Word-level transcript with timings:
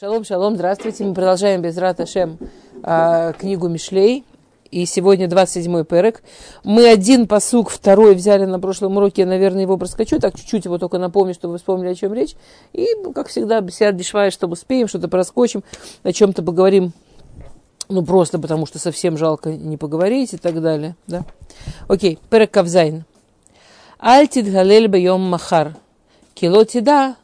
Шалом, 0.00 0.24
шалом, 0.24 0.56
здравствуйте. 0.56 1.04
Мы 1.04 1.14
продолжаем 1.14 1.62
без 1.62 1.78
Раташем 1.78 2.36
а, 2.82 3.32
книгу 3.34 3.68
Мишлей. 3.68 4.24
И 4.72 4.86
сегодня 4.86 5.28
27-й 5.28 5.84
перек. 5.84 6.24
Мы 6.64 6.88
один 6.88 7.28
посук, 7.28 7.70
второй 7.70 8.16
взяли 8.16 8.44
на 8.44 8.58
прошлом 8.58 8.96
уроке. 8.96 9.22
Я, 9.22 9.28
наверное, 9.28 9.62
его 9.62 9.78
проскочу. 9.78 10.18
Так 10.18 10.34
чуть-чуть 10.34 10.64
его 10.64 10.78
только 10.78 10.98
напомню, 10.98 11.32
чтобы 11.32 11.52
вы 11.52 11.58
вспомнили, 11.58 11.90
о 11.90 11.94
чем 11.94 12.12
речь. 12.12 12.34
И, 12.72 12.88
как 13.14 13.28
всегда, 13.28 13.60
беседа 13.60 13.96
дешевая, 13.96 14.32
чтобы 14.32 14.54
успеем, 14.54 14.88
что-то 14.88 15.06
проскочим, 15.06 15.62
о 16.02 16.12
чем-то 16.12 16.42
поговорим. 16.42 16.92
Ну, 17.88 18.04
просто 18.04 18.40
потому 18.40 18.66
что 18.66 18.80
совсем 18.80 19.16
жалко 19.16 19.52
не 19.52 19.76
поговорить 19.76 20.34
и 20.34 20.38
так 20.38 20.60
далее. 20.60 20.96
Да? 21.06 21.24
Окей, 21.86 22.18
перек 22.30 22.50
кавзайн. 22.50 23.04
Альтид 24.00 24.50
галель 24.50 24.88
бьем 24.88 25.20
махар. 25.20 25.76
Килотида 26.34 27.14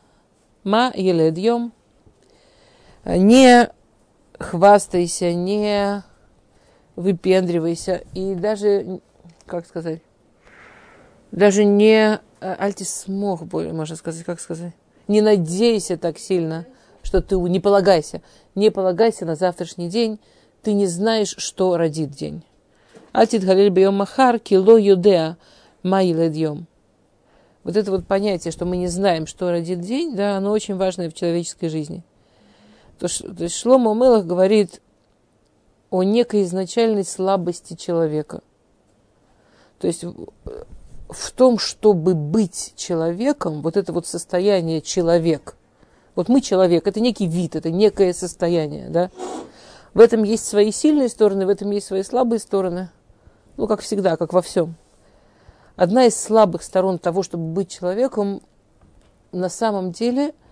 ма 0.62 0.92
елед 0.94 1.36
йом 1.36 1.72
не 3.04 3.70
хвастайся, 4.38 5.32
не 5.32 6.02
выпендривайся 6.96 8.02
и 8.14 8.34
даже, 8.34 9.00
как 9.46 9.66
сказать, 9.66 10.02
даже 11.32 11.64
не 11.64 12.20
э, 12.40 12.54
альтис 12.58 13.02
смог, 13.02 13.50
можно 13.52 13.96
сказать, 13.96 14.24
как 14.24 14.40
сказать, 14.40 14.72
не 15.08 15.20
надейся 15.20 15.96
так 15.96 16.18
сильно, 16.18 16.66
что 17.02 17.22
ты 17.22 17.36
не 17.36 17.60
полагайся, 17.60 18.22
не 18.54 18.70
полагайся 18.70 19.24
на 19.24 19.36
завтрашний 19.36 19.88
день, 19.88 20.18
ты 20.62 20.72
не 20.72 20.86
знаешь, 20.86 21.34
что 21.38 21.76
родит 21.76 22.10
день. 22.10 22.42
Альтит 23.12 23.44
галиль 23.44 23.70
бьем 23.70 23.94
махар, 23.94 24.38
кило 24.38 24.76
юдеа, 24.76 25.36
майиледьем. 25.82 26.66
Вот 27.64 27.76
это 27.76 27.90
вот 27.90 28.06
понятие, 28.06 28.52
что 28.52 28.64
мы 28.64 28.76
не 28.76 28.88
знаем, 28.88 29.26
что 29.26 29.50
родит 29.50 29.80
день, 29.80 30.14
да, 30.14 30.36
оно 30.36 30.50
очень 30.50 30.76
важное 30.76 31.10
в 31.10 31.14
человеческой 31.14 31.68
жизни. 31.68 32.02
То, 33.00 33.08
то 33.08 33.44
есть 33.44 33.56
Шлома 33.56 33.94
Мелах 33.94 34.26
говорит 34.26 34.82
о 35.88 36.02
некой 36.02 36.42
изначальной 36.42 37.04
слабости 37.04 37.74
человека. 37.74 38.42
То 39.78 39.86
есть 39.86 40.04
в 40.04 41.30
том, 41.32 41.58
чтобы 41.58 42.14
быть 42.14 42.74
человеком, 42.76 43.62
вот 43.62 43.78
это 43.78 43.94
вот 43.94 44.06
состояние 44.06 44.82
человек. 44.82 45.56
Вот 46.14 46.28
мы 46.28 46.42
человек, 46.42 46.86
это 46.86 47.00
некий 47.00 47.26
вид, 47.26 47.56
это 47.56 47.70
некое 47.70 48.12
состояние, 48.12 48.90
да. 48.90 49.10
В 49.94 50.00
этом 50.00 50.22
есть 50.22 50.46
свои 50.46 50.70
сильные 50.70 51.08
стороны, 51.08 51.46
в 51.46 51.48
этом 51.48 51.70
есть 51.70 51.86
свои 51.86 52.02
слабые 52.02 52.38
стороны. 52.38 52.90
Ну, 53.56 53.66
как 53.66 53.80
всегда, 53.80 54.18
как 54.18 54.34
во 54.34 54.42
всем. 54.42 54.74
Одна 55.74 56.04
из 56.04 56.20
слабых 56.20 56.62
сторон 56.62 56.98
того, 56.98 57.22
чтобы 57.22 57.44
быть 57.44 57.70
человеком, 57.70 58.42
на 59.32 59.48
самом 59.48 59.90
деле– 59.90 60.34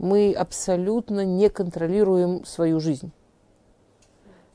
мы 0.00 0.32
абсолютно 0.32 1.26
не 1.26 1.50
контролируем 1.50 2.44
свою 2.46 2.80
жизнь. 2.80 3.12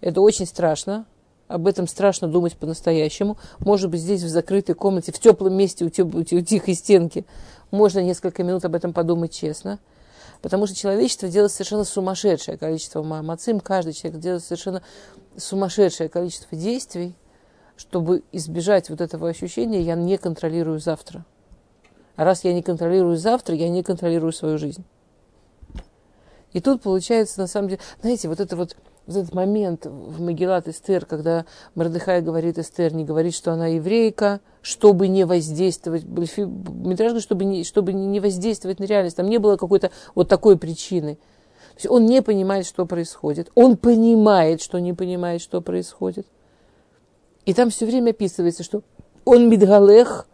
Это 0.01 0.21
очень 0.21 0.47
страшно. 0.47 1.05
Об 1.47 1.67
этом 1.67 1.87
страшно 1.87 2.27
думать 2.27 2.57
по-настоящему. 2.57 3.37
Может 3.59 3.91
быть, 3.91 4.01
здесь 4.01 4.23
в 4.23 4.27
закрытой 4.27 4.73
комнате, 4.73 5.11
в 5.11 5.19
теплом 5.19 5.53
месте 5.53 5.85
у, 5.85 5.89
теп- 5.89 6.17
у 6.17 6.41
тихой 6.41 6.73
стенки, 6.73 7.27
можно 7.69 7.99
несколько 7.99 8.43
минут 8.43 8.65
об 8.65 8.73
этом 8.73 8.91
подумать 8.91 9.31
честно. 9.31 9.77
Потому 10.41 10.65
что 10.65 10.75
человечество 10.75 11.29
делает 11.29 11.51
совершенно 11.51 11.83
сумасшедшее 11.83 12.57
количество 12.57 13.03
мамацим. 13.03 13.59
Каждый 13.59 13.93
человек 13.93 14.19
делает 14.19 14.43
совершенно 14.43 14.81
сумасшедшее 15.37 16.09
количество 16.09 16.57
действий, 16.57 17.15
чтобы 17.77 18.23
избежать 18.31 18.89
вот 18.89 18.99
этого 18.99 19.29
ощущения, 19.29 19.81
я 19.81 19.93
не 19.93 20.17
контролирую 20.17 20.79
завтра. 20.79 21.23
А 22.15 22.23
раз 22.23 22.43
я 22.43 22.53
не 22.53 22.63
контролирую 22.63 23.17
завтра, 23.17 23.53
я 23.53 23.69
не 23.69 23.83
контролирую 23.83 24.33
свою 24.33 24.57
жизнь. 24.57 24.83
И 26.55 26.61
тут 26.61 26.81
получается, 26.81 27.41
на 27.41 27.47
самом 27.47 27.67
деле, 27.67 27.81
знаете, 27.99 28.29
вот 28.29 28.39
это 28.39 28.55
вот, 28.55 28.77
вот 29.07 29.17
этот 29.17 29.33
момент 29.33 29.85
в 29.85 30.21
Магеллат 30.21 30.69
Эстер, 30.69 31.05
когда 31.05 31.45
Мордыхай 31.75 32.21
говорит 32.21 32.57
Эстер, 32.57 32.93
не 32.93 33.03
говорит, 33.03 33.35
что 33.35 33.51
она 33.51 33.67
еврейка, 33.67 34.39
чтобы 34.61 35.09
не 35.09 35.25
воздействовать, 35.25 36.05
Митраж 36.05 37.21
чтобы 37.21 37.43
не, 37.43 37.65
чтобы 37.65 37.91
не 37.91 38.21
воздействовать 38.21 38.79
на 38.79 38.85
реальность, 38.85 39.17
там 39.17 39.27
не 39.27 39.37
было 39.37 39.57
какой-то 39.57 39.91
вот 40.15 40.29
такой 40.29 40.57
причины. 40.57 41.15
То 41.15 41.75
есть 41.75 41.87
он 41.87 42.05
не 42.05 42.21
понимает, 42.21 42.65
что 42.65 42.85
происходит. 42.85 43.51
Он 43.55 43.75
понимает, 43.75 44.61
что 44.61 44.79
не 44.79 44.93
понимает, 44.93 45.41
что 45.41 45.59
происходит. 45.59 46.25
И 47.45 47.53
там 47.53 47.69
все 47.69 47.85
время 47.85 48.11
описывается, 48.11 48.63
что 48.63 48.81
он 49.25 49.49
Мидгалех, 49.49 50.25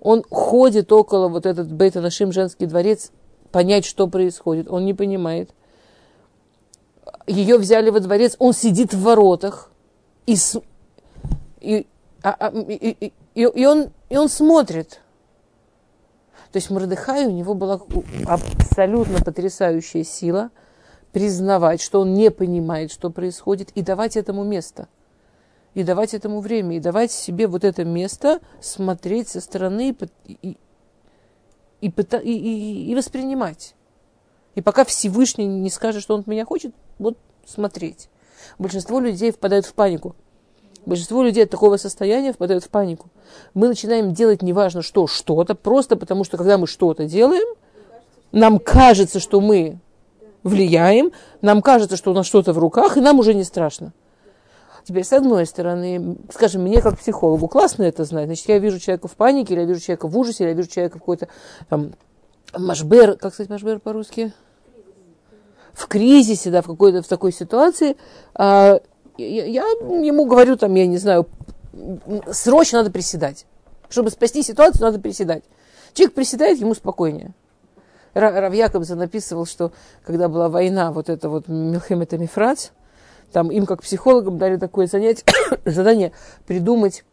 он 0.00 0.24
ходит 0.28 0.90
около 0.90 1.28
вот 1.28 1.46
этот 1.46 1.72
Бейта 1.72 2.00
Нашим 2.00 2.32
женский 2.32 2.66
дворец 2.66 3.12
понять, 3.56 3.86
что 3.86 4.06
происходит. 4.06 4.68
Он 4.68 4.84
не 4.84 4.92
понимает. 4.92 5.48
Ее 7.26 7.56
взяли 7.56 7.88
во 7.88 8.00
дворец, 8.00 8.36
он 8.38 8.52
сидит 8.52 8.92
в 8.92 9.00
воротах, 9.00 9.70
и, 10.26 10.36
и, 11.62 11.86
а, 12.22 12.36
а, 12.38 12.50
и, 12.50 12.90
и, 13.00 13.12
и, 13.34 13.66
он, 13.66 13.92
и 14.10 14.16
он 14.18 14.28
смотрит. 14.28 15.00
То 16.52 16.58
есть 16.58 16.68
Мордыхай, 16.68 17.24
у 17.24 17.30
него 17.30 17.54
была 17.54 17.80
абсолютно 18.26 19.24
потрясающая 19.24 20.04
сила 20.04 20.50
признавать, 21.12 21.80
что 21.80 22.02
он 22.02 22.12
не 22.12 22.30
понимает, 22.30 22.92
что 22.92 23.08
происходит, 23.08 23.70
и 23.70 23.80
давать 23.80 24.18
этому 24.18 24.44
место. 24.44 24.86
И 25.72 25.82
давать 25.82 26.12
этому 26.12 26.40
время, 26.40 26.76
и 26.76 26.80
давать 26.80 27.10
себе 27.10 27.46
вот 27.46 27.64
это 27.64 27.86
место, 27.86 28.40
смотреть 28.60 29.28
со 29.30 29.40
стороны 29.40 29.96
и, 30.26 30.58
и, 31.80 31.88
и, 31.88 32.90
и, 32.90 32.94
воспринимать. 32.94 33.74
И 34.54 34.62
пока 34.62 34.84
Всевышний 34.84 35.46
не 35.46 35.70
скажет, 35.70 36.02
что 36.02 36.14
он 36.14 36.20
от 36.20 36.26
меня 36.26 36.44
хочет, 36.44 36.74
вот 36.98 37.18
смотреть. 37.46 38.08
Большинство 38.58 39.00
людей 39.00 39.30
впадают 39.30 39.66
в 39.66 39.74
панику. 39.74 40.14
Большинство 40.86 41.22
людей 41.22 41.44
от 41.44 41.50
такого 41.50 41.76
состояния 41.76 42.32
впадают 42.32 42.64
в 42.64 42.68
панику. 42.68 43.10
Мы 43.54 43.68
начинаем 43.68 44.14
делать 44.14 44.42
неважно 44.42 44.82
что, 44.82 45.06
что-то, 45.06 45.54
просто 45.54 45.96
потому 45.96 46.24
что 46.24 46.36
когда 46.36 46.58
мы 46.58 46.66
что-то 46.66 47.06
делаем, 47.06 47.56
нам 48.32 48.58
кажется, 48.58 49.18
что 49.18 49.40
мы 49.40 49.78
влияем, 50.44 51.10
нам 51.42 51.60
кажется, 51.60 51.96
что 51.96 52.12
у 52.12 52.14
нас 52.14 52.26
что-то 52.26 52.52
в 52.52 52.58
руках, 52.58 52.96
и 52.96 53.00
нам 53.00 53.18
уже 53.18 53.34
не 53.34 53.44
страшно. 53.44 53.92
Теперь, 54.86 55.02
с 55.02 55.12
одной 55.12 55.46
стороны, 55.46 56.16
скажем, 56.32 56.62
мне 56.62 56.80
как 56.80 56.96
психологу 56.96 57.48
классно 57.48 57.82
это 57.82 58.04
знать. 58.04 58.26
Значит, 58.26 58.48
я 58.48 58.60
вижу 58.60 58.78
человека 58.78 59.08
в 59.08 59.16
панике, 59.16 59.54
или 59.54 59.62
я 59.62 59.66
вижу 59.66 59.80
человека 59.80 60.06
в 60.06 60.16
ужасе, 60.16 60.44
или 60.44 60.50
я 60.50 60.54
вижу 60.54 60.68
человека 60.68 60.98
в 60.98 61.00
какой-то 61.00 61.26
там 61.68 61.92
машбер, 62.56 63.16
как 63.16 63.34
сказать 63.34 63.50
машбер 63.50 63.80
по-русски? 63.80 64.32
В 65.72 65.88
кризисе, 65.88 66.52
да, 66.52 66.62
в 66.62 66.66
какой-то 66.66 67.02
в 67.02 67.08
такой 67.08 67.32
ситуации. 67.32 67.96
А, 68.36 68.78
я, 69.18 69.44
я 69.44 69.62
ему 69.62 70.24
говорю, 70.24 70.56
там, 70.56 70.72
я 70.76 70.86
не 70.86 70.98
знаю, 70.98 71.26
срочно 72.30 72.78
надо 72.78 72.92
приседать. 72.92 73.44
Чтобы 73.88 74.10
спасти 74.10 74.44
ситуацию, 74.44 74.82
надо 74.82 75.00
приседать. 75.00 75.42
Человек 75.94 76.14
приседает, 76.14 76.60
ему 76.60 76.74
спокойнее. 76.74 77.34
Рав 78.14 78.54
Якобза 78.54 78.94
написывал, 78.94 79.46
что 79.46 79.72
когда 80.04 80.28
была 80.28 80.48
война, 80.48 80.92
вот 80.92 81.08
это 81.08 81.28
вот 81.28 81.48
Милхемет 81.48 82.12
Мифрац, 82.12 82.68
там 83.32 83.50
им 83.50 83.66
как 83.66 83.82
психологам 83.82 84.38
дали 84.38 84.56
такое 84.56 84.86
занятие, 84.86 85.24
задание 85.64 86.12
придумать 86.46 87.04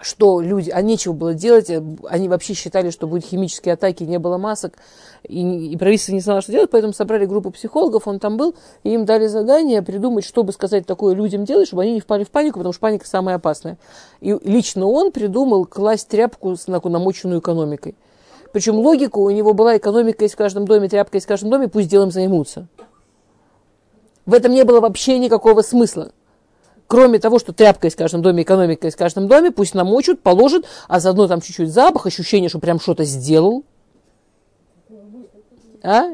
что 0.00 0.40
люди, 0.40 0.70
а 0.70 0.80
нечего 0.82 1.12
было 1.12 1.34
делать, 1.34 1.70
они 2.08 2.28
вообще 2.28 2.54
считали, 2.54 2.90
что 2.90 3.06
будут 3.06 3.24
химические 3.24 3.74
атаки, 3.74 4.04
не 4.04 4.18
было 4.18 4.38
масок, 4.38 4.74
и, 5.24 5.72
и 5.72 5.76
правительство 5.76 6.12
не 6.12 6.20
знало, 6.20 6.40
что 6.40 6.52
делать, 6.52 6.70
поэтому 6.70 6.92
собрали 6.92 7.26
группу 7.26 7.50
психологов, 7.50 8.06
он 8.06 8.18
там 8.18 8.36
был, 8.36 8.54
и 8.84 8.94
им 8.94 9.04
дали 9.04 9.26
задание 9.26 9.82
придумать, 9.82 10.24
чтобы 10.24 10.52
сказать 10.52 10.86
такое 10.86 11.14
людям 11.14 11.44
делать, 11.44 11.68
чтобы 11.68 11.82
они 11.82 11.94
не 11.94 12.00
впали 12.00 12.24
в 12.24 12.30
панику, 12.30 12.58
потому 12.58 12.72
что 12.72 12.80
паника 12.80 13.06
самая 13.06 13.36
опасная. 13.36 13.78
И 14.20 14.36
лично 14.44 14.86
он 14.86 15.12
придумал 15.12 15.64
класть 15.64 16.08
тряпку 16.08 16.56
с 16.56 16.66
намоченную 16.66 17.40
экономикой. 17.40 17.96
Причем 18.52 18.76
логика 18.76 19.18
у 19.18 19.30
него 19.30 19.52
была, 19.52 19.76
экономика 19.76 20.24
есть 20.24 20.34
в 20.34 20.38
каждом 20.38 20.66
доме, 20.66 20.88
тряпка 20.88 21.16
есть 21.16 21.26
в 21.26 21.28
каждом 21.28 21.50
доме, 21.50 21.68
пусть 21.68 21.88
делом 21.88 22.10
займутся. 22.10 22.68
В 24.28 24.34
этом 24.34 24.52
не 24.52 24.62
было 24.62 24.80
вообще 24.80 25.18
никакого 25.18 25.62
смысла. 25.62 26.12
Кроме 26.86 27.18
того, 27.18 27.38
что 27.38 27.54
тряпка 27.54 27.88
в 27.88 27.96
каждом 27.96 28.20
доме, 28.20 28.42
экономика 28.42 28.90
в 28.90 28.96
каждом 28.96 29.26
доме, 29.26 29.50
пусть 29.50 29.72
намочат, 29.72 30.20
положат, 30.20 30.66
а 30.86 31.00
заодно 31.00 31.28
там 31.28 31.40
чуть-чуть 31.40 31.72
запах, 31.72 32.04
ощущение, 32.04 32.50
что 32.50 32.58
прям 32.58 32.78
что-то 32.78 33.04
сделал. 33.04 33.64
А? 35.82 36.08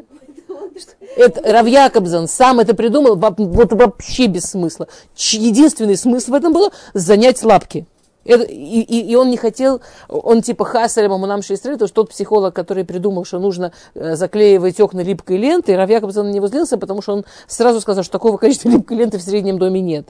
Это 1.16 1.52
Рав 1.52 1.66
Якобзан 1.66 2.28
сам 2.28 2.60
это 2.60 2.76
придумал, 2.76 3.16
вот 3.16 3.72
вообще 3.72 4.26
без 4.26 4.44
смысла. 4.44 4.86
Единственный 5.16 5.96
смысл 5.96 6.30
в 6.30 6.34
этом 6.34 6.52
было 6.52 6.70
занять 6.92 7.42
лапки. 7.42 7.84
И, 8.24 8.32
и, 8.32 9.10
и 9.10 9.14
он 9.16 9.30
не 9.30 9.36
хотел, 9.36 9.80
он 10.08 10.42
типа 10.42 10.64
хасарем 10.64 11.12
амунам 11.12 11.42
шейстрей, 11.42 11.76
то 11.76 11.86
что 11.86 12.02
тот 12.02 12.10
психолог, 12.10 12.54
который 12.54 12.84
придумал, 12.84 13.24
что 13.24 13.38
нужно 13.38 13.72
э, 13.94 14.16
заклеивать 14.16 14.80
окна 14.80 15.00
липкой 15.00 15.36
лентой, 15.36 15.76
Рав 15.76 15.90
Якобсон 15.90 16.28
на 16.28 16.32
него 16.32 16.46
злился, 16.46 16.78
потому 16.78 17.02
что 17.02 17.12
он 17.12 17.24
сразу 17.46 17.80
сказал, 17.80 18.02
что 18.02 18.12
такого 18.12 18.36
количества 18.38 18.68
липкой 18.70 18.96
ленты 18.96 19.18
в 19.18 19.22
среднем 19.22 19.58
доме 19.58 19.80
нет. 19.80 20.08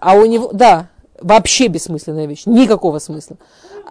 А 0.00 0.14
у 0.14 0.24
него, 0.24 0.50
да, 0.52 0.88
вообще 1.20 1.68
бессмысленная 1.68 2.26
вещь, 2.26 2.42
никакого 2.46 2.98
смысла. 2.98 3.36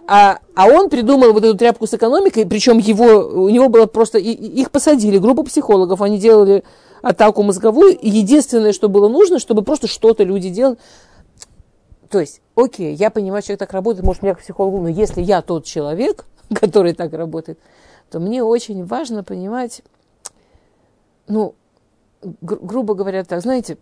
А, 0.06 0.38
а 0.54 0.66
он 0.66 0.88
придумал 0.88 1.32
вот 1.32 1.44
эту 1.44 1.56
тряпку 1.56 1.86
с 1.86 1.94
экономикой, 1.94 2.46
причем 2.46 2.78
его, 2.78 3.44
у 3.44 3.48
него 3.48 3.68
было 3.68 3.86
просто, 3.86 4.18
и, 4.18 4.30
их 4.30 4.70
посадили, 4.70 5.18
группа 5.18 5.42
психологов, 5.42 6.00
они 6.00 6.18
делали 6.18 6.64
атаку 7.02 7.42
мозговую, 7.42 7.96
и 7.96 8.08
единственное, 8.08 8.72
что 8.72 8.88
было 8.88 9.08
нужно, 9.08 9.38
чтобы 9.38 9.62
просто 9.62 9.86
что-то 9.86 10.24
люди 10.24 10.48
делали. 10.48 10.78
То 12.08 12.20
есть, 12.20 12.40
окей, 12.54 12.94
я 12.94 13.10
понимаю, 13.10 13.42
человек 13.42 13.60
так 13.60 13.72
работает, 13.72 14.04
может, 14.04 14.22
меня 14.22 14.34
к 14.34 14.40
психологу, 14.40 14.80
но 14.80 14.88
если 14.88 15.20
я 15.20 15.42
тот 15.42 15.64
человек, 15.64 16.24
который 16.54 16.94
так 16.94 17.12
работает, 17.12 17.58
то 18.10 18.20
мне 18.20 18.42
очень 18.42 18.84
важно 18.84 19.22
понимать, 19.22 19.82
ну, 21.26 21.54
гру- 22.22 22.60
грубо 22.60 22.94
говоря, 22.94 23.24
так, 23.24 23.42
знаете, 23.42 23.76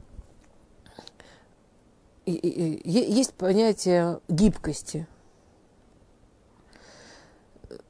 есть 2.26 3.34
понятие 3.34 4.18
гибкости. 4.28 5.06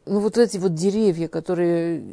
Ну, 0.05 0.21
вот 0.21 0.37
эти 0.37 0.59
вот 0.59 0.75
деревья, 0.75 1.27
которые 1.27 2.05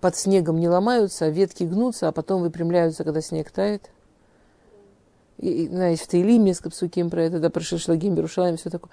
под 0.00 0.16
снегом 0.16 0.58
не 0.58 0.68
ломаются, 0.68 1.26
а 1.26 1.30
ветки 1.30 1.64
гнутся, 1.64 2.08
а 2.08 2.12
потом 2.12 2.40
выпрямляются, 2.42 3.02
когда 3.02 3.20
снег 3.20 3.50
тает. 3.50 3.90
И, 5.38 5.68
знаете, 5.68 6.04
в 6.04 6.06
Таилиме 6.06 6.54
с 6.54 6.60
Капсуким 6.60 7.10
про 7.10 7.22
это, 7.22 7.40
да, 7.40 7.50
про 7.50 7.60
Шишлагим, 7.60 8.14
Берушалаем, 8.14 8.56
все 8.56 8.70
такое. 8.70 8.90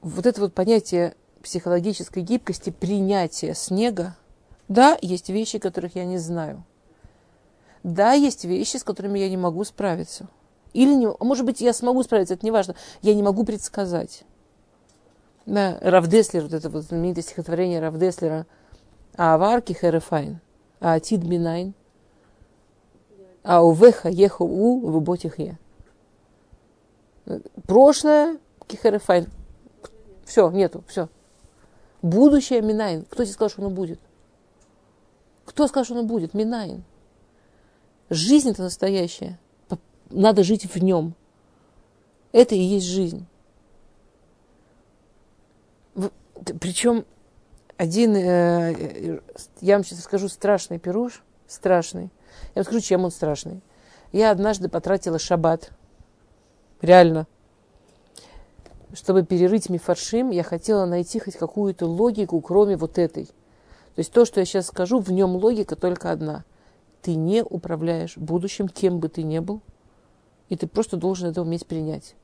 Вот 0.00 0.26
это 0.26 0.40
вот 0.40 0.54
понятие 0.54 1.14
психологической 1.42 2.22
гибкости, 2.22 2.70
принятия 2.70 3.54
снега, 3.54 4.16
да, 4.68 4.96
есть 5.02 5.28
вещи, 5.28 5.58
которых 5.58 5.96
я 5.96 6.04
не 6.04 6.18
знаю. 6.18 6.64
Да, 7.82 8.12
есть 8.12 8.44
вещи, 8.44 8.76
с 8.76 8.84
которыми 8.84 9.18
я 9.18 9.28
не 9.28 9.36
могу 9.36 9.64
справиться. 9.64 10.28
Или, 10.72 10.94
не, 10.94 11.08
может 11.20 11.44
быть, 11.44 11.60
я 11.60 11.72
смогу 11.72 12.02
справиться, 12.02 12.34
это 12.34 12.46
не 12.46 12.52
важно. 12.52 12.74
Я 13.02 13.14
не 13.14 13.22
могу 13.22 13.44
предсказать. 13.44 14.22
Да, 15.44 15.78
Рав 15.80 15.99
Деслер, 15.99 16.44
вот 16.44 16.52
это 16.52 16.70
вот 16.70 16.84
знаменитое 16.84 17.22
стихотворение 17.22 17.80
Рав 17.80 18.00
Деслера 18.00 18.46
העבר 19.16 19.72
כהרף 19.72 20.10
עין, 20.10 20.40
העתיד 20.80 21.24
מניין, 21.24 21.74
ההווה 23.42 24.80
הוא 24.80 25.01
ובו 25.01 25.23
תחיה. 25.23 25.58
Прошлое 27.66 28.38
כהרף 28.66 28.99
עין. 28.99 29.26
Все, 30.24 30.50
нету, 30.50 30.84
все. 30.86 31.08
Будущее 32.00 32.62
מניין. 32.62 33.04
Кто 33.04 33.24
тебе 33.24 33.32
сказал, 33.32 33.50
что 33.50 33.62
оно 33.62 33.70
будет? 33.70 34.00
Кто 35.44 35.66
сказал, 35.66 35.84
что 35.84 35.94
оно 35.94 36.04
будет? 36.04 36.34
מניין. 36.34 36.84
Жизнь 38.10 38.50
это 38.50 38.62
настоящая 38.62 39.38
надо 40.12 40.44
жить 40.44 40.64
в 40.64 40.82
нем. 40.82 41.14
Это 42.32 42.54
и 42.54 42.60
есть 42.60 42.86
жизнь. 42.86 43.26
Причем 46.60 47.04
один, 47.76 48.16
э, 48.16 49.20
я 49.60 49.74
вам 49.74 49.84
сейчас 49.84 50.00
скажу 50.00 50.28
страшный 50.28 50.78
пируш, 50.78 51.22
страшный. 51.46 52.10
Я 52.54 52.60
вам 52.60 52.64
скажу, 52.64 52.80
чем 52.80 53.04
он 53.04 53.10
страшный. 53.10 53.60
Я 54.12 54.30
однажды 54.30 54.68
потратила 54.68 55.18
шаббат. 55.18 55.70
Реально. 56.80 57.26
Чтобы 58.92 59.24
перерыть 59.24 59.70
мифаршим, 59.70 60.30
я 60.30 60.42
хотела 60.42 60.84
найти 60.84 61.18
хоть 61.18 61.36
какую-то 61.36 61.86
логику, 61.86 62.40
кроме 62.40 62.76
вот 62.76 62.98
этой. 62.98 63.26
То 63.26 63.98
есть 63.98 64.12
то, 64.12 64.24
что 64.24 64.40
я 64.40 64.46
сейчас 64.46 64.66
скажу, 64.66 64.98
в 64.98 65.10
нем 65.10 65.36
логика 65.36 65.76
только 65.76 66.10
одна. 66.10 66.44
Ты 67.00 67.14
не 67.14 67.42
управляешь 67.42 68.16
будущим, 68.16 68.68
кем 68.68 69.00
бы 69.00 69.08
ты 69.08 69.22
ни 69.22 69.38
был– 69.38 69.60
и 70.52 70.56
ты 70.56 70.66
просто 70.66 70.98
должен 70.98 71.30
это 71.30 71.40
уметь 71.40 71.66
принять. 71.66 72.14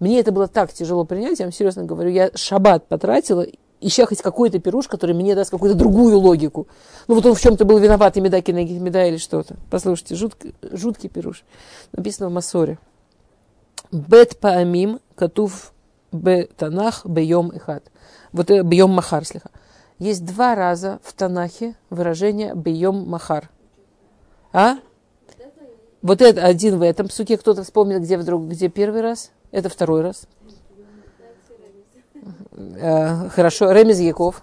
Мне 0.00 0.20
это 0.20 0.32
было 0.32 0.48
так 0.48 0.70
тяжело 0.70 1.06
принять, 1.06 1.38
я 1.38 1.46
вам 1.46 1.52
серьезно 1.52 1.84
говорю, 1.84 2.10
я 2.10 2.30
шаббат 2.34 2.86
потратила, 2.86 3.46
ища 3.80 4.06
хоть 4.06 4.22
какой-то 4.22 4.58
пируш, 4.58 4.88
который 4.88 5.14
мне 5.14 5.34
даст 5.34 5.50
какую-то 5.50 5.76
другую 5.76 6.18
логику. 6.18 6.68
Ну 7.06 7.14
вот 7.14 7.26
он 7.26 7.34
в 7.34 7.40
чем-то 7.40 7.64
был 7.64 7.78
виноват, 7.78 8.16
и 8.16 8.20
меда, 8.20 8.40
кинегит, 8.40 8.80
меда 8.80 9.04
или 9.04 9.16
что-то. 9.16 9.56
Послушайте, 9.70 10.14
жуткий, 10.14 10.54
жуткий 10.62 11.08
пируш. 11.08 11.44
Написано 11.92 12.28
в 12.28 12.32
Масоре. 12.32 12.78
Бет 13.90 14.38
паамим 14.38 15.00
катув 15.14 15.72
бе 16.12 16.48
танах 16.56 17.06
бейом 17.06 17.56
ихат. 17.56 17.84
Вот 18.32 18.50
э, 18.50 18.62
бейом 18.62 18.90
махар, 18.90 19.24
слегка. 19.24 19.50
Есть 19.98 20.24
два 20.24 20.54
раза 20.54 21.00
в 21.02 21.12
Танахе 21.12 21.74
выражение 21.90 22.54
бейом 22.54 23.08
махар. 23.08 23.50
А? 24.52 24.76
Вот 26.02 26.22
это 26.22 26.44
один 26.44 26.78
в 26.78 26.82
этом 26.82 27.08
псуке. 27.08 27.36
Кто-то 27.36 27.64
вспомнил, 27.64 27.98
где 27.98 28.16
вдруг, 28.16 28.44
где 28.44 28.68
первый 28.68 29.00
раз? 29.00 29.32
Это 29.50 29.68
второй 29.68 30.02
раз. 30.02 30.28
Э, 32.52 33.28
хорошо. 33.28 33.72
Ремез 33.72 34.00
Яков. 34.00 34.42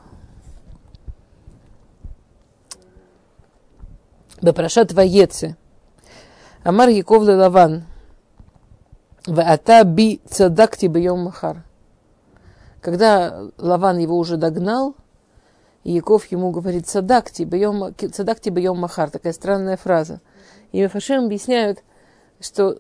Бепрашат 4.42 4.94
Ваеце. 4.94 5.56
Амар 6.64 6.90
Яков 6.90 7.24
Лаван. 7.24 7.86
Ваата 9.28 9.84
би 9.84 10.22
цадакти 10.30 10.86
бьем 10.86 11.20
махар. 11.20 11.64
Когда 12.82 13.50
Лаван 13.58 13.98
его 13.98 14.18
уже 14.18 14.38
догнал, 14.38 14.96
Яков 15.84 16.26
ему 16.28 16.52
говорит, 16.52 16.88
цадакти 16.88 17.44
бьем, 17.44 17.96
цадакти 18.14 18.50
бьем 18.50 18.78
махар. 18.78 19.10
Такая 19.10 19.34
странная 19.34 19.78
фраза. 19.78 20.22
И 20.72 20.82
Мефашем 20.82 21.26
объясняют, 21.26 21.84
что 22.40 22.80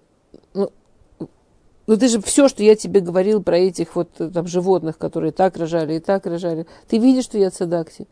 ну 1.88 1.98
ты 1.98 2.08
же 2.08 2.22
все, 2.22 2.48
что 2.48 2.64
я 2.64 2.76
тебе 2.76 3.00
говорил 3.00 3.44
про 3.44 3.58
этих 3.58 3.96
вот 3.96 4.10
там 4.14 4.48
животных, 4.48 4.98
которые 4.98 5.32
так 5.32 5.58
рожали 5.58 5.96
и 5.96 6.00
так 6.00 6.26
рожали, 6.26 6.66
ты 6.88 6.98
видишь, 6.98 7.26
что 7.26 7.38
я 7.38 7.52
цадакти. 7.52 8.08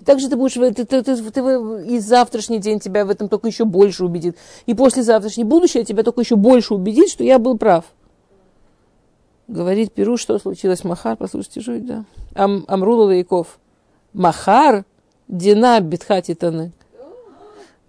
И 0.00 0.04
также 0.04 0.28
ты 0.28 0.36
будешь, 0.36 0.54
ты, 0.54 0.84
ты, 0.84 1.02
ты, 1.02 1.30
ты, 1.30 1.40
и 1.86 1.98
завтрашний 1.98 2.58
день 2.58 2.80
тебя 2.80 3.04
в 3.04 3.10
этом 3.10 3.28
только 3.28 3.48
еще 3.48 3.66
больше 3.66 4.04
убедит. 4.04 4.36
И 4.64 4.74
послезавтрашний 4.74 5.44
будущее 5.44 5.84
тебя 5.84 6.02
только 6.02 6.22
еще 6.22 6.36
больше 6.36 6.74
убедит, 6.74 7.10
что 7.10 7.22
я 7.22 7.38
был 7.38 7.58
прав. 7.58 7.84
Говорит 9.46 9.92
Перу, 9.92 10.16
что 10.16 10.38
случилось 10.38 10.84
Махар, 10.84 11.16
послушайте, 11.16 11.60
жуть, 11.60 11.84
да. 11.84 12.04
Ам, 12.34 12.64
Амрула 12.68 13.06
Лаяков. 13.06 13.58
Махар, 14.12 14.84
Дина 15.28 15.80
Битхатитаны. 15.80 16.72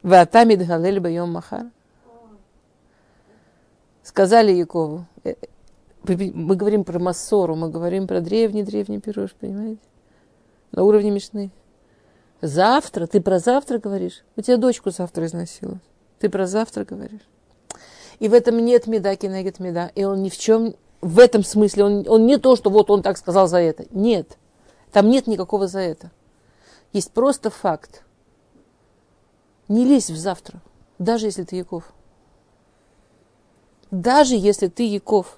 Вата 0.04 0.46
мидгалель 0.46 1.00
байом 1.00 1.32
махар. 1.32 1.68
Сказали 4.04 4.52
Якову. 4.52 5.06
Мы 6.04 6.56
говорим 6.56 6.84
про 6.84 7.00
Массору, 7.00 7.56
мы 7.56 7.70
говорим 7.70 8.08
про 8.08 8.22
древний-древний 8.22 9.00
пирож, 9.00 9.32
понимаете? 9.40 9.82
На 10.72 10.84
уровне 10.84 11.12
Мишны. 11.12 11.52
Завтра? 12.42 13.06
Ты 13.06 13.22
про 13.22 13.40
завтра 13.40 13.78
говоришь? 13.78 14.24
У 14.36 14.42
тебя 14.42 14.58
дочку 14.58 14.90
завтра 14.90 15.26
изнасилуют. 15.26 15.84
Ты 16.20 16.30
про 16.30 16.48
завтра 16.48 16.86
говоришь? 16.86 17.28
И 18.20 18.28
в 18.28 18.34
этом 18.34 18.58
нет 18.58 18.88
меда, 18.88 19.16
кинегет 19.16 19.60
меда. 19.60 19.92
И 19.96 20.04
он 20.04 20.24
ни 20.24 20.30
в 20.30 20.38
чем, 20.38 20.76
в 21.02 21.20
этом 21.20 21.44
смысле, 21.44 21.86
он, 21.86 22.06
он 22.08 22.26
не 22.26 22.38
то, 22.38 22.56
что 22.56 22.70
вот 22.70 22.90
он 22.90 23.04
так 23.04 23.18
сказал 23.18 23.48
за 23.48 23.58
это. 23.58 23.86
Нет. 23.92 24.38
Там 24.92 25.10
нет 25.10 25.28
никакого 25.28 25.68
за 25.68 25.80
это. 25.80 26.12
Есть 26.94 27.12
просто 27.12 27.50
факт. 27.50 28.04
Не 29.68 29.86
лезь 29.86 30.10
в 30.10 30.18
завтра, 30.18 30.62
даже 31.00 31.28
если 31.28 31.44
ты 31.44 31.56
Яков. 31.56 31.94
Даже 33.92 34.36
если 34.36 34.68
ты 34.68 34.88
Яков. 34.88 35.38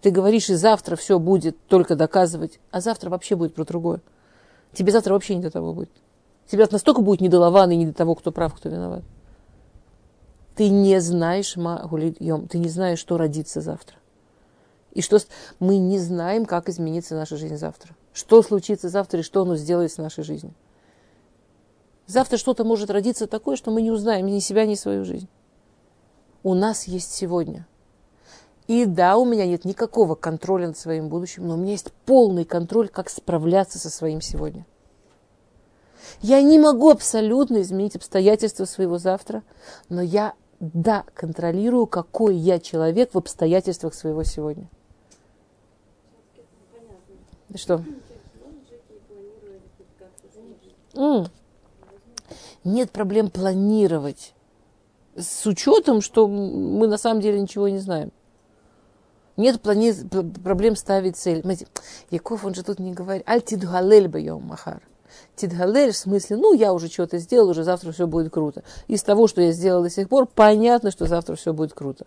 Ты 0.00 0.10
говоришь, 0.10 0.50
и 0.50 0.54
завтра 0.54 0.96
все 0.96 1.18
будет 1.18 1.56
только 1.66 1.96
доказывать, 1.96 2.60
а 2.70 2.80
завтра 2.80 3.10
вообще 3.10 3.36
будет 3.36 3.54
про 3.54 3.64
другое. 3.64 4.00
Тебе 4.72 4.92
завтра 4.92 5.14
вообще 5.14 5.34
не 5.34 5.42
до 5.42 5.50
того 5.50 5.72
будет. 5.72 5.90
Тебе 6.46 6.66
настолько 6.70 7.00
будет 7.00 7.20
не 7.20 7.28
и 7.28 7.76
не 7.76 7.86
до 7.86 7.94
того, 7.94 8.14
кто 8.14 8.30
прав, 8.30 8.54
кто 8.54 8.68
виноват. 8.68 9.02
Ты 10.56 10.68
не 10.68 11.00
знаешь, 11.00 11.56
Магулием, 11.56 12.46
ты 12.48 12.58
не 12.58 12.68
знаешь, 12.68 12.98
что 12.98 13.16
родится 13.16 13.60
завтра. 13.60 13.96
И 14.92 15.02
что 15.02 15.18
мы 15.58 15.78
не 15.78 15.98
знаем, 15.98 16.46
как 16.46 16.68
изменится 16.68 17.16
наша 17.16 17.36
жизнь 17.36 17.56
завтра. 17.56 17.96
Что 18.12 18.42
случится 18.42 18.88
завтра 18.88 19.20
и 19.20 19.22
что 19.22 19.42
оно 19.42 19.56
сделает 19.56 19.90
с 19.90 19.96
нашей 19.96 20.22
жизнью. 20.22 20.52
Завтра 22.06 22.36
что-то 22.36 22.64
может 22.64 22.90
родиться 22.90 23.26
такое, 23.26 23.56
что 23.56 23.70
мы 23.70 23.82
не 23.82 23.90
узнаем 23.90 24.26
ни 24.26 24.38
себя, 24.38 24.66
ни 24.66 24.74
свою 24.74 25.04
жизнь. 25.04 25.28
У 26.44 26.52
нас 26.52 26.84
есть 26.84 27.12
сегодня. 27.12 27.66
И 28.66 28.84
да, 28.84 29.16
у 29.16 29.24
меня 29.24 29.46
нет 29.46 29.64
никакого 29.64 30.14
контроля 30.14 30.68
над 30.68 30.78
своим 30.78 31.08
будущим, 31.08 31.48
но 31.48 31.54
у 31.54 31.56
меня 31.56 31.72
есть 31.72 31.90
полный 32.04 32.44
контроль, 32.44 32.88
как 32.88 33.08
справляться 33.08 33.78
со 33.78 33.88
своим 33.88 34.20
сегодня. 34.20 34.66
Я 36.20 36.42
не 36.42 36.58
могу 36.58 36.90
абсолютно 36.90 37.62
изменить 37.62 37.96
обстоятельства 37.96 38.66
своего 38.66 38.98
завтра, 38.98 39.42
но 39.88 40.02
я, 40.02 40.34
да, 40.60 41.04
контролирую, 41.14 41.86
какой 41.86 42.36
я 42.36 42.60
человек 42.60 43.14
в 43.14 43.18
обстоятельствах 43.18 43.94
своего 43.94 44.22
сегодня. 44.22 44.68
Что? 47.54 47.82
Нет 52.64 52.90
проблем 52.90 53.30
планировать. 53.30 54.33
С 55.16 55.46
учетом, 55.46 56.00
что 56.00 56.26
мы 56.26 56.86
на 56.88 56.98
самом 56.98 57.20
деле 57.20 57.40
ничего 57.40 57.68
не 57.68 57.78
знаем. 57.78 58.10
Нет 59.36 59.60
плани... 59.60 59.92
проблем 60.42 60.76
ставить 60.76 61.16
цель. 61.16 61.42
Знаете, 61.42 61.66
Яков, 62.10 62.44
он 62.44 62.54
же 62.54 62.62
тут 62.62 62.78
не 62.78 62.92
говорит. 62.92 63.28
Аль 63.28 63.42
тидгалель 63.42 64.06
бьем 64.06 64.42
махар. 64.42 64.82
Тидгалель 65.36 65.92
в 65.92 65.96
смысле, 65.96 66.36
ну, 66.36 66.54
я 66.54 66.72
уже 66.72 66.88
что-то 66.88 67.18
сделал, 67.18 67.50
уже 67.50 67.64
завтра 67.64 67.92
все 67.92 68.06
будет 68.06 68.32
круто. 68.32 68.62
Из 68.88 69.02
того, 69.02 69.26
что 69.26 69.40
я 69.40 69.52
сделал 69.52 69.82
до 69.82 69.90
сих 69.90 70.08
пор, 70.08 70.26
понятно, 70.26 70.90
что 70.90 71.06
завтра 71.06 71.36
все 71.36 71.52
будет 71.52 71.72
круто. 71.72 72.06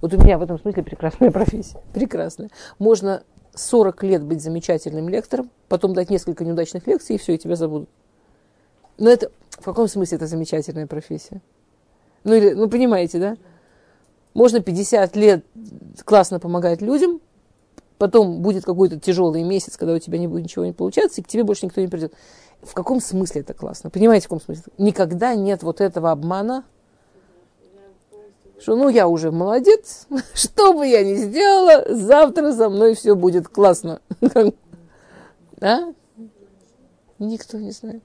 Вот 0.00 0.14
у 0.14 0.18
меня 0.18 0.38
в 0.38 0.42
этом 0.42 0.58
смысле 0.58 0.82
прекрасная 0.82 1.30
профессия. 1.30 1.80
Прекрасная. 1.92 2.50
Можно 2.78 3.22
40 3.54 4.02
лет 4.04 4.22
быть 4.24 4.42
замечательным 4.42 5.08
лектором, 5.08 5.50
потом 5.68 5.94
дать 5.94 6.10
несколько 6.10 6.44
неудачных 6.44 6.86
лекций, 6.86 7.16
и 7.16 7.18
все, 7.18 7.34
и 7.34 7.38
тебя 7.38 7.56
забудут. 7.56 7.88
Но 8.98 9.10
это, 9.10 9.30
в 9.50 9.64
каком 9.64 9.88
смысле 9.88 10.16
это 10.16 10.26
замечательная 10.26 10.86
профессия? 10.86 11.40
Ну, 12.24 12.34
или, 12.34 12.54
ну, 12.54 12.68
понимаете, 12.68 13.18
да? 13.18 13.36
Можно 14.32 14.60
50 14.60 15.14
лет 15.16 15.44
классно 16.04 16.40
помогать 16.40 16.82
людям, 16.82 17.20
потом 17.98 18.40
будет 18.42 18.64
какой-то 18.64 18.98
тяжелый 18.98 19.44
месяц, 19.44 19.76
когда 19.76 19.94
у 19.94 19.98
тебя 19.98 20.18
не 20.18 20.26
будет 20.26 20.44
ничего 20.44 20.64
не 20.64 20.72
получаться, 20.72 21.20
и 21.20 21.24
к 21.24 21.28
тебе 21.28 21.44
больше 21.44 21.66
никто 21.66 21.80
не 21.80 21.86
придет. 21.86 22.12
В 22.62 22.74
каком 22.74 23.00
смысле 23.00 23.42
это 23.42 23.54
классно? 23.54 23.90
Понимаете, 23.90 24.26
в 24.26 24.28
каком 24.30 24.40
смысле? 24.40 24.64
Никогда 24.78 25.34
нет 25.34 25.62
вот 25.62 25.80
этого 25.80 26.10
обмана, 26.10 26.64
что 28.58 28.76
ну 28.76 28.88
я 28.88 29.06
уже 29.06 29.30
молодец, 29.30 30.06
что 30.34 30.72
бы 30.72 30.86
я 30.86 31.04
ни 31.04 31.14
сделала, 31.14 31.94
завтра 31.94 32.52
за 32.52 32.70
мной 32.70 32.94
все 32.94 33.14
будет 33.14 33.48
классно. 33.48 34.00
Да? 35.56 35.94
Никто 37.18 37.58
не 37.58 37.70
знает. 37.70 38.02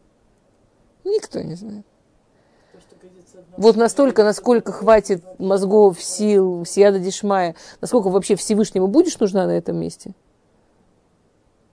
Никто 1.03 1.41
не 1.41 1.55
знает. 1.55 1.85
Вот 3.59 3.75
настолько, 3.75 4.23
насколько 4.23 4.71
хватит 4.71 5.21
мозгов, 5.37 6.01
сил, 6.01 6.63
сияда 6.63 6.97
дешмая, 6.97 7.57
насколько 7.81 8.07
вообще 8.07 8.37
Всевышнему 8.37 8.87
будешь 8.87 9.19
нужна 9.19 9.47
на 9.47 9.51
этом 9.51 9.75
месте? 9.75 10.13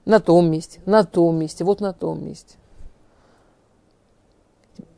На 0.04 0.18
том 0.18 0.50
месте, 0.50 0.80
на 0.84 1.04
том 1.04 1.38
месте, 1.38 1.62
вот 1.62 1.80
на 1.80 1.92
том 1.92 2.26
месте. 2.26 2.56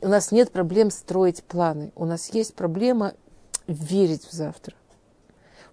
У 0.01 0.09
нас 0.09 0.33
нет 0.33 0.51
проблем 0.51 0.91
строить 0.91 1.45
планы. 1.45 1.93
У 1.95 2.07
нас 2.07 2.33
есть 2.33 2.55
проблема 2.55 3.13
верить 3.67 4.25
в 4.25 4.33
завтра. 4.33 4.75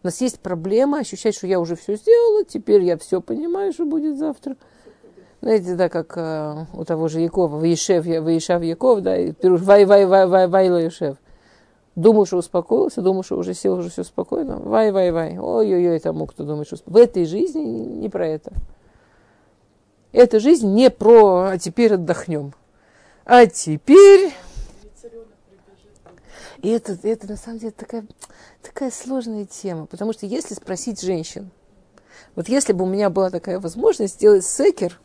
У 0.03 0.07
нас 0.07 0.19
есть 0.19 0.41
проблема 0.41 0.99
ощущать, 0.99 1.33
что 1.33 1.47
я 1.47 1.61
уже 1.61 1.77
все 1.77 1.95
сделала, 1.95 2.43
теперь 2.43 2.83
я 2.83 2.97
все 2.97 3.21
понимаю, 3.21 3.71
что 3.71 3.85
будет 3.85 4.17
завтра. 4.17 4.57
Знаете, 5.41 5.75
да, 5.75 5.89
как 5.89 6.13
э, 6.17 6.65
у 6.73 6.83
того 6.85 7.07
же 7.07 7.21
Якова, 7.21 7.57
Ваишев, 7.57 8.05
Ваишав 8.05 8.63
Яков, 8.63 9.01
да, 9.01 9.17
и 9.17 9.33
вай, 9.41 9.85
вай, 9.85 10.05
вай, 10.05 10.25
вай, 10.25 10.47
вай, 10.47 10.69
Лаишев. 10.69 11.17
Думал, 11.95 12.25
что 12.25 12.37
успокоился, 12.37 13.01
думал, 13.01 13.23
что 13.23 13.37
уже 13.37 13.53
сел, 13.53 13.77
уже 13.77 13.89
все 13.89 14.03
спокойно. 14.03 14.57
Вай, 14.57 14.91
вай, 14.91 15.11
вай. 15.11 15.37
Ой-ой-ой, 15.37 15.99
тому, 15.99 16.25
кто 16.25 16.43
думает, 16.43 16.67
что... 16.67 16.77
В 16.85 16.97
этой 16.97 17.25
жизни 17.25 17.61
не 17.61 18.09
про 18.09 18.27
это. 18.27 18.51
Эта 20.11 20.39
жизнь 20.39 20.67
не 20.67 20.89
про 20.89 21.49
«а 21.51 21.57
теперь 21.57 21.93
отдохнем». 21.93 22.53
А 23.25 23.45
теперь 23.45 24.33
и 26.61 26.69
это, 26.69 26.97
это 27.03 27.27
на 27.27 27.37
самом 27.37 27.59
деле 27.59 27.71
такая, 27.71 28.05
такая 28.63 28.89
сложная 28.89 29.45
тема, 29.45 29.85
потому 29.85 30.13
что 30.13 30.25
если 30.25 30.55
спросить 30.55 31.01
женщин, 31.01 31.51
вот 32.35 32.49
если 32.49 32.73
бы 32.73 32.85
у 32.85 32.87
меня 32.87 33.09
была 33.09 33.29
такая 33.29 33.59
возможность 33.59 34.15
сделать 34.15 34.43
секер 34.43 34.99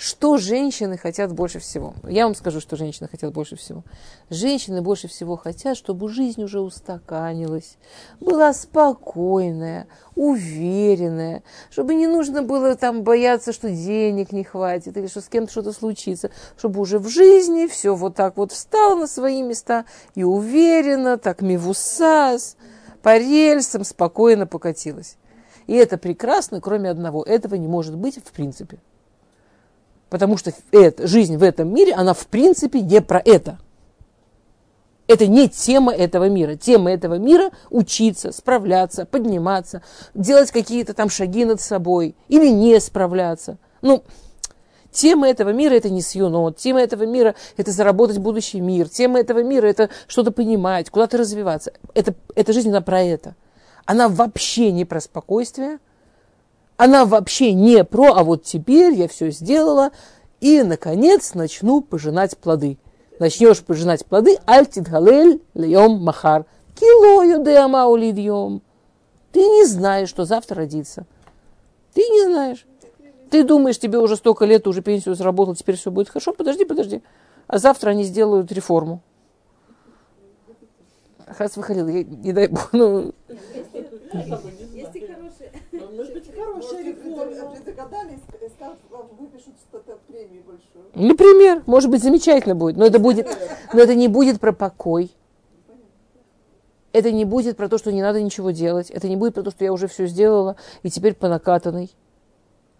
что 0.00 0.38
женщины 0.38 0.96
хотят 0.96 1.34
больше 1.34 1.58
всего? 1.58 1.92
Я 2.08 2.24
вам 2.24 2.34
скажу, 2.34 2.58
что 2.58 2.74
женщины 2.74 3.06
хотят 3.06 3.34
больше 3.34 3.56
всего. 3.56 3.84
Женщины 4.30 4.80
больше 4.80 5.08
всего 5.08 5.36
хотят, 5.36 5.76
чтобы 5.76 6.08
жизнь 6.08 6.42
уже 6.42 6.60
устаканилась, 6.60 7.76
была 8.18 8.54
спокойная, 8.54 9.88
уверенная, 10.14 11.42
чтобы 11.70 11.94
не 11.94 12.06
нужно 12.06 12.42
было 12.42 12.76
там 12.76 13.02
бояться, 13.02 13.52
что 13.52 13.68
денег 13.68 14.32
не 14.32 14.42
хватит 14.42 14.96
или 14.96 15.06
что 15.06 15.20
с 15.20 15.28
кем-то 15.28 15.52
что-то 15.52 15.72
случится, 15.72 16.30
чтобы 16.56 16.80
уже 16.80 16.98
в 16.98 17.10
жизни 17.10 17.66
все 17.66 17.94
вот 17.94 18.14
так 18.14 18.38
вот 18.38 18.52
встало 18.52 19.00
на 19.00 19.06
свои 19.06 19.42
места 19.42 19.84
и 20.14 20.24
уверенно, 20.24 21.18
так 21.18 21.42
мивусас, 21.42 22.56
по 23.02 23.18
рельсам 23.18 23.84
спокойно 23.84 24.46
покатилась. 24.46 25.18
И 25.66 25.74
это 25.74 25.98
прекрасно, 25.98 26.62
кроме 26.62 26.88
одного. 26.88 27.22
Этого 27.22 27.56
не 27.56 27.68
может 27.68 27.96
быть 27.96 28.16
в 28.16 28.32
принципе. 28.32 28.78
Потому 30.10 30.36
что 30.36 30.52
это, 30.72 31.06
жизнь 31.06 31.36
в 31.36 31.42
этом 31.42 31.72
мире, 31.72 31.94
она 31.94 32.12
в 32.14 32.26
принципе 32.26 32.80
не 32.80 33.00
про 33.00 33.22
это. 33.24 33.58
Это 35.06 35.26
не 35.26 35.48
тема 35.48 35.92
этого 35.92 36.28
мира. 36.28 36.56
Тема 36.56 36.90
этого 36.90 37.14
мира– 37.14 37.50
учиться, 37.70 38.32
справляться, 38.32 39.06
подниматься, 39.06 39.82
делать 40.14 40.50
какие-то 40.50 40.94
там 40.94 41.08
шаги 41.08 41.44
над 41.44 41.60
собой 41.60 42.16
или 42.28 42.48
не 42.48 42.78
справляться. 42.80 43.58
Ну, 43.82 44.04
тема 44.92 45.28
этого 45.28 45.50
мира– 45.50 45.74
это 45.76 45.90
не 45.90 46.02
сьюнот. 46.02 46.56
Тема 46.56 46.80
этого 46.80 47.06
мира– 47.06 47.34
это 47.56 47.70
заработать 47.70 48.18
будущий 48.18 48.60
мир. 48.60 48.88
Тема 48.88 49.20
этого 49.20 49.42
мира– 49.42 49.66
это 49.68 49.90
что-то 50.06 50.32
понимать, 50.32 50.90
куда-то 50.90 51.18
развиваться. 51.18 51.72
Это, 51.94 52.14
эта 52.34 52.52
жизнь, 52.52 52.70
она 52.70 52.80
про 52.80 53.00
это. 53.02 53.36
Она 53.84 54.08
вообще 54.08 54.72
не 54.72 54.84
про 54.84 55.00
спокойствие– 55.00 55.78
она 56.80 57.04
вообще 57.04 57.52
не 57.52 57.84
про, 57.84 58.14
а 58.14 58.24
вот 58.24 58.44
теперь 58.44 58.94
я 58.94 59.06
все 59.06 59.30
сделала, 59.30 59.90
и, 60.40 60.62
наконец, 60.62 61.34
начну 61.34 61.82
пожинать 61.82 62.38
плоды. 62.38 62.78
Начнешь 63.18 63.60
пожинать 63.60 64.06
плоды, 64.06 64.38
альтид 64.46 64.88
галель 64.88 65.42
льем 65.52 66.02
махар. 66.02 66.46
Килою 66.74 67.44
де 67.44 67.58
амаулидьем. 67.58 68.62
Ты 69.30 69.40
не 69.40 69.66
знаешь, 69.66 70.08
что 70.08 70.24
завтра 70.24 70.56
родится. 70.56 71.04
Ты 71.92 72.00
не 72.00 72.24
знаешь. 72.24 72.66
Ты 73.28 73.44
думаешь, 73.44 73.78
тебе 73.78 73.98
уже 73.98 74.16
столько 74.16 74.46
лет, 74.46 74.66
уже 74.66 74.80
пенсию 74.80 75.14
заработал, 75.14 75.54
теперь 75.54 75.76
все 75.76 75.90
будет 75.90 76.08
хорошо. 76.08 76.32
Подожди, 76.32 76.64
подожди. 76.64 77.02
А 77.46 77.58
завтра 77.58 77.90
они 77.90 78.04
сделают 78.04 78.50
реформу. 78.52 79.02
Хас 81.28 81.58
выходил, 81.58 81.86
не 81.86 82.32
дай 82.32 82.48
бог. 82.48 82.70
Ну... 82.72 83.12
Например, 90.94 91.62
может 91.66 91.90
быть, 91.90 92.02
замечательно 92.02 92.54
будет, 92.54 92.76
но 92.76 92.86
это 92.86 92.98
будет, 92.98 93.26
но 93.72 93.80
это 93.80 93.94
не 93.94 94.08
будет 94.08 94.40
про 94.40 94.52
покой. 94.52 95.12
Это 96.92 97.12
не 97.12 97.24
будет 97.24 97.56
про 97.56 97.68
то, 97.68 97.78
что 97.78 97.92
не 97.92 98.02
надо 98.02 98.20
ничего 98.20 98.50
делать. 98.50 98.90
Это 98.90 99.08
не 99.08 99.16
будет 99.16 99.34
про 99.34 99.42
то, 99.42 99.50
что 99.50 99.64
я 99.64 99.72
уже 99.72 99.86
все 99.86 100.06
сделала 100.06 100.56
и 100.82 100.90
теперь 100.90 101.14
по 101.14 101.28
накатанной. 101.28 101.90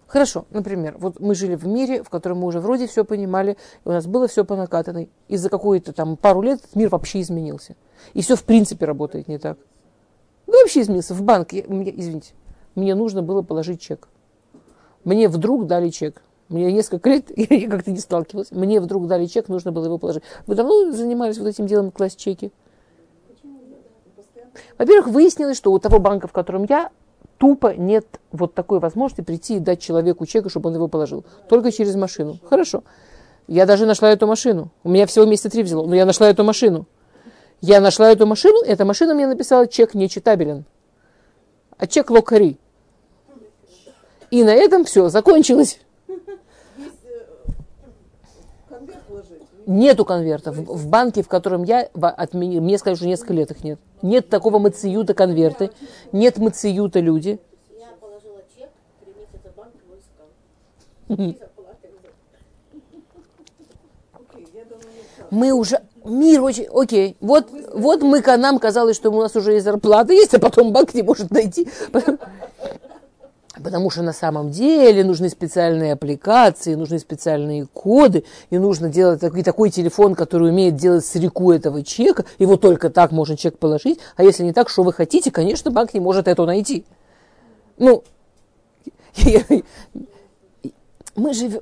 Хорошо, 0.08 0.46
например, 0.50 0.96
вот 0.98 1.20
мы 1.20 1.36
жили 1.36 1.54
в 1.54 1.68
мире, 1.68 2.02
в 2.02 2.10
котором 2.10 2.38
мы 2.38 2.48
уже 2.48 2.58
вроде 2.58 2.88
все 2.88 3.04
понимали, 3.04 3.56
и 3.84 3.88
у 3.88 3.92
нас 3.92 4.06
было 4.06 4.26
все 4.26 4.44
по 4.44 4.56
накатанной. 4.56 5.08
И 5.28 5.36
за 5.36 5.48
какую-то 5.48 5.92
там 5.92 6.16
пару 6.16 6.42
лет 6.42 6.60
мир 6.74 6.88
вообще 6.88 7.20
изменился. 7.20 7.76
И 8.12 8.22
все 8.22 8.34
в 8.34 8.42
принципе 8.42 8.86
работает 8.86 9.28
не 9.28 9.38
так. 9.38 9.56
Ну, 10.48 10.60
вообще 10.60 10.80
изменился. 10.80 11.14
В 11.14 11.22
банк, 11.22 11.52
я, 11.52 11.60
извините, 11.60 12.32
мне 12.74 12.94
нужно 12.94 13.22
было 13.22 13.42
положить 13.42 13.80
чек. 13.80 14.08
Мне 15.04 15.28
вдруг 15.28 15.66
дали 15.66 15.88
чек. 15.90 16.22
Мне 16.48 16.72
несколько 16.72 17.08
лет, 17.10 17.26
я 17.36 17.70
как-то 17.70 17.90
не 17.90 17.98
сталкивалась, 17.98 18.50
мне 18.50 18.80
вдруг 18.80 19.06
дали 19.06 19.26
чек, 19.26 19.48
нужно 19.48 19.72
было 19.72 19.84
его 19.86 19.98
положить. 19.98 20.22
Вы 20.46 20.56
давно 20.56 20.90
занимались 20.92 21.38
вот 21.38 21.46
этим 21.46 21.66
делом, 21.66 21.90
класть 21.90 22.18
чеки? 22.18 22.52
Во-первых, 24.76 25.08
выяснилось, 25.08 25.56
что 25.56 25.72
у 25.72 25.78
того 25.78 26.00
банка, 26.00 26.26
в 26.26 26.32
котором 26.32 26.66
я, 26.68 26.90
тупо 27.38 27.74
нет 27.74 28.20
вот 28.32 28.54
такой 28.54 28.80
возможности 28.80 29.22
прийти 29.22 29.56
и 29.56 29.60
дать 29.60 29.80
человеку 29.80 30.26
чек, 30.26 30.50
чтобы 30.50 30.68
он 30.68 30.74
его 30.76 30.88
положил. 30.88 31.24
Только 31.48 31.72
через 31.72 31.94
машину. 31.96 32.38
Хорошо. 32.48 32.84
Я 33.46 33.66
даже 33.66 33.86
нашла 33.86 34.10
эту 34.10 34.26
машину. 34.26 34.70
У 34.84 34.90
меня 34.90 35.06
всего 35.06 35.24
месяца 35.24 35.50
три 35.50 35.62
взяло, 35.62 35.86
но 35.86 35.96
я 35.96 36.04
нашла 36.04 36.28
эту 36.28 36.44
машину. 36.44 36.86
Я 37.60 37.80
нашла 37.80 38.10
эту 38.10 38.26
машину, 38.26 38.62
эта 38.62 38.84
машина 38.84 39.14
мне 39.14 39.26
написала, 39.26 39.66
чек 39.66 39.94
нечитабелен. 39.94 40.64
А 41.76 41.86
чек 41.88 42.10
локари. 42.10 42.59
И 44.30 44.44
на 44.44 44.54
этом 44.54 44.84
все, 44.84 45.08
закончилось. 45.08 45.80
Нету 49.66 50.04
конвертов. 50.04 50.56
В 50.56 50.88
банке, 50.88 51.22
в 51.22 51.28
котором 51.28 51.62
я 51.62 51.82
отменил, 52.00 52.60
мне 52.60 52.78
что 52.78 53.06
несколько 53.06 53.34
лет 53.34 53.50
их 53.50 53.62
нет. 53.62 53.78
Нет 54.02 54.28
такого 54.28 54.58
мациюта 54.58 55.14
конверты, 55.14 55.70
нет 56.12 56.38
мациюта 56.38 57.00
люди. 57.00 57.38
Мы 65.30 65.52
уже 65.52 65.80
мир 66.04 66.42
очень, 66.42 66.66
окей, 66.72 67.16
вот, 67.20 67.48
вот 67.72 68.02
мы, 68.02 68.20
нам 68.20 68.58
казалось, 68.58 68.96
что 68.96 69.10
у 69.10 69.20
нас 69.20 69.36
уже 69.36 69.56
и 69.56 69.60
зарплата 69.60 70.12
есть, 70.12 70.34
а 70.34 70.40
потом 70.40 70.72
банк 70.72 70.94
не 70.94 71.02
может 71.02 71.30
найти. 71.30 71.68
Потому 73.62 73.90
что 73.90 74.02
на 74.02 74.12
самом 74.12 74.50
деле 74.50 75.04
нужны 75.04 75.28
специальные 75.28 75.92
аппликации, 75.92 76.74
нужны 76.74 76.98
специальные 76.98 77.66
коды, 77.66 78.24
и 78.48 78.58
нужно 78.58 78.88
делать 78.88 79.20
такой, 79.20 79.42
такой 79.42 79.70
телефон, 79.70 80.14
который 80.14 80.50
умеет 80.50 80.76
делать 80.76 81.04
среку 81.04 81.52
этого 81.52 81.82
чека, 81.82 82.24
вот 82.38 82.60
только 82.60 82.90
так 82.90 83.12
можно 83.12 83.36
чек 83.36 83.58
положить. 83.58 84.00
А 84.16 84.22
если 84.22 84.44
не 84.44 84.52
так, 84.52 84.68
что 84.68 84.82
вы 84.82 84.92
хотите, 84.92 85.30
конечно, 85.30 85.70
банк 85.70 85.94
не 85.94 86.00
может 86.00 86.26
это 86.28 86.44
найти. 86.44 86.84
Ну, 87.76 88.02
мы 91.16 91.34
живем... 91.34 91.60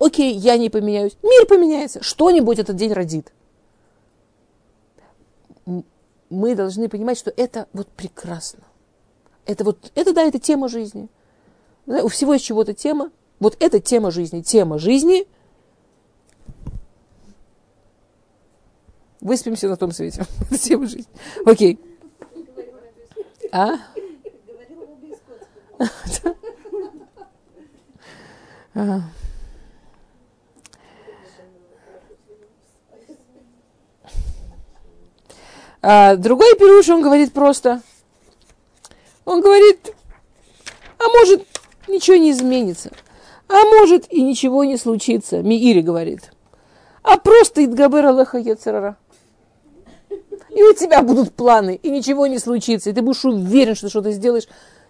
Окей, 0.00 0.34
я 0.34 0.56
не 0.56 0.70
поменяюсь. 0.70 1.16
Мир 1.22 1.46
поменяется. 1.46 2.02
Что-нибудь 2.02 2.58
этот 2.58 2.76
день 2.76 2.92
родит. 2.92 3.32
Мы 6.30 6.54
должны 6.54 6.88
понимать, 6.88 7.18
что 7.18 7.32
это 7.34 7.66
вот 7.72 7.88
прекрасно. 7.88 8.64
Это 9.46 9.64
вот, 9.64 9.90
это 9.94 10.12
да, 10.12 10.22
это 10.22 10.38
тема 10.38 10.68
жизни. 10.68 11.08
У 11.86 12.08
всего 12.08 12.34
есть 12.34 12.44
чего-то 12.44 12.74
тема. 12.74 13.10
Вот 13.40 13.56
это 13.60 13.80
тема 13.80 14.10
жизни. 14.10 14.40
Тема 14.40 14.78
жизни. 14.78 15.26
Выспимся 19.20 19.68
на 19.68 19.76
том 19.76 19.92
свете. 19.92 20.24
тема 20.60 20.86
жизни. 20.86 21.10
Окей. 21.44 21.80
А? 23.50 23.78
А 35.84 36.14
другой 36.14 36.54
пируш, 36.56 36.88
он 36.90 37.02
говорит 37.02 37.32
просто, 37.32 37.82
он 39.32 39.40
говорит, 39.40 39.94
а 40.98 41.08
может, 41.08 41.46
ничего 41.88 42.16
не 42.16 42.30
изменится, 42.32 42.90
а 43.48 43.64
может, 43.64 44.12
и 44.12 44.22
ничего 44.22 44.64
не 44.64 44.76
случится, 44.76 45.42
Миири 45.42 45.80
говорит, 45.80 46.32
а 47.02 47.16
просто 47.16 47.64
Идгабер 47.64 48.06
Аллаха 48.06 48.38
Ецерара. 48.38 48.96
И 50.50 50.62
у 50.62 50.74
тебя 50.74 51.02
будут 51.02 51.32
планы, 51.32 51.80
и 51.82 51.90
ничего 51.90 52.26
не 52.26 52.38
случится, 52.38 52.90
и 52.90 52.92
ты 52.92 53.00
будешь 53.00 53.24
уверен, 53.24 53.74
что 53.74 53.88
что-то 53.88 54.12
сделаешь, 54.12 54.46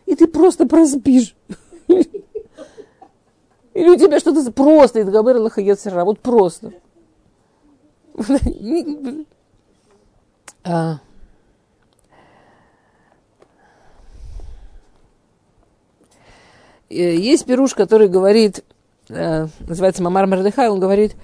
и 0.06 0.16
ты 0.16 0.26
просто 0.26 0.66
проспишь. 0.66 1.36
Или 3.74 3.88
у 3.88 3.96
тебя 3.96 4.18
что-то 4.18 4.50
просто 4.50 5.02
Идгабер 5.02 5.36
Аллаха 5.36 5.60
Ецерара, 5.60 6.04
вот 6.04 6.18
просто. 6.18 6.72
А. 10.64 11.00
есть 16.92 17.46
пируш, 17.46 17.74
который 17.74 18.08
говорит, 18.08 18.64
э, 19.08 19.46
называется 19.60 20.02
Мамар 20.02 20.26
Мардыхай, 20.26 20.68
он 20.68 20.80
говорит, 20.80 21.16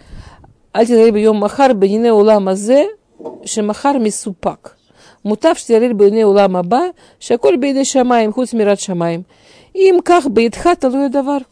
Альтин 0.73 1.13
бьем 1.15 1.37
махар 1.37 1.75
бенине 1.75 2.13
улам 2.13 2.49
азе, 2.49 2.97
шемахар 3.45 3.99
мисупак. 3.99 4.77
Мутав 5.23 5.59
штиарель 5.59 5.93
бенине 5.93 6.27
улам 6.27 6.57
аба, 6.57 6.93
шаколь 7.19 7.57
бейде 7.57 7.85
шамаем, 7.85 8.33
хуц 8.33 8.53
мират 8.53 8.81
шамаем. 8.81 9.25
Им 9.75 10.01
ках 10.01 10.27
бейтха 10.27 10.77
талуя 10.77 11.09
давар. 11.09 11.45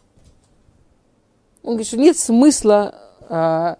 Он 1.63 1.71
говорит, 1.71 1.87
что 1.87 1.97
нет 1.97 2.17
смысла 2.17 2.95
а, 3.27 3.77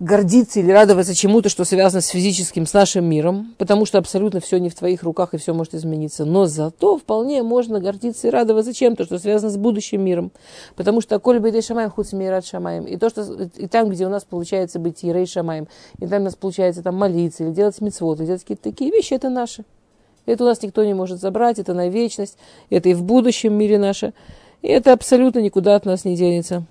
гордиться 0.00 0.60
или 0.60 0.70
радоваться 0.70 1.14
чему-то, 1.14 1.48
что 1.48 1.64
связано 1.64 2.00
с 2.00 2.08
физическим, 2.08 2.66
с 2.66 2.72
нашим 2.72 3.04
миром, 3.04 3.54
потому 3.58 3.84
что 3.84 3.98
абсолютно 3.98 4.40
все 4.40 4.58
не 4.58 4.68
в 4.68 4.74
твоих 4.74 5.02
руках 5.02 5.34
и 5.34 5.38
все 5.38 5.52
может 5.52 5.74
измениться. 5.74 6.24
Но 6.24 6.46
зато 6.46 6.98
вполне 6.98 7.42
можно 7.42 7.80
гордиться 7.80 8.28
и 8.28 8.30
радоваться 8.30 8.72
чем-то, 8.72 9.04
что 9.04 9.18
связано 9.18 9.50
с 9.50 9.56
будущим 9.56 10.02
миром. 10.02 10.30
Потому 10.76 11.00
что 11.00 11.18
коль 11.18 11.40
бы 11.40 11.60
шамаем 11.60 11.90
худ 11.90 12.06
рад 12.12 12.46
шамаем. 12.46 12.84
И 12.84 12.96
то, 12.96 13.10
что 13.10 13.48
и 13.56 13.66
там, 13.66 13.88
где 13.88 14.06
у 14.06 14.10
нас 14.10 14.24
получается 14.24 14.78
быть 14.78 15.04
ирей 15.04 15.26
шамаем, 15.26 15.66
и 15.98 16.06
там 16.06 16.22
у 16.22 16.24
нас 16.26 16.36
получается 16.36 16.82
там 16.82 16.94
молиться, 16.94 17.44
или 17.44 17.50
делать 17.50 17.80
мецвод, 17.80 18.20
или 18.20 18.26
делать 18.26 18.42
какие-то 18.42 18.62
такие 18.62 18.90
вещи, 18.90 19.14
это 19.14 19.28
наше. 19.28 19.64
Это 20.26 20.44
у 20.44 20.46
нас 20.46 20.62
никто 20.62 20.84
не 20.84 20.94
может 20.94 21.20
забрать, 21.20 21.58
это 21.58 21.72
на 21.72 21.88
вечность, 21.88 22.36
это 22.68 22.90
и 22.90 22.94
в 22.94 23.02
будущем 23.02 23.54
мире 23.54 23.78
наше. 23.78 24.12
И 24.60 24.68
это 24.68 24.92
абсолютно 24.92 25.38
никуда 25.38 25.74
от 25.74 25.86
нас 25.86 26.04
не 26.04 26.16
денется. 26.16 26.66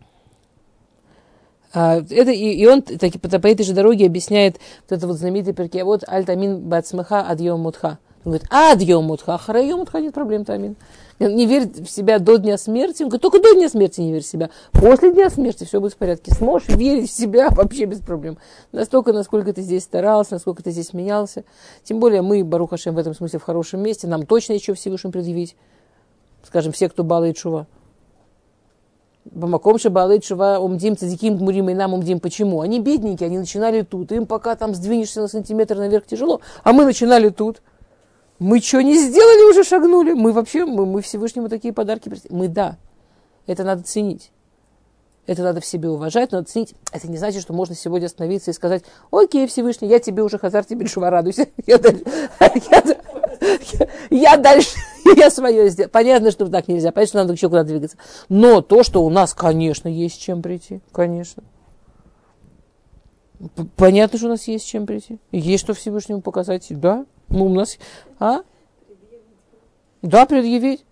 А, 0.00 1.59
это, 1.72 2.30
и, 2.30 2.52
и 2.52 2.66
он 2.66 2.82
так, 2.82 3.12
по, 3.20 3.38
по 3.38 3.46
этой 3.46 3.62
же 3.64 3.72
дороге 3.72 4.06
объясняет 4.06 4.56
вот 4.88 4.96
это 4.96 5.06
вот 5.06 5.16
знаменитый 5.16 5.54
перке, 5.54 5.84
вот 5.84 6.02
альтамин 6.06 6.60
бацмеха 6.60 7.22
адьем 7.22 7.60
мутха. 7.60 7.98
Он 8.24 8.32
говорит, 8.32 8.48
адьем 8.50 9.04
мутха, 9.04 9.38
харайом 9.38 9.78
мутха, 9.78 9.98
нет 10.00 10.12
проблем, 10.12 10.44
тамин. 10.44 10.76
Не 11.18 11.46
верь 11.46 11.68
в 11.68 11.90
себя 11.90 12.18
до 12.18 12.36
дня 12.36 12.58
смерти. 12.58 13.02
Он 13.02 13.08
говорит, 13.08 13.22
только 13.22 13.40
до 13.40 13.54
дня 13.54 13.68
смерти 13.68 14.00
не 14.00 14.12
верь 14.12 14.22
в 14.22 14.26
себя. 14.26 14.50
После 14.72 15.12
дня 15.12 15.30
смерти 15.30 15.64
все 15.64 15.80
будет 15.80 15.92
в 15.92 15.96
порядке. 15.96 16.34
Сможешь 16.34 16.68
верить 16.68 17.10
в 17.10 17.12
себя 17.12 17.50
вообще 17.50 17.84
без 17.84 18.00
проблем. 18.00 18.38
Настолько, 18.72 19.12
насколько 19.12 19.52
ты 19.52 19.62
здесь 19.62 19.84
старался, 19.84 20.34
насколько 20.34 20.62
ты 20.62 20.70
здесь 20.70 20.92
менялся. 20.92 21.44
Тем 21.82 22.00
более 22.00 22.22
мы, 22.22 22.42
Барухашем, 22.42 22.94
в 22.94 22.98
этом 22.98 23.14
смысле 23.14 23.38
в 23.38 23.42
хорошем 23.42 23.82
месте. 23.82 24.06
Нам 24.06 24.26
точно 24.26 24.54
еще 24.54 24.74
Всевышним 24.74 25.12
предъявить. 25.12 25.56
Скажем, 26.42 26.72
все, 26.72 26.88
кто 26.88 27.04
балает 27.04 27.36
шува. 27.38 27.66
Бамаком 29.24 29.78
Шабалей 29.78 30.22
Шива 30.22 30.58
Умдим 30.58 30.96
Цадиким 30.96 31.36
Гмурим 31.36 31.68
и 31.70 31.74
нам 31.74 31.94
Умдим. 31.94 32.20
Почему? 32.20 32.60
Они 32.62 32.80
бедненькие, 32.80 33.26
они 33.26 33.38
начинали 33.38 33.82
тут. 33.82 34.12
Им 34.12 34.26
пока 34.26 34.56
там 34.56 34.74
сдвинешься 34.74 35.20
на 35.20 35.28
сантиметр 35.28 35.76
наверх 35.76 36.06
тяжело. 36.06 36.40
А 36.62 36.72
мы 36.72 36.84
начинали 36.84 37.28
тут. 37.28 37.62
Мы 38.38 38.60
что 38.60 38.82
не 38.82 38.96
сделали, 38.96 39.50
уже 39.50 39.64
шагнули. 39.64 40.14
Мы 40.14 40.32
вообще, 40.32 40.64
мы, 40.64 40.86
мы 40.86 41.02
Всевышнему 41.02 41.48
такие 41.48 41.74
подарки. 41.74 42.10
Мы 42.30 42.48
да. 42.48 42.78
Это 43.46 43.64
надо 43.64 43.82
ценить. 43.82 44.32
Это 45.30 45.44
надо 45.44 45.60
в 45.60 45.64
себе 45.64 45.88
уважать, 45.88 46.32
надо 46.32 46.48
ценить. 46.48 46.74
Это 46.90 47.08
не 47.08 47.16
значит, 47.16 47.42
что 47.42 47.52
можно 47.52 47.76
сегодня 47.76 48.06
остановиться 48.06 48.50
и 48.50 48.52
сказать, 48.52 48.82
окей, 49.12 49.46
Всевышний, 49.46 49.86
я 49.86 50.00
тебе 50.00 50.24
уже 50.24 50.38
хазар, 50.38 50.64
тебе 50.64 50.88
шува 50.88 51.08
радуйся. 51.08 51.46
Я 51.68 51.78
дальше, 51.78 52.02
я, 53.78 53.88
я 54.10 54.36
дальше, 54.36 54.76
я 55.16 55.30
свое 55.30 55.68
сделал. 55.68 55.88
Понятно, 55.88 56.32
что 56.32 56.48
так 56.48 56.66
нельзя, 56.66 56.90
понятно, 56.90 57.06
что 57.06 57.18
надо 57.18 57.32
еще 57.34 57.48
куда 57.48 57.62
двигаться. 57.62 57.96
Но 58.28 58.60
то, 58.60 58.82
что 58.82 59.04
у 59.04 59.08
нас, 59.08 59.32
конечно, 59.32 59.86
есть 59.86 60.20
чем 60.20 60.42
прийти, 60.42 60.80
конечно. 60.90 61.44
Понятно, 63.76 64.18
что 64.18 64.26
у 64.26 64.30
нас 64.30 64.48
есть 64.48 64.66
чем 64.66 64.84
прийти. 64.84 65.20
Есть 65.30 65.62
что 65.62 65.74
Всевышнему 65.74 66.22
показать. 66.22 66.66
Да, 66.70 67.06
ну, 67.28 67.46
у 67.46 67.54
нас... 67.54 67.78
А? 68.18 68.40
Да, 70.02 70.26
предъявить. 70.26 70.84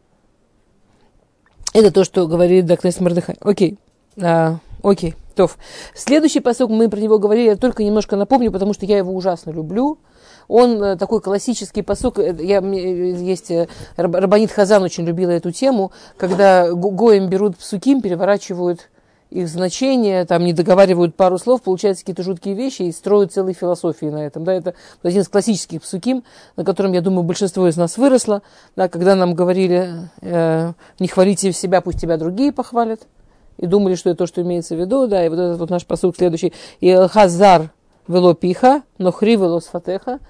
Это 1.74 1.90
то, 1.90 2.04
что 2.04 2.28
говорит 2.28 2.66
Дакнес 2.66 3.00
Мардыхай. 3.00 3.36
Окей. 3.40 3.78
А, 4.20 4.58
окей, 4.82 5.14
то. 5.34 5.50
Следующий 5.94 6.40
посок, 6.40 6.70
мы 6.70 6.88
про 6.88 6.98
него 6.98 7.18
говорили, 7.18 7.50
я 7.50 7.56
только 7.56 7.84
немножко 7.84 8.16
напомню, 8.16 8.50
потому 8.50 8.74
что 8.74 8.86
я 8.86 8.98
его 8.98 9.14
ужасно 9.14 9.50
люблю. 9.50 9.98
Он 10.48 10.82
э, 10.82 10.96
такой 10.96 11.20
классический 11.20 11.82
посок, 11.82 12.18
э, 12.18 12.34
я, 12.40 12.60
есть, 12.60 13.50
э, 13.50 13.68
Рабанит 13.96 14.50
Хазан 14.50 14.82
очень 14.82 15.04
любила 15.04 15.30
эту 15.30 15.52
тему, 15.52 15.92
когда 16.16 16.72
Гоем 16.72 17.28
берут 17.28 17.58
псуким, 17.58 18.00
переворачивают 18.00 18.88
их 19.30 19.46
значение, 19.46 20.24
там 20.24 20.44
не 20.44 20.54
договаривают 20.54 21.14
пару 21.14 21.38
слов, 21.38 21.62
получаются 21.62 22.02
какие-то 22.02 22.22
жуткие 22.22 22.54
вещи 22.54 22.82
и 22.82 22.92
строят 22.92 23.32
целые 23.32 23.54
философии 23.54 24.06
на 24.06 24.26
этом. 24.26 24.44
Да, 24.44 24.54
это 24.54 24.74
один 25.02 25.20
из 25.20 25.28
классических 25.28 25.82
псуким, 25.82 26.24
на 26.56 26.64
котором, 26.64 26.92
я 26.92 27.02
думаю, 27.02 27.24
большинство 27.24 27.68
из 27.68 27.76
нас 27.76 27.98
выросло, 27.98 28.42
да, 28.74 28.88
когда 28.88 29.14
нам 29.14 29.34
говорили, 29.34 30.08
э, 30.22 30.72
не 30.98 31.08
хвалите 31.08 31.52
себя, 31.52 31.82
пусть 31.82 32.00
тебя 32.00 32.16
другие 32.16 32.52
похвалят 32.52 33.00
и 33.58 33.66
думали, 33.66 33.94
что 33.94 34.10
это 34.10 34.18
то, 34.18 34.26
что 34.26 34.42
имеется 34.42 34.74
в 34.76 34.80
виду, 34.80 35.06
да, 35.06 35.24
и 35.24 35.28
вот 35.28 35.38
этот 35.38 35.58
вот 35.58 35.70
наш 35.70 35.84
посыл 35.84 36.14
следующий. 36.14 36.52
И 36.80 36.94
хазар 37.10 37.70
вело 38.06 38.34
пиха, 38.34 38.82
но 38.98 39.12
хри 39.12 39.36
вело 39.36 39.60
сфатеха. 39.60 40.20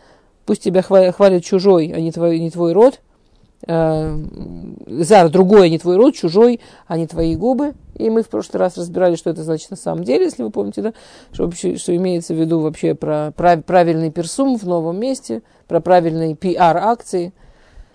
Пусть 0.47 0.63
тебя 0.63 0.83
хвалит 0.83 1.45
чужой, 1.45 1.93
а 1.95 2.01
не 2.01 2.11
твой, 2.11 2.41
не 2.41 2.51
твой 2.51 2.73
род. 2.73 3.01
Э, 3.67 4.17
зар 4.87 5.29
другой, 5.29 5.67
а 5.67 5.69
не 5.69 5.79
твой 5.79 5.97
род, 5.97 6.15
чужой, 6.15 6.61
а 6.87 6.97
не 6.97 7.07
твои 7.07 7.37
губы. 7.37 7.75
И 7.97 8.09
мы 8.09 8.23
в 8.23 8.29
прошлый 8.29 8.61
раз 8.61 8.79
разбирали, 8.79 9.17
что 9.17 9.31
это 9.31 9.43
значит 9.43 9.71
на 9.71 9.77
самом 9.77 10.05
деле, 10.05 10.25
если 10.25 10.43
вы 10.43 10.51
помните, 10.51 10.81
да, 10.81 10.95
что, 11.33 11.45
вообще, 11.45 11.77
что 11.77 11.95
имеется 11.95 12.35
в 12.35 12.41
виду 12.41 12.61
вообще 12.61 12.95
про 12.95 13.33
прав, 13.37 13.65
правильный 13.65 14.11
персум 14.11 14.57
в 14.57 14.65
новом 14.65 14.99
месте, 14.99 15.43
про 15.67 15.81
правильные 15.81 16.35
пиар-акции– 16.35 17.35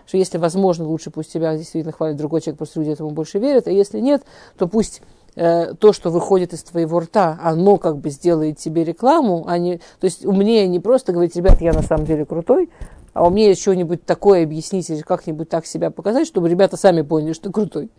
что 0.05 0.17
если 0.17 0.37
возможно, 0.37 0.85
лучше 0.85 1.11
пусть 1.11 1.31
тебя 1.31 1.55
действительно 1.57 1.91
хвалит 1.91 2.17
другой 2.17 2.41
человек, 2.41 2.57
просто 2.57 2.79
люди 2.79 2.91
этому 2.91 3.11
больше 3.11 3.39
верят, 3.39 3.67
а 3.67 3.71
если 3.71 3.99
нет, 3.99 4.23
то 4.57 4.67
пусть 4.67 5.01
Э, 5.35 5.73
то, 5.73 5.93
что 5.93 6.11
выходит 6.11 6.53
из 6.53 6.61
твоего 6.63 6.99
рта, 6.99 7.39
оно 7.41 7.77
как 7.77 7.97
бы 7.97 8.11
сделает 8.11 8.59
тебе 8.59 8.83
рекламу, 8.83 9.45
а 9.47 9.57
не, 9.57 9.77
то 9.77 10.05
есть 10.05 10.25
умнее 10.25 10.67
не 10.67 10.79
просто 10.79 11.11
говорить, 11.11 11.35
ребят, 11.35 11.59
я 11.59 11.73
на 11.73 11.81
самом 11.81 12.05
деле 12.05 12.23
крутой, 12.23 12.69
а 13.13 13.25
умнее 13.25 13.55
что-нибудь 13.55 14.05
такое 14.05 14.43
объяснить 14.43 14.91
или 14.91 15.01
как-нибудь 15.01 15.49
так 15.49 15.65
себя 15.65 15.89
показать, 15.89 16.27
чтобы 16.27 16.49
ребята 16.49 16.77
сами 16.77 17.01
поняли, 17.01 17.33
что 17.33 17.51
крутой. 17.51 17.89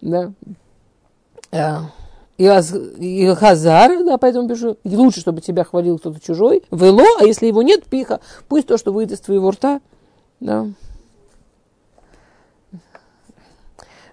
Да. 0.00 0.32
Э, 1.50 1.78
и, 2.38 2.44
и 2.44 3.34
хазар, 3.34 4.04
да, 4.04 4.16
поэтому 4.16 4.48
пишу, 4.48 4.76
лучше, 4.84 5.20
чтобы 5.20 5.40
тебя 5.40 5.64
хвалил 5.64 5.98
кто-то 5.98 6.20
чужой, 6.20 6.62
вело, 6.70 7.04
а 7.20 7.24
если 7.24 7.46
его 7.46 7.62
нет, 7.62 7.86
пиха, 7.86 8.20
пусть 8.48 8.68
то, 8.68 8.78
что 8.78 8.92
выйдет 8.92 9.18
из 9.18 9.20
твоего 9.20 9.50
рта, 9.50 9.80
да, 10.38 10.68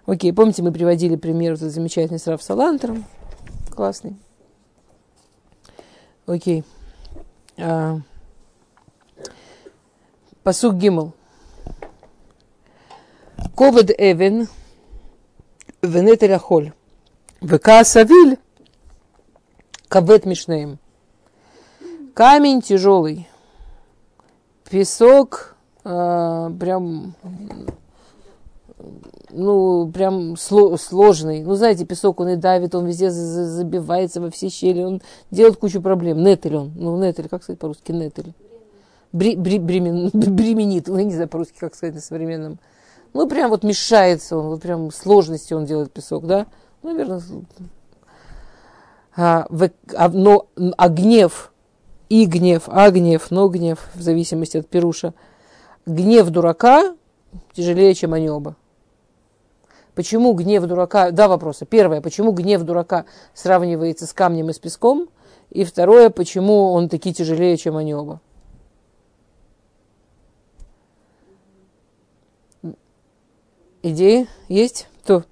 Окей, 0.10 0.34
помните, 0.34 0.63
мы 0.63 0.72
приводили 0.72 1.15
пример 1.15 1.52
вот 1.56 1.60
замечательный 1.60 2.17
с 2.17 2.26
Раф. 2.26 2.41
Классный. 3.76 4.15
Окей. 6.26 6.63
А, 7.60 8.00
посук 10.41 10.78
Гимл. 10.78 11.13
ковед 13.56 13.91
эвен 14.00 14.48
венетель 15.84 16.34
ахоль. 16.34 16.74
Векасавиль 17.39 18.39
кавет 19.89 20.26
мишнеем. 20.26 20.80
Камень 22.15 22.63
тяжелый. 22.63 23.30
Песок 24.72 25.56
э, 25.84 26.52
прям 26.60 27.13
ну, 29.32 29.92
прям 29.92 30.36
сложный. 30.38 31.44
Ну, 31.44 31.56
знаете, 31.56 31.86
песок, 31.86 32.20
он 32.20 32.30
и 32.30 32.36
давит, 32.36 32.76
он 32.76 32.86
везде 32.86 33.10
забивается 33.10 34.22
во 34.22 34.30
все 34.30 34.50
щели, 34.50 34.84
он 34.84 35.02
делает 35.32 35.58
кучу 35.58 35.82
проблем. 35.82 36.24
Нетель 36.24 36.56
он. 36.56 36.72
Ну, 36.76 36.98
нетель, 36.98 37.28
как 37.30 37.44
сказать 37.44 37.60
по-русски? 37.60 37.92
Нетель. 37.92 38.34
Бри, 39.12 39.36
бри, 39.36 39.60
бремен, 39.60 40.10
бременит, 40.13 40.88
ну, 40.88 40.98
я 40.98 41.04
не 41.04 41.13
знаю 41.13 41.30
по-русски, 41.30 41.58
как 41.60 41.76
сказать 41.76 41.96
на 41.96 42.02
современном. 42.02 42.60
Ну, 43.13 43.28
прям 43.28 43.50
вот 43.50 43.63
мешается 43.63 44.38
он, 44.38 44.48
вот 44.48 44.62
прям 44.62 44.92
сложности 44.92 45.54
он 45.54 45.65
делает 45.65 45.92
песок, 45.92 46.28
да? 46.28 46.46
Ну, 46.84 46.92
наверное, 46.92 47.22
а, 49.15 49.48
в, 49.50 49.70
а, 49.96 50.10
но, 50.10 50.48
а 50.78 50.89
гнев, 50.89 51.52
и 52.08 52.26
гнев, 52.26 52.63
а 52.68 52.92
гнев, 52.92 53.32
но 53.32 53.50
гнев, 53.50 53.89
в 53.96 54.02
зависимости 54.02 54.58
от 54.58 54.68
Перуша, 54.68 55.13
гнев 55.88 56.30
дурака 56.30 56.96
тяжелее, 57.54 57.96
чем 57.96 58.13
они 58.13 58.30
оба. 58.30 58.56
Почему 60.00 60.32
гнев 60.32 60.64
дурака... 60.64 61.12
Два 61.12 61.28
вопроса. 61.28 61.66
Первое, 61.66 62.00
почему 62.00 62.32
гнев 62.32 62.62
дурака 62.62 63.04
сравнивается 63.34 64.08
с 64.08 64.14
камнем 64.14 64.50
и 64.50 64.54
с 64.54 64.58
песком? 64.58 65.10
И 65.50 65.66
второе, 65.66 66.10
почему 66.10 66.72
он 66.72 66.88
таки 66.88 67.14
тяжелее, 67.14 67.58
чем 67.58 67.76
они 67.76 67.94
оба? 67.94 68.22
Идеи 73.84 74.30
есть? 74.48 74.88
Кто? 75.04 75.26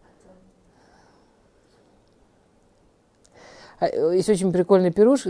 А, 3.80 3.88
есть 3.88 4.28
очень 4.28 4.52
прикольный 4.52 4.92
пируш. 4.92 5.28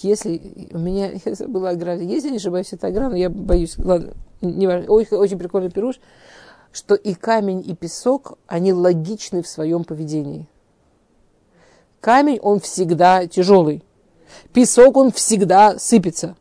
Если 0.00 0.70
у 0.72 0.78
меня 0.78 1.10
была 1.48 1.68
агра, 1.68 1.98
если 1.98 2.28
я 2.28 2.30
не 2.30 2.38
ошибаюсь, 2.38 2.72
это 2.72 2.86
агра, 2.86 3.10
но 3.10 3.16
я 3.16 3.28
боюсь. 3.28 3.76
Ладно, 3.76 4.14
не 4.40 4.66
важно. 4.66 4.90
Очень, 4.90 5.16
очень 5.18 5.38
прикольный 5.38 5.70
пируш, 5.70 6.00
что 6.72 6.94
и 6.94 7.14
камень, 7.14 7.64
и 7.66 7.74
песок, 7.74 8.38
они 8.46 8.72
логичны 8.72 9.42
в 9.42 9.48
своем 9.48 9.84
поведении. 9.84 10.46
Камень, 12.00 12.38
он 12.40 12.60
всегда 12.60 13.26
тяжелый. 13.26 13.82
Песок, 14.52 14.96
он 14.96 15.10
всегда 15.12 15.78
сыпется. 15.78 16.36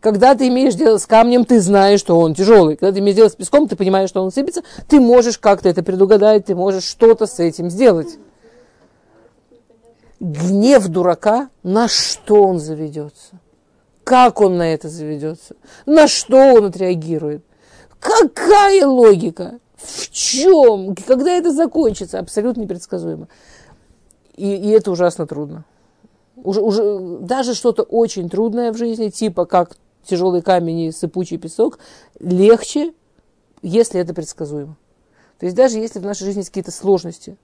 Когда 0.00 0.34
ты 0.34 0.48
имеешь 0.48 0.74
дело 0.74 0.98
с 0.98 1.06
камнем, 1.06 1.44
ты 1.44 1.60
знаешь, 1.60 2.00
что 2.00 2.18
он 2.18 2.34
тяжелый. 2.34 2.76
Когда 2.76 2.92
ты 2.92 2.98
имеешь 2.98 3.16
дело 3.16 3.28
с 3.28 3.36
песком, 3.36 3.68
ты 3.68 3.76
понимаешь, 3.76 4.08
что 4.08 4.22
он 4.22 4.32
сыпется, 4.32 4.62
ты 4.88 5.00
можешь 5.00 5.38
как-то 5.38 5.68
это 5.68 5.82
предугадать, 5.82 6.46
ты 6.46 6.54
можешь 6.54 6.84
что-то 6.84 7.26
с 7.26 7.38
этим 7.38 7.70
сделать. 7.70 8.18
Гнев 10.18 10.88
дурака, 10.88 11.50
на 11.62 11.88
что 11.88 12.42
он 12.42 12.58
заведется? 12.58 13.38
Как 14.04 14.40
он 14.40 14.56
на 14.56 14.74
это 14.74 14.88
заведется? 14.88 15.54
На 15.86 16.08
что 16.08 16.36
он 16.54 16.66
отреагирует? 16.66 17.44
Какая 18.02 18.84
логика? 18.84 19.60
В 19.76 20.10
чем? 20.10 20.96
Когда 21.06 21.30
это 21.30 21.52
закончится? 21.52 22.18
Абсолютно 22.18 22.62
непредсказуемо. 22.62 23.28
И, 24.36 24.56
и 24.56 24.70
это 24.70 24.90
ужасно 24.90 25.26
трудно. 25.26 25.64
Уже, 26.34 26.60
уже, 26.60 27.18
даже 27.20 27.54
что-то 27.54 27.84
очень 27.84 28.28
трудное 28.28 28.72
в 28.72 28.76
жизни, 28.76 29.08
типа 29.08 29.44
как 29.44 29.76
тяжелый 30.04 30.42
камень 30.42 30.80
и 30.80 30.92
сыпучий 30.92 31.38
песок, 31.38 31.78
легче, 32.18 32.92
если 33.62 34.00
это 34.00 34.14
предсказуемо. 34.14 34.76
То 35.38 35.46
есть 35.46 35.54
даже 35.54 35.78
если 35.78 36.00
в 36.00 36.04
нашей 36.04 36.24
жизни 36.24 36.40
есть 36.40 36.50
какие-то 36.50 36.72
сложности, 36.72 37.36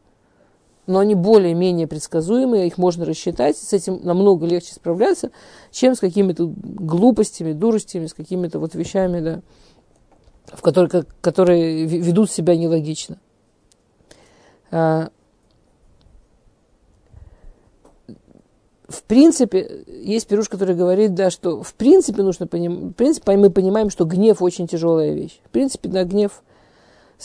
но 0.89 0.99
они 0.99 1.15
более-менее 1.15 1.87
предсказуемые, 1.87 2.67
их 2.67 2.79
можно 2.79 3.05
рассчитать, 3.05 3.57
с 3.57 3.73
этим 3.73 4.01
намного 4.03 4.47
легче 4.47 4.75
справляться, 4.75 5.31
чем 5.71 5.95
с 5.95 6.01
какими-то 6.01 6.53
глупостями, 6.57 7.53
дуростями, 7.53 8.07
с 8.07 8.15
какими-то 8.15 8.59
вот 8.59 8.75
вещами, 8.75 9.21
да, 9.21 9.43
в 10.53 10.63
которые, 10.63 11.05
которые 11.21 11.85
ведут 11.85 12.31
себя 12.31 12.57
нелогично. 12.57 13.19
А, 14.71 15.11
в 18.89 19.03
принципе, 19.03 19.85
есть 19.87 20.27
пируш, 20.29 20.49
который 20.49 20.75
говорит, 20.75 21.15
да, 21.15 21.31
что 21.31 21.63
в 21.63 21.75
принципе 21.75 22.23
нужно 22.23 22.47
понимать, 22.47 22.93
в 22.93 22.93
принципе, 22.95 23.37
мы 23.37 23.51
понимаем, 23.51 23.91
что 23.91 24.05
гнев 24.05 24.41
очень 24.41 24.67
тяжелая 24.67 25.13
вещь. 25.13 25.41
В 25.45 25.51
принципе, 25.51 25.89
да, 25.89 26.05
гнев 26.05 26.43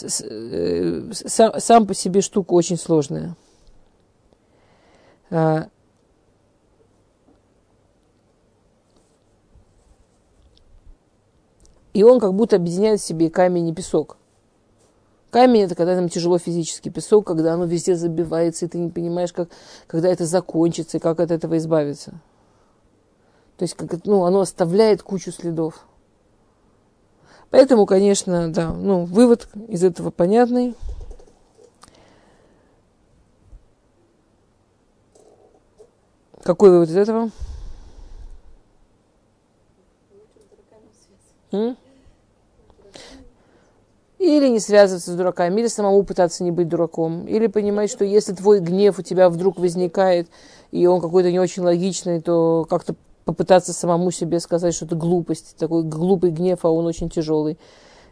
э, 0.02 1.12
сам, 1.14 1.60
сам 1.60 1.88
по 1.88 1.94
себе 1.94 2.22
штука 2.22 2.54
очень 2.54 2.78
сложная. 2.78 3.36
А, 5.30 5.68
и 11.94 12.04
он 12.04 12.20
как 12.20 12.34
будто 12.34 12.56
объединяет 12.56 13.00
в 13.00 13.06
себе 13.06 13.30
камень 13.30 13.70
и 13.70 13.74
песок. 13.74 14.18
Камень 15.30 15.62
это 15.62 15.76
когда 15.76 15.96
там 15.96 16.10
тяжело 16.10 16.38
физически. 16.38 16.90
Песок, 16.90 17.26
когда 17.26 17.54
оно 17.54 17.66
везде 17.66 17.96
забивается, 17.96 18.66
и 18.66 18.68
ты 18.68 18.78
не 18.78 18.90
понимаешь, 18.90 19.34
как, 19.34 19.50
когда 19.88 20.10
это 20.10 20.26
закончится, 20.26 20.98
и 20.98 21.00
как 21.00 21.20
от 21.20 21.32
этого 21.32 21.58
избавиться. 21.58 22.12
То 23.58 23.64
есть, 23.64 23.76
как, 23.76 24.06
ну, 24.06 24.26
оно 24.26 24.42
оставляет 24.42 25.02
кучу 25.02 25.32
следов. 25.32 25.86
Поэтому, 27.50 27.86
конечно, 27.86 28.52
да, 28.52 28.74
ну, 28.74 29.06
вывод 29.06 29.48
из 29.68 29.84
этого 29.84 30.12
понятный. 30.12 30.76
Какой 36.44 36.72
вывод 36.72 36.90
из 36.90 36.98
этого? 36.98 37.30
М? 41.52 41.78
Или 44.24 44.48
не 44.48 44.62
связываться 44.62 45.12
с 45.12 45.16
дураками, 45.16 45.60
или 45.60 45.68
самому 45.68 46.02
пытаться 46.04 46.46
не 46.46 46.52
быть 46.52 46.70
дураком, 46.70 47.28
или 47.28 47.48
понимать, 47.48 47.92
что 47.92 48.06
если 48.06 48.32
твой 48.32 48.62
гнев 48.62 48.98
у 48.98 49.02
тебя 49.02 49.28
вдруг 49.30 49.60
возникает, 49.60 50.30
и 50.72 50.88
он 50.88 51.02
какой-то 51.02 51.30
не 51.30 51.42
очень 51.42 51.62
логичный, 51.62 52.22
то 52.22 52.66
как-то 52.70 52.96
попытаться 53.26 53.74
самому 53.74 54.12
себе 54.12 54.40
сказать, 54.40 54.74
что 54.74 54.86
это 54.86 54.96
глупость, 54.96 55.58
такой 55.58 55.84
глупый 55.84 56.32
гнев, 56.32 56.60
а 56.64 56.70
он 56.70 56.86
очень 56.86 57.10
тяжелый. 57.10 57.58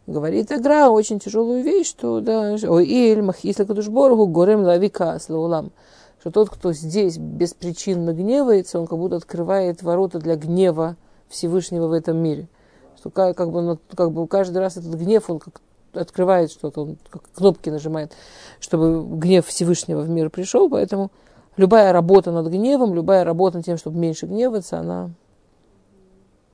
Говорит 0.06 0.52
игра 0.52 0.90
очень 0.90 1.18
тяжелую 1.18 1.64
вещь, 1.64 1.88
что 1.88 2.20
да, 2.20 2.58
ой, 2.68 2.86
ильмах, 2.86 3.46
если 3.46 3.64
кадушборгу, 3.64 4.28
горем 4.28 4.64
лавика 4.64 5.18
слаулам, 5.18 5.72
что 6.20 6.30
тот, 6.30 6.50
кто 6.50 6.74
здесь 6.74 7.18
беспричинно 7.18 8.12
гневается, 8.12 8.82
он 8.82 8.86
как 8.86 9.00
будто 9.00 9.16
открывает 9.16 9.82
ворота 9.82 10.20
для 10.20 10.36
гнева 10.36 10.98
Всевышнего 11.30 11.88
в 11.88 11.94
этом 11.94 12.18
мире. 12.18 12.50
Что 12.98 13.12
как, 13.12 13.38
как, 13.38 13.50
бы, 13.50 13.80
как 13.96 14.12
бы 14.12 14.28
каждый 14.28 14.58
раз 14.58 14.76
этот 14.76 14.94
гнев, 14.96 15.30
он 15.30 15.40
как 15.40 15.62
открывает 15.94 16.52
что-то, 16.52 16.82
он 16.82 16.98
кнопки 17.36 17.70
нажимает, 17.70 18.14
чтобы 18.60 19.04
гнев 19.18 19.46
Всевышнего 19.46 20.02
в 20.02 20.10
мир 20.10 20.30
пришел. 20.30 20.70
Поэтому 20.70 21.12
любая 21.58 21.92
работа 21.94 22.32
над 22.32 22.48
гневом, 22.48 22.94
любая 22.94 23.24
работа 23.24 23.58
над 23.58 23.66
тем, 23.66 23.78
чтобы 23.78 23.98
меньше 23.98 24.26
гневаться, 24.26 24.80
она 24.80 25.12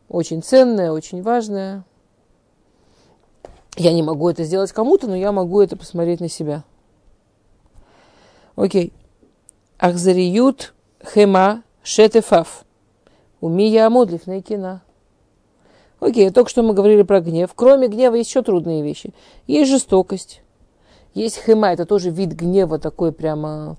очень 0.09 0.41
ценная, 0.41 0.91
очень 0.91 1.21
важная. 1.21 1.83
Я 3.75 3.93
не 3.93 4.01
могу 4.01 4.29
это 4.29 4.43
сделать 4.43 4.71
кому-то, 4.71 5.07
но 5.07 5.15
я 5.15 5.31
могу 5.31 5.61
это 5.61 5.77
посмотреть 5.77 6.19
на 6.19 6.29
себя. 6.29 6.63
Окей. 8.55 8.91
Ахзариют 9.77 10.73
хема 11.03 11.63
шетефав. 11.83 12.65
Умия 13.39 13.85
амодлив 13.85 14.25
на 14.25 14.41
кина. 14.41 14.81
Окей, 15.99 16.29
только 16.29 16.49
что 16.49 16.61
мы 16.61 16.73
говорили 16.73 17.01
про 17.01 17.21
гнев. 17.21 17.51
Кроме 17.55 17.87
гнева 17.87 18.15
есть 18.15 18.29
еще 18.29 18.43
трудные 18.43 18.83
вещи. 18.83 19.13
Есть 19.47 19.71
жестокость. 19.71 20.41
Есть 21.13 21.37
хема, 21.43 21.71
это 21.73 21.85
тоже 21.85 22.11
вид 22.11 22.33
гнева 22.33 22.77
такой 22.77 23.11
прямо, 23.11 23.77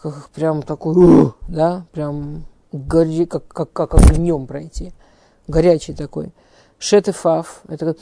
как, 0.00 0.30
прям 0.30 0.62
такой, 0.62 1.34
да, 1.48 1.84
прям 1.92 2.46
гори, 2.72 3.26
как, 3.26 3.46
как, 3.46 3.72
как 3.72 3.94
огнем 3.94 4.46
пройти. 4.46 4.94
Горячий 5.46 5.92
такой. 5.92 6.32
Шетефав, 6.78 7.60
это 7.68 7.96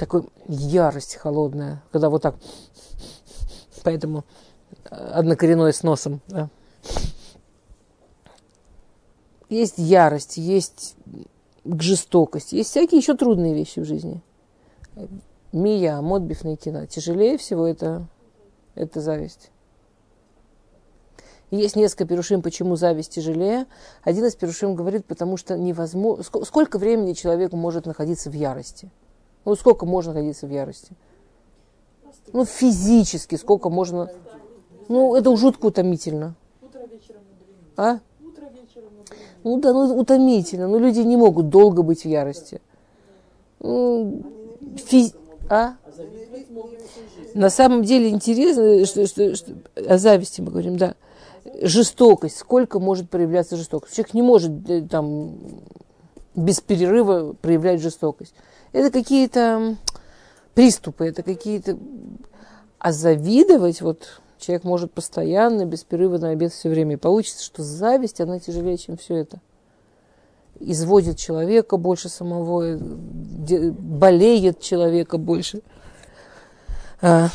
такой 0.00 0.24
ярость 0.48 1.14
холодная, 1.16 1.82
когда 1.92 2.10
вот 2.10 2.22
так, 2.22 2.34
поэтому 3.84 4.24
однокоренной 4.90 5.72
с 5.72 5.84
носом, 5.84 6.20
да. 6.26 6.48
Есть 9.48 9.74
ярость, 9.78 10.36
есть 10.36 10.96
к 11.64 11.82
жестокости. 11.82 12.56
Есть 12.56 12.70
всякие 12.70 12.98
еще 12.98 13.14
трудные 13.14 13.54
вещи 13.54 13.80
в 13.80 13.84
жизни. 13.84 14.22
Мия, 15.52 16.00
модбиф 16.00 16.44
найкина. 16.44 16.86
Тяжелее 16.86 17.38
всего 17.38 17.66
это, 17.66 18.06
это 18.74 19.00
зависть. 19.00 19.50
Есть 21.50 21.76
несколько 21.76 22.06
перушим, 22.06 22.42
почему 22.42 22.74
зависть 22.74 23.12
тяжелее. 23.12 23.66
Один 24.02 24.24
из 24.24 24.34
перушим 24.34 24.74
говорит, 24.74 25.04
потому 25.06 25.36
что 25.36 25.56
невозможно... 25.56 26.24
Сколько 26.24 26.78
времени 26.78 27.12
человек 27.12 27.52
может 27.52 27.86
находиться 27.86 28.30
в 28.30 28.34
ярости? 28.34 28.90
Ну, 29.44 29.54
сколько 29.54 29.86
можно 29.86 30.12
находиться 30.12 30.46
в 30.46 30.50
ярости? 30.50 30.96
Ну, 32.32 32.44
физически, 32.44 33.36
сколько 33.36 33.68
можно. 33.68 34.10
Ну, 34.88 35.14
это 35.14 35.34
жутко 35.36 35.66
утомительно. 35.66 36.34
А? 37.76 38.00
Ну 39.44 39.60
да, 39.60 39.72
ну 39.72 39.96
утомительно. 39.98 40.66
Ну 40.66 40.78
люди 40.78 41.00
не 41.00 41.16
могут 41.16 41.50
долго 41.50 41.82
быть 41.82 42.02
в 42.02 42.08
ярости. 42.08 42.60
Ну, 43.60 44.22
физ... 44.76 45.14
А? 45.50 45.74
На 47.34 47.50
самом 47.50 47.82
деле 47.82 48.08
интересно, 48.08 48.84
что, 48.86 49.06
что, 49.06 49.36
что, 49.36 49.52
о 49.86 49.98
зависти 49.98 50.40
мы 50.40 50.50
говорим, 50.50 50.78
да. 50.78 50.94
Жестокость. 51.60 52.38
Сколько 52.38 52.80
может 52.80 53.10
проявляться 53.10 53.56
жестокость? 53.56 53.94
Человек 53.94 54.14
не 54.14 54.22
может 54.22 54.70
э, 54.70 54.82
там 54.82 55.36
без 56.34 56.60
перерыва 56.60 57.34
проявлять 57.34 57.82
жестокость. 57.82 58.34
Это 58.72 58.90
какие-то 58.90 59.76
приступы, 60.54 61.06
это 61.06 61.22
какие-то... 61.22 61.78
А 62.78 62.92
завидовать, 62.92 63.82
вот 63.82 64.20
человек 64.38 64.64
может 64.64 64.92
постоянно, 64.92 65.64
без 65.64 65.84
перерыва 65.84 66.18
на 66.18 66.30
обед 66.30 66.52
все 66.52 66.68
время. 66.68 66.94
И 66.94 66.96
получится, 66.96 67.44
что 67.44 67.62
зависть, 67.62 68.20
она 68.20 68.38
тяжелее, 68.38 68.76
чем 68.76 68.96
все 68.96 69.16
это. 69.16 69.40
Изводит 70.60 71.18
человека 71.18 71.76
больше 71.76 72.08
самого, 72.08 72.78
болеет 72.78 74.60
человека 74.60 75.18
больше. 75.18 75.62
А, 77.00 77.28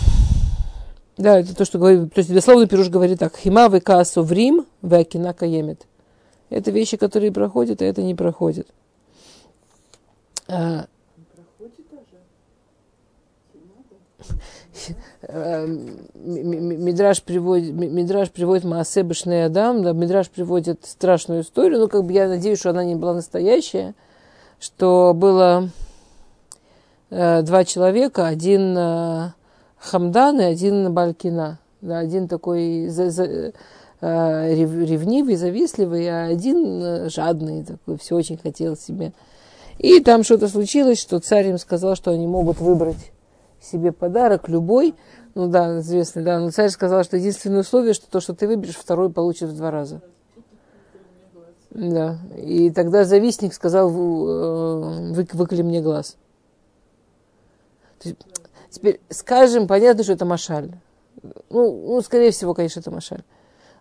да, 1.17 1.39
это 1.39 1.55
то, 1.55 1.65
что 1.65 1.79
говорит, 1.79 2.13
то 2.13 2.19
есть 2.19 2.33
дословно 2.33 2.65
Пируш 2.65 2.89
говорит 2.89 3.19
так. 3.19 3.35
Хима 3.35 3.67
векасу 3.67 4.23
в 4.23 4.31
Рим, 4.31 4.65
векина 4.81 5.33
каемет. 5.33 5.85
Это 6.49 6.71
вещи, 6.71 6.97
которые 6.97 7.31
проходят, 7.31 7.81
а 7.81 7.85
это 7.85 8.01
не 8.01 8.15
проходит. 8.15 8.67
А, 10.47 10.87
Мидраж 16.15 17.21
приводит, 17.23 17.73
Мидраж 17.73 18.31
приводит 18.31 18.63
Маасе 18.63 19.01
Адам, 19.01 19.83
да, 19.83 19.93
Мидраж 19.93 20.29
приводит 20.29 20.85
страшную 20.85 21.41
историю, 21.41 21.79
ну, 21.79 21.87
как 21.87 22.03
бы 22.03 22.13
я 22.13 22.27
надеюсь, 22.27 22.59
что 22.59 22.71
она 22.71 22.83
не 22.83 22.95
была 22.95 23.13
настоящая, 23.13 23.95
что 24.59 25.13
было 25.15 25.69
э, 27.09 27.41
два 27.43 27.65
человека, 27.65 28.27
один 28.27 28.75
э, 28.77 29.31
Хамдан 29.77 30.41
и 30.41 30.43
один 30.43 30.93
Балькина, 30.93 31.59
да, 31.81 31.99
один 31.99 32.27
такой 32.27 32.87
за, 32.87 33.09
за, 33.09 33.25
э, 33.25 33.51
ревнивый, 34.01 35.35
завистливый, 35.35 36.07
а 36.09 36.25
один 36.25 36.81
э, 36.81 37.09
жадный 37.09 37.63
такой, 37.63 37.97
все 37.97 38.15
очень 38.15 38.37
хотел 38.37 38.75
себе. 38.75 39.13
И 39.77 40.01
там 40.01 40.23
что-то 40.23 40.49
случилось, 40.49 40.99
что 40.99 41.19
царь 41.19 41.47
им 41.47 41.57
сказал, 41.57 41.95
что 41.95 42.11
они 42.11 42.27
могут 42.27 42.59
выбрать 42.59 43.11
себе 43.61 43.91
подарок 43.91 44.47
любой, 44.49 44.95
ну 45.35 45.47
да, 45.47 45.79
известный, 45.79 46.23
да, 46.23 46.39
но 46.39 46.51
царь 46.51 46.69
сказал, 46.69 47.03
что 47.03 47.17
единственное 47.17 47.61
условие, 47.61 47.93
что 47.93 48.09
то, 48.09 48.19
что 48.19 48.33
ты 48.33 48.47
выберешь, 48.47 48.75
второй 48.75 49.11
получит 49.11 49.49
в 49.49 49.57
два 49.57 49.71
раза. 49.71 50.01
Да, 51.71 52.17
и 52.35 52.71
тогда 52.71 53.03
завистник 53.03 53.53
сказал, 53.53 53.89
э, 53.89 55.13
вы, 55.13 55.27
выколи 55.33 55.61
мне 55.61 55.81
глаз. 55.81 56.17
Есть, 58.03 58.17
теперь 58.71 58.99
скажем, 59.09 59.67
понятно, 59.67 60.03
что 60.03 60.13
это 60.13 60.25
машаль. 60.25 60.71
Ну, 61.21 61.87
ну, 61.87 62.01
скорее 62.01 62.31
всего, 62.31 62.53
конечно, 62.53 62.79
это 62.79 62.91
машаль. 62.91 63.23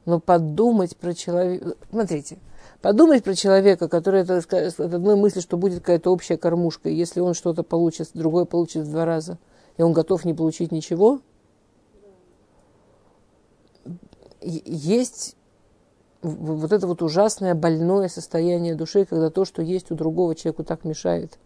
Но 0.04 0.20
подумать 0.20 0.96
про 0.96 1.14
человека... 1.14 1.76
Смотрите, 1.90 2.38
подумать 2.82 3.24
про 3.24 3.34
человека, 3.34 3.88
который 3.88 4.20
это, 4.22 4.36
от 4.36 4.80
одной 4.80 5.16
мысли, 5.16 5.40
что 5.40 5.56
будет 5.56 5.80
какая-то 5.80 6.12
общая 6.12 6.36
кормушка, 6.36 6.90
если 6.90 7.20
он 7.20 7.32
что-то 7.32 7.62
получит, 7.62 8.10
другой 8.12 8.44
получит 8.44 8.82
в 8.82 8.90
два 8.90 9.06
раза– 9.06 9.38
и 9.78 9.82
он 9.82 9.92
готов 9.92 10.24
не 10.24 10.34
получить 10.34 10.72
ничего, 10.72 11.20
есть 14.40 15.36
вот 16.20 16.72
это 16.72 16.86
вот 16.86 17.00
ужасное 17.00 17.54
больное 17.54 18.08
состояние 18.08 18.74
души, 18.74 19.04
когда 19.04 19.30
то, 19.30 19.44
что 19.44 19.62
есть 19.62 19.90
у 19.90 19.94
другого 19.94 20.34
человеку, 20.34 20.64
так 20.64 20.84
мешает. 20.84 21.38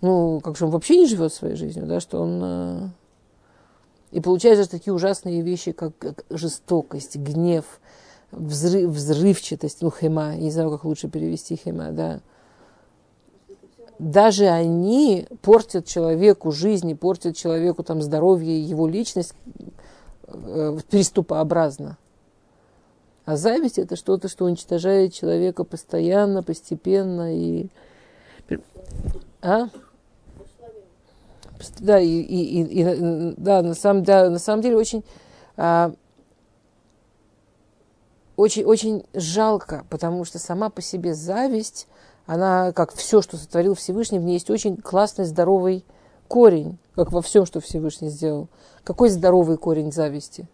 Ну, 0.00 0.40
как 0.40 0.56
же 0.56 0.66
он 0.66 0.70
вообще 0.70 0.96
не 0.96 1.06
живет 1.06 1.34
своей 1.34 1.56
жизнью, 1.56 1.86
да, 1.86 1.98
что 1.98 2.20
он... 2.20 2.40
Э, 2.42 2.88
и 4.12 4.20
получается 4.20 4.70
такие 4.70 4.94
ужасные 4.94 5.42
вещи, 5.42 5.72
как 5.72 6.24
жестокость, 6.30 7.16
гнев, 7.16 7.80
взрыв, 8.30 8.90
взрывчатость, 8.90 9.82
ну, 9.82 9.90
хема, 9.90 10.36
не 10.36 10.52
знаю, 10.52 10.70
как 10.70 10.84
лучше 10.84 11.08
перевести 11.08 11.56
хема, 11.56 11.90
да, 11.90 12.20
даже 13.98 14.46
они 14.46 15.26
портят 15.42 15.86
человеку 15.86 16.52
жизнь, 16.52 16.96
портят 16.96 17.36
человеку 17.36 17.82
там 17.82 18.00
здоровье, 18.00 18.60
его 18.60 18.86
личность 18.86 19.34
э, 20.26 20.78
приступообразно. 20.90 21.98
А 23.24 23.36
зависть 23.36 23.78
это 23.78 23.96
что-то, 23.96 24.28
что 24.28 24.46
уничтожает 24.46 25.12
человека 25.12 25.64
постоянно, 25.64 26.42
постепенно 26.42 27.36
и... 27.36 27.66
А? 29.42 29.68
Да, 31.80 31.98
и, 31.98 32.06
и, 32.06 32.62
и, 32.62 32.80
и 32.80 33.34
да, 33.36 33.62
на 33.62 33.74
самом, 33.74 34.04
да, 34.04 34.30
на 34.30 34.38
самом 34.38 34.62
деле 34.62 34.76
очень, 34.76 35.04
а, 35.56 35.92
очень, 38.36 38.64
очень 38.64 39.04
жалко, 39.12 39.84
потому 39.90 40.24
что 40.24 40.38
сама 40.38 40.70
по 40.70 40.80
себе 40.80 41.14
зависть, 41.14 41.88
она, 42.28 42.72
как 42.72 42.92
все, 42.92 43.22
что 43.22 43.38
сотворил 43.38 43.74
Всевышний, 43.74 44.18
в 44.18 44.22
ней 44.22 44.34
есть 44.34 44.50
очень 44.50 44.76
классный, 44.76 45.24
здоровый 45.24 45.82
корень, 46.28 46.76
как 46.94 47.10
во 47.10 47.22
всем, 47.22 47.46
что 47.46 47.58
Всевышний 47.60 48.10
сделал. 48.10 48.48
Какой 48.84 49.08
здоровый 49.08 49.56
корень 49.56 49.90
зависти? 49.90 50.46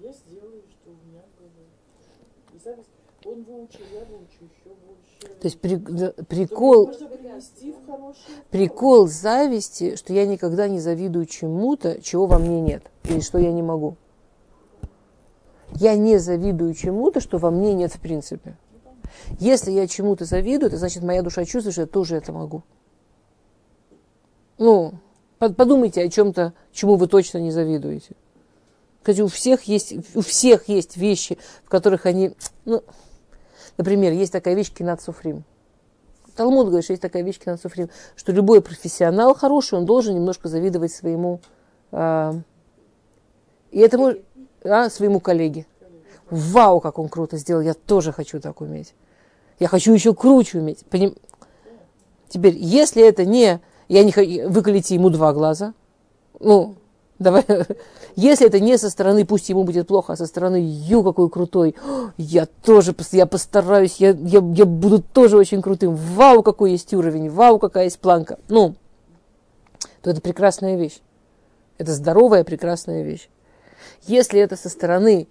Я 0.00 0.12
сделаю, 0.12 0.64
что 0.68 0.90
у 0.90 1.08
меня 1.08 1.22
было. 1.38 2.60
Зависть, 2.62 2.88
он 3.24 3.44
выучил, 3.44 3.84
я 3.94 4.00
выучу 4.00 4.42
еще 4.42 4.74
больше. 4.84 5.40
То 5.40 5.46
есть 5.46 5.60
при, 5.60 5.76
прикол, 6.24 6.92
прикол 8.50 9.06
зависти, 9.06 9.94
что 9.94 10.12
я 10.12 10.26
никогда 10.26 10.66
не 10.66 10.80
завидую 10.80 11.26
чему-то, 11.26 12.02
чего 12.02 12.26
во 12.26 12.40
мне 12.40 12.60
нет, 12.60 12.82
или 13.04 13.20
что 13.20 13.38
я 13.38 13.52
не 13.52 13.62
могу. 13.62 13.96
Я 15.70 15.94
не 15.94 16.18
завидую 16.18 16.74
чему-то, 16.74 17.20
что 17.20 17.38
во 17.38 17.52
мне 17.52 17.74
нет 17.74 17.92
в 17.94 18.00
принципе. 18.00 18.56
Если 19.38 19.70
я 19.70 19.86
чему-то 19.86 20.24
завидую, 20.24 20.68
это 20.68 20.78
значит, 20.78 21.02
моя 21.02 21.22
душа 21.22 21.44
чувствует, 21.44 21.74
что 21.74 21.82
я 21.82 21.86
тоже 21.86 22.16
это 22.16 22.32
могу. 22.32 22.62
Ну, 24.58 24.94
подумайте 25.38 26.02
о 26.02 26.08
чем-то, 26.08 26.54
чему 26.72 26.96
вы 26.96 27.06
точно 27.06 27.38
не 27.38 27.50
завидуете. 27.50 28.16
Кстати, 29.00 29.20
у 29.20 29.28
всех 29.28 29.64
есть, 29.64 29.94
у 30.16 30.20
всех 30.20 30.68
есть 30.68 30.96
вещи, 30.96 31.38
в 31.64 31.68
которых 31.68 32.06
они, 32.06 32.34
ну, 32.64 32.82
например, 33.76 34.12
есть 34.12 34.32
такая 34.32 34.54
вещь 34.54 34.72
кинат 34.72 35.00
суфрим. 35.00 35.44
Талмуд 36.34 36.66
говорит, 36.66 36.84
что 36.84 36.92
есть 36.92 37.02
такая 37.02 37.22
вещь 37.22 37.38
кинат 37.38 37.60
суфрим, 37.60 37.88
что 38.16 38.32
любой 38.32 38.60
профессионал 38.60 39.34
хороший, 39.34 39.78
он 39.78 39.86
должен 39.86 40.14
немножко 40.14 40.48
завидовать 40.48 40.92
своему, 40.92 41.40
а, 41.92 42.34
и 43.70 43.78
этому, 43.78 44.14
а, 44.64 44.90
своему 44.90 45.20
коллеге. 45.20 45.66
Вау, 46.28 46.80
как 46.80 46.98
он 46.98 47.08
круто 47.08 47.36
сделал, 47.36 47.62
я 47.62 47.74
тоже 47.74 48.12
хочу 48.12 48.40
так 48.40 48.60
уметь. 48.60 48.94
Я 49.58 49.68
хочу 49.68 49.92
еще 49.92 50.14
круче 50.14 50.58
уметь. 50.58 50.84
Поним... 50.90 51.14
Теперь, 52.28 52.56
если 52.56 53.06
это 53.06 53.24
не... 53.24 53.60
Я 53.88 54.04
не 54.04 54.12
хочу... 54.12 54.48
Выколите 54.48 54.94
ему 54.94 55.10
два 55.10 55.32
глаза. 55.32 55.74
Ну, 56.40 56.74
давай. 57.18 57.44
Если 58.16 58.46
это 58.46 58.60
не 58.60 58.78
со 58.78 58.88
стороны, 58.90 59.26
пусть 59.26 59.48
ему 59.48 59.64
будет 59.64 59.86
плохо, 59.88 60.14
а 60.14 60.16
со 60.16 60.26
стороны, 60.26 60.56
ю, 60.56 61.02
какой 61.02 61.28
крутой. 61.28 61.74
Я 62.16 62.46
тоже, 62.46 62.94
я 63.12 63.26
постараюсь, 63.26 63.96
я, 63.96 64.10
я, 64.10 64.42
я 64.54 64.64
буду 64.64 65.02
тоже 65.02 65.36
очень 65.36 65.60
крутым. 65.60 65.94
Вау, 65.94 66.42
какой 66.42 66.72
есть 66.72 66.94
уровень, 66.94 67.28
вау, 67.30 67.58
какая 67.58 67.84
есть 67.84 67.98
планка. 67.98 68.38
Ну, 68.48 68.74
то 70.02 70.10
это 70.10 70.20
прекрасная 70.20 70.76
вещь. 70.76 71.00
Это 71.78 71.92
здоровая, 71.92 72.42
прекрасная 72.42 73.02
вещь. 73.02 73.28
Если 74.06 74.40
это 74.40 74.56
со 74.56 74.68
стороны, 74.68 75.28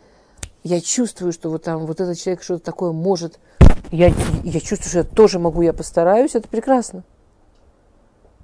я 0.63 0.81
чувствую, 0.81 1.31
что 1.31 1.49
вот 1.49 1.63
там 1.63 1.85
вот 1.85 2.01
этот 2.01 2.19
человек 2.19 2.43
что-то 2.43 2.63
такое 2.63 2.91
может, 2.91 3.39
я, 3.95 4.13
я 4.43 4.59
чувствую, 4.59 4.89
что 4.89 4.97
я 4.99 5.03
тоже 5.03 5.39
могу, 5.39 5.61
я 5.61 5.73
постараюсь, 5.73 6.35
это 6.35 6.47
прекрасно. 6.47 7.03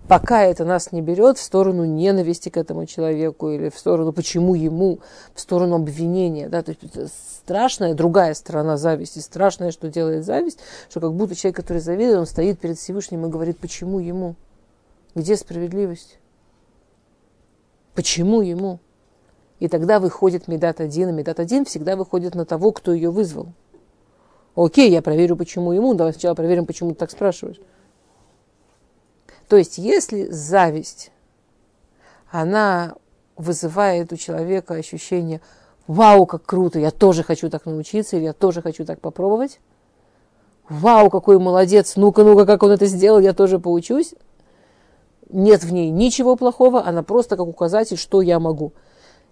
Пока 0.07 0.43
это 0.43 0.65
нас 0.65 0.91
не 0.91 1.01
берет 1.01 1.37
в 1.37 1.41
сторону 1.41 1.85
ненависти 1.85 2.49
к 2.49 2.57
этому 2.57 2.85
человеку 2.85 3.49
или 3.49 3.69
в 3.69 3.77
сторону 3.77 4.11
почему 4.11 4.55
ему, 4.55 4.99
в 5.33 5.39
сторону 5.39 5.75
обвинения. 5.75 6.49
Да? 6.49 6.63
То 6.63 6.71
есть 6.71 7.13
страшная 7.43 7.93
другая 7.93 8.33
сторона 8.33 8.77
зависти, 8.77 9.19
страшное, 9.19 9.71
что 9.71 9.89
делает 9.89 10.25
зависть, 10.25 10.59
что 10.89 10.99
как 10.99 11.13
будто 11.13 11.35
человек, 11.35 11.55
который 11.55 11.81
завидует, 11.81 12.17
он 12.17 12.25
стоит 12.25 12.59
перед 12.59 12.77
Всевышним 12.77 13.25
и 13.25 13.29
говорит, 13.29 13.59
почему 13.59 13.99
ему? 13.99 14.35
Где 15.15 15.37
справедливость? 15.37 16.19
Почему 17.93 18.41
ему? 18.41 18.79
И 19.59 19.67
тогда 19.67 19.99
выходит 19.99 20.47
Медат 20.47 20.81
один, 20.81 21.09
и 21.09 21.11
Медат 21.13 21.39
один 21.39 21.65
всегда 21.65 21.95
выходит 21.95 22.35
на 22.35 22.45
того, 22.45 22.71
кто 22.71 22.91
ее 22.93 23.11
вызвал. 23.11 23.53
Окей, 24.55 24.89
я 24.91 25.01
проверю, 25.01 25.35
почему 25.37 25.71
ему. 25.71 25.93
Давай 25.93 26.13
сначала 26.13 26.35
проверим, 26.35 26.65
почему 26.65 26.91
ты 26.91 26.95
так 26.95 27.11
спрашиваешь. 27.11 27.59
То 29.47 29.57
есть, 29.57 29.77
если 29.77 30.25
зависть, 30.25 31.11
она 32.29 32.95
вызывает 33.35 34.13
у 34.13 34.17
человека 34.17 34.75
ощущение 34.75 35.41
«Вау, 35.87 36.25
как 36.25 36.45
круто! 36.45 36.79
Я 36.79 36.91
тоже 36.91 37.23
хочу 37.23 37.49
так 37.49 37.65
научиться» 37.65 38.15
или 38.15 38.25
«Я 38.25 38.33
тоже 38.33 38.61
хочу 38.61 38.85
так 38.85 39.01
попробовать». 39.01 39.59
«Вау, 40.69 41.09
какой 41.09 41.37
молодец! 41.39 41.95
Ну-ка, 41.97 42.23
ну-ка, 42.23 42.45
как 42.45 42.63
он 42.63 42.71
это 42.71 42.85
сделал, 42.85 43.19
я 43.19 43.33
тоже 43.33 43.59
поучусь». 43.59 44.13
Нет 45.29 45.63
в 45.63 45.71
ней 45.71 45.89
ничего 45.89 46.35
плохого, 46.35 46.85
она 46.85 47.03
просто 47.03 47.37
как 47.37 47.47
указатель, 47.47 47.97
что 47.97 48.21
я 48.21 48.39
могу. 48.39 48.73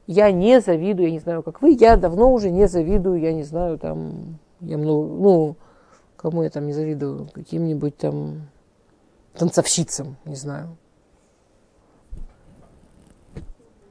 Я 0.07 0.31
не 0.31 0.61
завидую, 0.61 1.07
я 1.07 1.13
не 1.13 1.19
знаю, 1.19 1.43
как 1.43 1.61
вы, 1.61 1.77
я 1.79 1.97
давно 1.97 2.33
уже 2.33 2.49
не 2.49 2.67
завидую, 2.67 3.19
я 3.19 3.33
не 3.33 3.43
знаю, 3.43 3.77
там, 3.77 4.39
я 4.61 4.77
много, 4.77 5.07
ну, 5.07 5.55
кому 6.17 6.43
я 6.43 6.49
там 6.49 6.65
не 6.67 6.73
завидую, 6.73 7.29
каким-нибудь 7.33 7.97
там 7.97 8.49
танцовщицам, 9.33 10.17
не 10.25 10.35
знаю. 10.35 10.77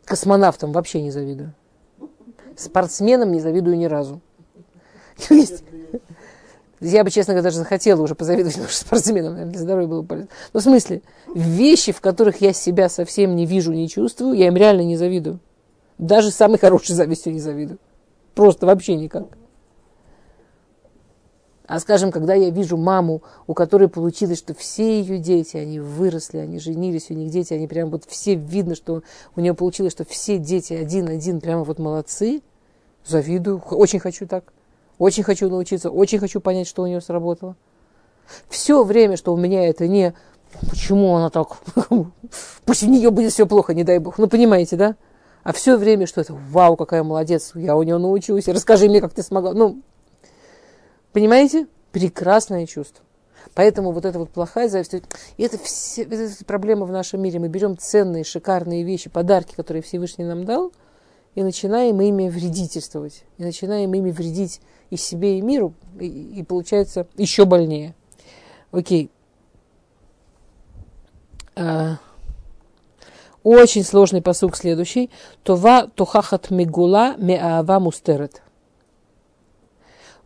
Космонавтам 0.05 0.73
вообще 0.73 1.03
не 1.03 1.11
завидую. 1.11 1.55
Спортсменам 2.57 3.33
не 3.33 3.41
завидую 3.41 3.77
ни 3.77 3.85
разу. 3.85 4.21
Я 6.81 7.03
бы, 7.03 7.11
честно 7.11 7.33
говоря, 7.33 7.45
даже 7.45 7.59
захотела 7.59 8.01
уже 8.01 8.15
позавидовать 8.15 8.57
спортсменам, 8.71 9.33
наверное, 9.33 9.53
для 9.53 9.61
здоровья 9.61 9.89
было 9.89 10.03
полезно. 10.03 10.29
Но 10.53 10.61
в 10.61 10.63
смысле, 10.63 11.03
вещи, 11.35 11.93
в 11.93 12.01
которых 12.01 12.41
я 12.41 12.53
себя 12.53 12.89
совсем 12.89 13.35
не 13.35 13.47
вижу, 13.47 13.73
не 13.73 13.89
чувствую, 13.89 14.35
я 14.35 14.47
им 14.47 14.57
реально 14.57 14.83
не 14.83 14.97
завидую. 14.97 15.41
Даже 15.99 16.31
самой 16.31 16.59
хорошей 16.59 16.95
завистью 16.95 17.33
не 17.33 17.41
завидую. 17.41 17.79
Просто 18.35 18.67
вообще 18.67 18.95
никак. 18.95 19.38
А 21.69 21.81
скажем, 21.81 22.11
когда 22.11 22.33
я 22.33 22.49
вижу 22.49 22.79
маму, 22.79 23.23
у 23.47 23.53
которой 23.53 23.89
получилось, 23.89 24.39
что 24.39 24.55
все 24.55 25.01
ее 25.01 25.19
дети, 25.19 25.59
они 25.59 25.81
выросли, 25.81 26.39
они 26.39 26.59
женились, 26.59 27.11
у 27.11 27.15
них 27.15 27.31
дети, 27.31 27.53
они 27.53 27.69
прям 27.69 27.91
вот 27.91 28.05
все 28.07 28.37
видно, 28.37 28.75
что 28.75 29.03
у 29.37 29.41
нее 29.43 29.53
получилось, 29.53 29.93
что 29.93 30.07
все 30.07 30.39
дети 30.39 30.73
один-один 30.73 31.43
прямо 31.43 31.65
вот 31.65 31.79
молодцы, 31.79 32.41
завидую, 33.07 33.63
очень 33.71 33.99
хочу 33.99 34.27
так, 34.27 34.55
очень 34.99 35.23
хочу 35.23 35.51
научиться, 35.51 35.91
очень 35.91 36.19
хочу 36.19 36.41
понять, 36.41 36.67
что 36.67 36.85
у 36.85 36.87
нее 36.87 37.03
сработало. 37.03 37.55
Все 38.49 38.83
время, 38.83 39.19
что 39.19 39.35
у 39.35 39.37
меня 39.37 39.69
это 39.69 39.87
не 39.87 40.15
почему 40.71 41.17
она 41.17 41.29
так, 41.29 41.59
пусть 42.65 42.83
у 42.83 42.89
нее 42.89 43.11
будет 43.11 43.35
все 43.35 43.47
плохо, 43.47 43.75
не 43.75 43.85
дай 43.85 43.99
бог, 43.99 44.17
ну 44.17 44.27
понимаете, 44.27 44.77
да? 44.77 44.97
А 45.43 45.53
все 45.53 45.77
время, 45.77 46.07
что 46.07 46.23
это, 46.23 46.33
вау, 46.33 46.77
какая 46.77 47.03
молодец, 47.03 47.53
я 47.55 47.77
у 47.77 47.83
нее 47.83 47.99
научусь, 47.99 48.49
расскажи 48.49 48.89
мне, 48.89 49.03
как 49.03 49.13
ты 49.13 49.23
смогла, 49.23 49.53
ну, 49.53 49.83
Понимаете? 51.19 51.67
Прекрасное 51.91 52.65
чувство. 52.65 53.05
Поэтому 53.55 53.91
вот 53.91 54.05
эта 54.05 54.21
вот 54.21 54.31
плохая 54.31 54.69
зависть, 54.69 54.95
и 55.37 55.43
это 55.43 55.59
все 55.59 56.03
это 56.05 56.45
проблема 56.45 56.87
в 56.87 56.93
нашем 56.93 57.21
мире. 57.21 57.41
Мы 57.41 57.49
берем 57.49 57.77
ценные, 57.77 58.23
шикарные 58.23 58.85
вещи, 58.85 59.11
подарки, 59.11 59.57
которые 59.57 59.83
Всевышний 59.83 60.25
нам 60.25 60.45
дал, 60.45 60.71
и 61.35 61.43
начинаем 61.43 62.01
ими 62.01 62.29
вредительствовать. 62.29 63.25
И 63.37 63.43
начинаем 63.43 63.93
ими 63.93 64.13
вредить 64.13 64.61
и 64.91 64.97
себе, 64.97 65.39
и 65.39 65.41
миру, 65.41 65.75
и, 65.99 66.07
и 66.07 66.45
получается 66.45 67.09
еще 67.17 67.47
больнее. 67.47 67.97
Окей. 68.71 69.11
А, 71.57 71.99
очень 73.43 73.83
сложный 73.83 74.23
посук 74.23 74.57
следующий. 74.57 75.11
Това 75.43 75.89
тухахат 75.89 76.51
мигула 76.51 77.17
меава 77.17 77.81
мустерет 77.81 78.41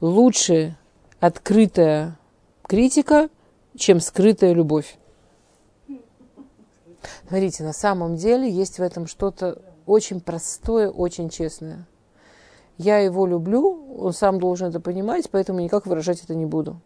лучше 0.03 0.77
открытая 1.23 2.19
критика, 2.65 3.29
чем 3.77 4.01
скрытая 4.01 4.53
любовь. 4.55 4.99
Смотрите, 7.29 7.63
на 7.63 7.73
самом 7.73 8.17
деле 8.17 8.51
есть 8.51 8.81
в 8.81 8.83
этом 8.83 9.07
что-то 9.07 9.63
очень 9.87 10.21
простое, 10.21 10.91
очень 10.91 11.31
честное. 11.31 11.87
Я 12.77 12.99
его 12.99 13.25
люблю, 13.25 13.97
он 14.01 14.13
сам 14.13 14.41
должен 14.41 14.71
это 14.71 14.81
понимать, 14.81 15.31
поэтому 15.31 15.61
никак 15.61 15.87
выражать 15.87 16.25
это 16.25 16.35
не 16.35 16.45
буду. 16.45 16.81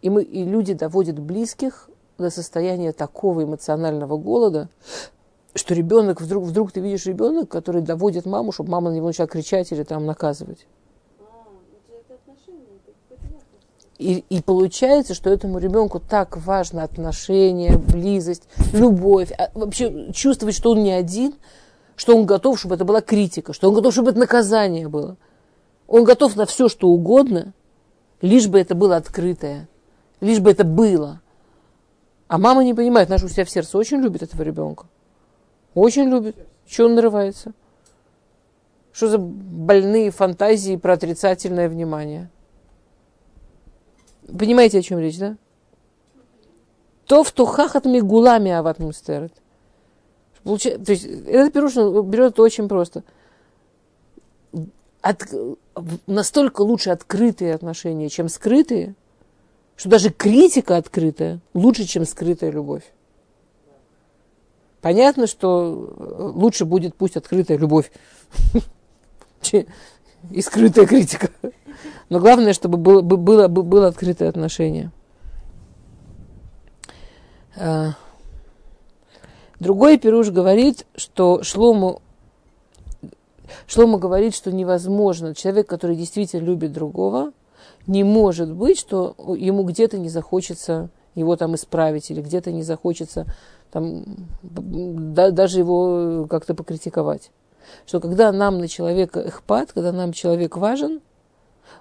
И, 0.00 0.08
мы, 0.08 0.22
и 0.22 0.42
люди 0.44 0.72
доводят 0.72 1.18
близких 1.18 1.90
до 2.16 2.30
состояния 2.30 2.92
такого 2.92 3.44
эмоционального 3.44 4.16
голода, 4.16 4.70
что 5.54 5.74
ребенок, 5.74 6.22
вдруг, 6.22 6.44
вдруг 6.44 6.72
ты 6.72 6.80
видишь 6.80 7.04
ребенок, 7.04 7.50
который 7.50 7.82
доводит 7.82 8.24
маму, 8.24 8.52
чтобы 8.52 8.70
мама 8.70 8.88
на 8.90 8.94
него 8.94 9.08
начала 9.08 9.28
кричать 9.28 9.70
или 9.70 9.82
там 9.82 10.06
наказывать. 10.06 10.66
И, 13.98 14.24
и 14.30 14.40
получается, 14.40 15.14
что 15.14 15.28
этому 15.28 15.58
ребенку 15.58 15.98
так 15.98 16.36
важно 16.36 16.84
отношение, 16.84 17.76
близость, 17.76 18.44
любовь, 18.72 19.32
а 19.32 19.50
вообще 19.54 20.12
чувствовать, 20.12 20.54
что 20.54 20.70
он 20.70 20.84
не 20.84 20.92
один, 20.92 21.34
что 21.96 22.16
он 22.16 22.24
готов, 22.24 22.60
чтобы 22.60 22.76
это 22.76 22.84
была 22.84 23.00
критика, 23.00 23.52
что 23.52 23.68
он 23.68 23.74
готов, 23.74 23.92
чтобы 23.92 24.10
это 24.10 24.20
наказание 24.20 24.86
было. 24.86 25.16
Он 25.88 26.04
готов 26.04 26.36
на 26.36 26.46
все, 26.46 26.68
что 26.68 26.88
угодно, 26.88 27.52
лишь 28.22 28.46
бы 28.46 28.60
это 28.60 28.76
было 28.76 28.94
открытое, 28.96 29.68
лишь 30.20 30.38
бы 30.38 30.52
это 30.52 30.62
было. 30.62 31.20
А 32.28 32.38
мама 32.38 32.62
не 32.62 32.74
понимает, 32.74 33.08
наша 33.08 33.26
у 33.26 33.28
себя 33.28 33.44
в 33.44 33.50
сердце 33.50 33.76
очень 33.78 33.98
любит 33.98 34.22
этого 34.22 34.42
ребенка. 34.42 34.86
Очень 35.74 36.04
любит. 36.04 36.36
Что 36.68 36.84
он 36.84 36.94
нарывается? 36.94 37.52
Что 38.92 39.08
за 39.08 39.18
больные 39.18 40.10
фантазии 40.10 40.76
про 40.76 40.92
отрицательное 40.92 41.68
внимание? 41.68 42.30
Понимаете, 44.36 44.78
о 44.78 44.82
чем 44.82 44.98
речь, 44.98 45.18
да? 45.18 45.36
То 47.06 47.24
в 47.24 47.32
тухахат 47.32 47.86
мигулами 47.86 48.50
ават 48.50 48.78
мустерет. 48.78 49.32
То 50.44 50.52
есть 50.92 51.04
этот 51.04 51.52
пирожный 51.52 52.02
берет 52.02 52.32
это 52.32 52.42
очень 52.42 52.68
просто. 52.68 53.02
От, 55.00 55.26
настолько 56.06 56.62
лучше 56.62 56.90
открытые 56.90 57.54
отношения, 57.54 58.08
чем 58.08 58.28
скрытые, 58.28 58.94
что 59.76 59.88
даже 59.88 60.10
критика 60.10 60.76
открытая 60.76 61.40
лучше, 61.54 61.84
чем 61.84 62.04
скрытая 62.04 62.50
любовь. 62.50 62.82
Понятно, 64.80 65.26
что 65.26 65.94
лучше 66.34 66.64
будет 66.64 66.94
пусть 66.94 67.16
открытая 67.16 67.58
любовь 67.58 67.90
и 70.30 70.42
скрытая 70.42 70.86
критика. 70.86 71.30
Но 72.08 72.20
главное, 72.20 72.52
чтобы 72.52 72.78
было, 72.78 73.02
было, 73.02 73.48
было 73.48 73.86
открытое 73.86 74.28
отношение. 74.28 74.90
А, 77.56 77.94
другой 79.60 79.98
пируш 79.98 80.30
говорит, 80.30 80.86
что 80.96 81.42
Шлому, 81.42 82.00
Шлому 83.66 83.98
говорит, 83.98 84.34
что 84.34 84.52
невозможно, 84.52 85.34
человек, 85.34 85.68
который 85.68 85.96
действительно 85.96 86.44
любит 86.44 86.72
другого, 86.72 87.32
не 87.86 88.04
может 88.04 88.52
быть, 88.52 88.78
что 88.78 89.14
ему 89.36 89.64
где-то 89.64 89.98
не 89.98 90.08
захочется 90.08 90.90
его 91.14 91.36
там 91.36 91.54
исправить 91.56 92.10
или 92.10 92.22
где-то 92.22 92.52
не 92.52 92.62
захочется 92.62 93.26
там, 93.70 94.04
да, 94.42 95.30
даже 95.30 95.58
его 95.58 96.26
как-то 96.30 96.54
покритиковать. 96.54 97.30
Что 97.86 98.00
когда 98.00 98.32
нам 98.32 98.58
на 98.58 98.68
человека 98.68 99.20
эхпат, 99.20 99.72
когда 99.72 99.92
нам 99.92 100.12
человек 100.12 100.56
важен, 100.56 101.00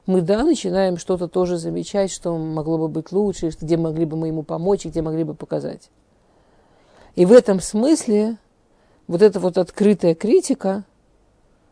мы, 0.05 0.21
да, 0.21 0.43
начинаем 0.43 0.97
что-то 0.97 1.27
тоже 1.27 1.57
замечать, 1.57 2.11
что 2.11 2.37
могло 2.37 2.77
бы 2.77 2.87
быть 2.87 3.11
лучше, 3.11 3.51
где 3.59 3.77
могли 3.77 4.05
бы 4.05 4.17
мы 4.17 4.27
ему 4.27 4.43
помочь, 4.43 4.85
где 4.85 5.01
могли 5.01 5.23
бы 5.23 5.33
показать. 5.33 5.89
И 7.15 7.25
в 7.25 7.31
этом 7.31 7.59
смысле 7.59 8.37
вот 9.07 9.21
эта 9.21 9.39
вот 9.39 9.57
открытая 9.57 10.15
критика, 10.15 10.83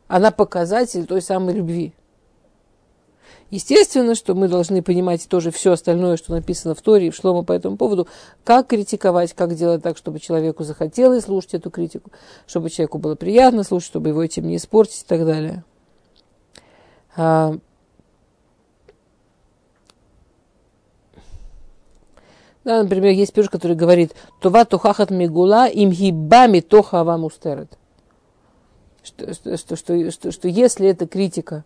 она 0.08 0.32
показатель 0.32 1.06
той 1.06 1.22
самой 1.22 1.54
любви. 1.54 1.94
Естественно, 3.52 4.16
что 4.16 4.34
мы 4.34 4.48
должны 4.48 4.82
понимать 4.82 5.28
тоже 5.30 5.52
все 5.52 5.74
остальное, 5.74 6.18
что 6.18 6.32
написано 6.34 6.74
в 6.74 6.82
Торе 6.82 7.08
и 7.08 7.10
в 7.12 7.16
Шлома 7.16 7.44
по 7.44 7.52
этому 7.54 7.78
поводу, 7.78 8.08
как 8.44 8.68
критиковать, 8.68 9.34
как 9.34 9.54
делать 9.54 9.84
так, 9.84 9.98
чтобы 9.98 10.20
человеку 10.20 10.64
захотелось 10.64 11.26
слушать 11.26 11.54
эту 11.54 11.70
критику, 11.70 12.12
чтобы 12.48 12.70
человеку 12.70 12.98
было 12.98 13.16
приятно 13.16 13.64
слушать, 13.64 13.88
чтобы 13.88 14.10
его 14.10 14.24
этим 14.24 14.48
не 14.48 14.56
испортить 14.56 15.04
и 15.04 15.06
так 15.06 15.26
далее. 15.26 15.64
Да, 22.66 22.82
например, 22.82 23.12
есть 23.12 23.32
пирож, 23.32 23.50
который 23.50 23.76
говорит, 23.76 24.16
това 24.42 24.66
тухахат 24.66 25.12
мигула 25.12 25.68
им 25.68 25.92
хибами 25.92 26.62
тохава 26.62 27.16
мустерет. 27.16 27.78
Что, 29.04 29.36
что, 29.36 29.56
что, 29.56 29.76
что, 29.76 30.12
что, 30.12 30.32
что 30.32 30.48
если 30.48 30.88
эта 30.88 31.08
критика, 31.08 31.64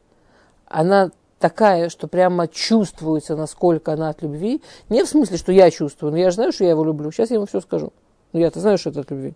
она 0.68 1.12
такая, 1.40 1.88
что 1.88 2.10
прямо 2.10 2.50
чувствуется, 2.50 3.38
насколько 3.38 3.94
она 3.94 4.10
от 4.10 4.22
любви, 4.22 4.62
не 4.90 5.06
в 5.06 5.08
смысле, 5.08 5.38
что 5.38 5.54
я 5.54 5.72
чувствую, 5.72 6.12
но 6.12 6.18
я 6.18 6.32
же 6.32 6.36
знаю, 6.36 6.52
что 6.52 6.66
я 6.66 6.72
его 6.72 6.84
люблю, 6.84 7.12
сейчас 7.12 7.30
я 7.30 7.38
ему 7.38 7.46
все 7.46 7.62
скажу. 7.62 7.94
Но 8.34 8.40
я-то 8.42 8.60
знаю, 8.60 8.78
что 8.78 8.90
это 8.90 9.00
от 9.00 9.12
любви. 9.12 9.36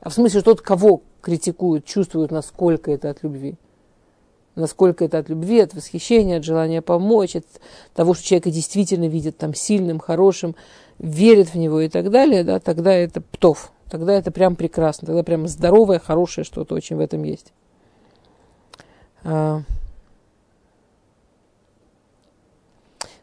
А 0.00 0.10
в 0.10 0.14
смысле, 0.14 0.40
что 0.40 0.50
тот, 0.50 0.62
кого 0.62 1.02
критикуют, 1.20 1.84
чувствует, 1.84 2.32
насколько 2.32 2.90
это 2.90 3.08
от 3.08 3.22
любви 3.22 3.56
насколько 4.54 5.04
это 5.04 5.18
от 5.18 5.28
любви, 5.28 5.60
от 5.60 5.74
восхищения, 5.74 6.38
от 6.38 6.44
желания 6.44 6.82
помочь, 6.82 7.36
от 7.36 7.46
того, 7.94 8.14
что 8.14 8.24
человека 8.24 8.50
действительно 8.50 9.06
видит 9.06 9.38
там 9.38 9.54
сильным, 9.54 9.98
хорошим, 9.98 10.54
верит 10.98 11.54
в 11.54 11.56
него 11.56 11.80
и 11.80 11.88
так 11.88 12.10
далее, 12.10 12.44
да, 12.44 12.60
тогда 12.60 12.92
это 12.92 13.20
птов, 13.20 13.72
тогда 13.90 14.12
это 14.12 14.30
прям 14.30 14.56
прекрасно, 14.56 15.06
тогда 15.06 15.22
прям 15.22 15.48
здоровое, 15.48 15.98
хорошее 15.98 16.44
что-то 16.44 16.74
очень 16.74 16.96
в 16.96 17.00
этом 17.00 17.22
есть. 17.22 17.52
А. 19.24 19.62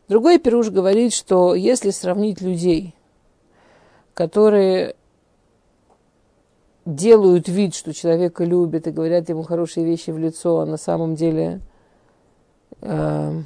Другой 0.07 0.39
пируш 0.39 0.69
говорит, 0.69 1.13
что 1.13 1.53
если 1.53 1.91
сравнить 1.91 2.41
людей, 2.41 2.95
которые 4.15 4.95
делают 6.95 7.47
вид, 7.47 7.75
что 7.75 7.93
человека 7.93 8.43
любят 8.43 8.87
и 8.87 8.91
говорят 8.91 9.29
ему 9.29 9.43
хорошие 9.43 9.85
вещи 9.85 10.11
в 10.11 10.17
лицо, 10.17 10.59
а 10.59 10.65
на 10.65 10.77
самом 10.77 11.15
деле 11.15 11.61
э, 12.81 13.41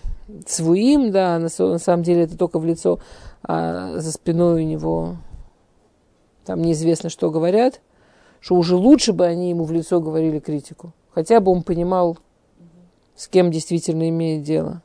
своим, 0.47 1.11
да, 1.11 1.39
на, 1.39 1.49
на 1.57 1.79
самом 1.79 2.03
деле 2.03 2.23
это 2.23 2.37
только 2.37 2.59
в 2.59 2.65
лицо, 2.65 2.99
а 3.43 3.99
за 3.99 4.11
спиной 4.11 4.63
у 4.63 4.65
него 4.65 5.17
там 6.45 6.61
неизвестно, 6.61 7.09
что 7.09 7.31
говорят, 7.31 7.81
что 8.39 8.55
уже 8.55 8.75
лучше 8.75 9.13
бы 9.13 9.25
они 9.25 9.49
ему 9.49 9.63
в 9.63 9.71
лицо 9.71 10.01
говорили 10.01 10.39
критику. 10.39 10.93
Хотя 11.11 11.39
бы 11.39 11.51
он 11.51 11.63
понимал, 11.63 12.17
с 13.15 13.27
кем 13.27 13.51
действительно 13.51 14.09
имеет 14.09 14.43
дело. 14.43 14.81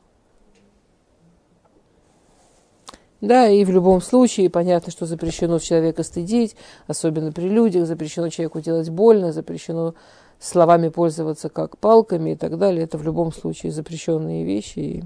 Да, 3.21 3.49
и 3.49 3.65
в 3.65 3.69
любом 3.69 4.01
случае 4.01 4.49
понятно, 4.49 4.91
что 4.91 5.05
запрещено 5.05 5.59
человека 5.59 6.03
стыдить, 6.03 6.55
особенно 6.87 7.33
при 7.33 7.49
людях, 7.49 7.85
запрещено 7.85 8.29
человеку 8.29 8.61
делать 8.61 8.89
больно, 8.89 9.33
запрещено 9.33 9.93
словами 10.39 10.87
пользоваться 10.87 11.49
как 11.49 11.77
палками 11.77 12.31
и 12.31 12.35
так 12.35 12.57
далее. 12.57 12.83
Это 12.83 12.97
в 12.97 13.03
любом 13.03 13.33
случае 13.33 13.73
запрещенные 13.73 14.45
вещи. 14.45 14.79
И 14.79 15.03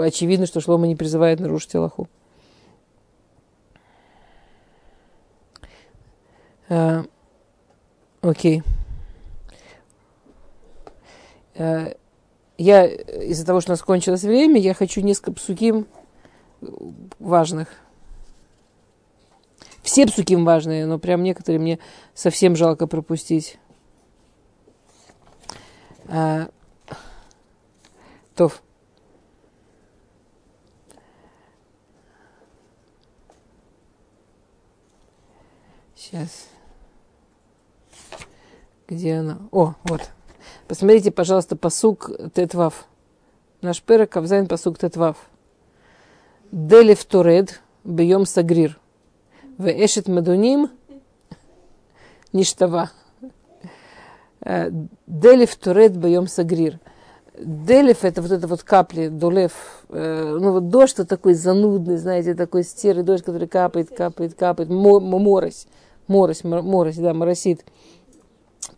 очевидно, 0.00 0.46
что 0.46 0.60
Шлома 0.60 0.86
не 0.86 0.94
призывает 0.94 1.40
нарушить 1.40 1.74
Аллаху. 1.74 2.08
А, 6.68 7.04
окей. 8.20 8.62
А, 11.56 11.92
я 12.56 12.86
из-за 12.86 13.44
того, 13.44 13.60
что 13.60 13.72
у 13.72 13.74
нас 13.74 13.82
кончилось 13.82 14.22
время, 14.22 14.60
я 14.60 14.74
хочу 14.74 15.00
несколько 15.00 15.32
псуким 15.32 15.88
важных. 17.18 17.68
Все 19.82 20.06
псуким 20.06 20.44
важные, 20.44 20.86
но 20.86 20.98
прям 20.98 21.22
некоторые 21.22 21.58
мне 21.58 21.78
совсем 22.14 22.56
жалко 22.56 22.86
пропустить. 22.86 23.58
А, 26.08 26.48
Тов. 28.34 28.62
Сейчас. 35.94 36.48
Где 38.86 39.16
она? 39.16 39.38
О, 39.52 39.74
вот. 39.84 40.10
Посмотрите, 40.66 41.10
пожалуйста, 41.10 41.56
посук 41.56 42.10
Тетвав. 42.34 42.86
Наш 43.60 43.82
перек 43.82 44.10
Кавзайн 44.12 44.46
посук 44.46 44.78
Тетвав. 44.78 45.16
Делев 46.50 47.04
Торед 47.04 47.60
бьем 47.84 48.24
сагрир. 48.24 48.78
В 49.58 49.68
эшет 49.68 50.08
медуним 50.08 50.70
ништава. 52.32 52.90
Э, 54.40 54.70
Делев 55.06 55.54
Торед 55.56 55.96
бьем 55.96 56.26
сагрир. 56.26 56.80
Делев 57.38 58.02
это 58.02 58.22
вот 58.22 58.30
это 58.32 58.46
вот 58.46 58.62
капли, 58.62 59.08
долев, 59.08 59.52
э, 59.90 60.36
ну 60.40 60.52
вот 60.52 60.70
дождь, 60.70 60.98
вот 60.98 61.08
такой 61.08 61.34
занудный, 61.34 61.98
знаете, 61.98 62.34
такой 62.34 62.64
серый 62.64 63.04
дождь, 63.04 63.24
который 63.24 63.46
капает, 63.46 63.90
капает, 63.94 64.34
капает, 64.34 64.70
морось, 64.70 65.66
морось, 66.08 66.44
морось, 66.44 66.96
да, 66.96 67.12
моросит. 67.12 67.64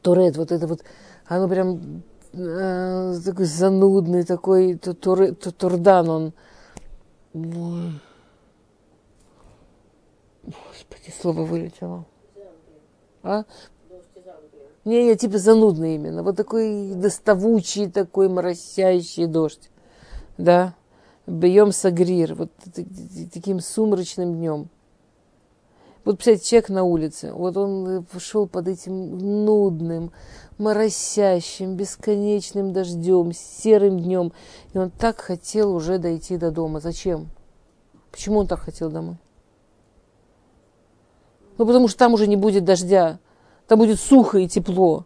Торед, 0.03 0.37
вот 0.37 0.51
это 0.51 0.67
вот, 0.67 0.83
оно 1.27 1.49
прям 1.49 2.03
э, 2.33 3.15
такой 3.25 3.47
занудный, 3.47 4.25
такой 4.25 4.75
турдан, 4.75 6.09
он, 6.09 6.33
Господи, 10.43 11.11
слово 11.21 11.43
вылетело. 11.45 12.07
А? 13.23 13.45
Не, 14.85 15.05
не, 15.05 15.17
типа 15.17 15.39
занудный 15.39 15.97
именно. 15.97 16.23
Вот 16.23 16.37
такой 16.37 16.95
доставучий, 16.95 17.91
такой 17.91 18.29
моросящий 18.29 19.27
дождь. 19.27 19.71
Да. 20.39 20.75
Бьем 21.27 21.71
сагрир. 21.71 22.35
Вот 22.35 22.51
таким 23.33 23.61
сумрачным 23.61 24.35
днем. 24.35 24.69
Вот, 26.05 26.17
представляете, 26.17 26.47
человек 26.47 26.69
на 26.71 26.85
улице, 26.85 27.33
вот 27.33 27.57
он 27.59 28.05
пошел 28.11 28.47
под 28.47 28.69
этим 28.69 29.45
нудным, 29.45 30.13
моросящим, 30.57 31.75
бесконечным 31.77 32.73
дождем, 32.73 33.33
серым 33.33 34.01
днем. 34.01 34.33
И 34.73 34.79
он 34.79 34.91
так 34.91 35.21
хотел 35.21 35.75
уже 35.75 35.99
дойти 35.99 36.37
до 36.37 36.51
дома. 36.51 36.81
Зачем? 36.81 37.29
Почему 38.11 38.39
он 38.39 38.47
так 38.47 38.61
хотел 38.61 38.91
домой? 38.91 39.17
Ну, 41.59 41.67
потому 41.67 41.89
что 41.89 41.99
там 41.99 42.15
уже 42.15 42.27
не 42.27 42.37
будет 42.37 42.65
дождя. 42.65 43.19
Там 43.67 43.79
будет 43.79 44.01
сухо 44.01 44.39
и 44.39 44.49
тепло. 44.49 45.05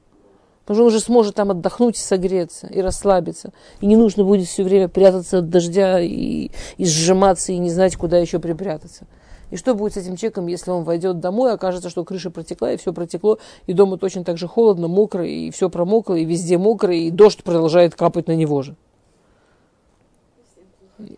Потому 0.63 0.77
что 0.77 0.83
он 0.83 0.89
уже 0.89 1.01
сможет 1.01 1.35
там 1.35 1.51
отдохнуть 1.51 1.97
и 1.97 2.01
согреться, 2.01 2.69
и 2.69 2.81
расслабиться. 2.81 3.53
И 3.81 3.87
не 3.87 3.97
нужно 3.97 4.25
будет 4.25 4.49
все 4.49 4.63
время 4.63 4.89
прятаться 4.89 5.39
от 5.39 5.51
дождя 5.51 6.01
и, 6.01 6.51
и 6.79 6.85
сжиматься, 6.87 7.53
и 7.53 7.59
не 7.59 7.71
знать, 7.71 7.97
куда 7.97 8.19
еще 8.19 8.39
припрятаться. 8.39 9.07
И 9.55 9.57
что 9.57 9.77
будет 9.77 9.95
с 9.95 9.99
этим 9.99 10.17
человеком, 10.17 10.49
если 10.49 10.73
он 10.73 10.83
войдет 10.83 11.21
домой, 11.21 11.53
окажется, 11.53 11.89
что 11.89 12.03
крыша 12.03 12.33
протекла, 12.33 12.73
и 12.73 12.77
все 12.77 12.93
протекло, 12.93 13.39
и 13.69 13.73
дома 13.73 13.99
точно 13.99 14.25
так 14.25 14.37
же 14.37 14.49
холодно, 14.49 14.89
мокро, 14.89 15.25
и 15.25 15.53
все 15.53 15.71
промокло, 15.71 16.17
и 16.17 16.25
везде 16.25 16.59
мокро, 16.59 16.93
и 16.93 17.09
дождь 17.09 17.45
продолжает 17.45 17.95
капать 17.95 18.27
на 18.27 18.35
него 18.35 18.63
же. 18.63 18.75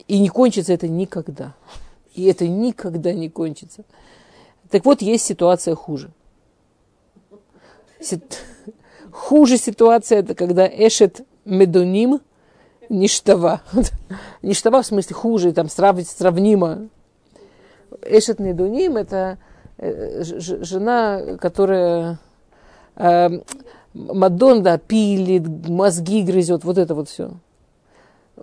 И 0.06 0.18
не 0.18 0.28
кончится 0.28 0.74
это 0.74 0.86
никогда. 0.86 1.54
И 2.12 2.24
это 2.24 2.46
никогда 2.46 3.14
не 3.14 3.30
кончится. 3.30 3.84
Так 4.70 4.84
вот, 4.84 5.00
есть 5.00 5.24
ситуация 5.24 5.74
хуже. 5.74 6.10
Сит... 8.02 8.44
Хуже 9.10 9.56
ситуация 9.56 10.18
это 10.18 10.34
когда 10.34 10.66
эшет 10.68 11.22
медуним 11.46 12.20
ништава. 12.90 13.62
ништава 14.42 14.82
в 14.82 14.86
смысле 14.86 15.16
хуже, 15.16 15.54
там 15.54 15.70
сравнить 15.70 16.10
сравнимо 16.10 16.90
Эшет 18.02 18.40
Недуним– 18.40 18.96
это 18.98 19.38
э, 19.78 20.22
жена, 20.22 21.36
которая 21.40 22.18
э, 22.96 23.28
Мадон, 23.96 24.62
да, 24.62 24.76
пилит, 24.78 25.46
мозги 25.68 26.22
грызет, 26.22 26.64
вот 26.64 26.76
это 26.76 26.94
вот 26.94 27.08
все. 27.08 27.32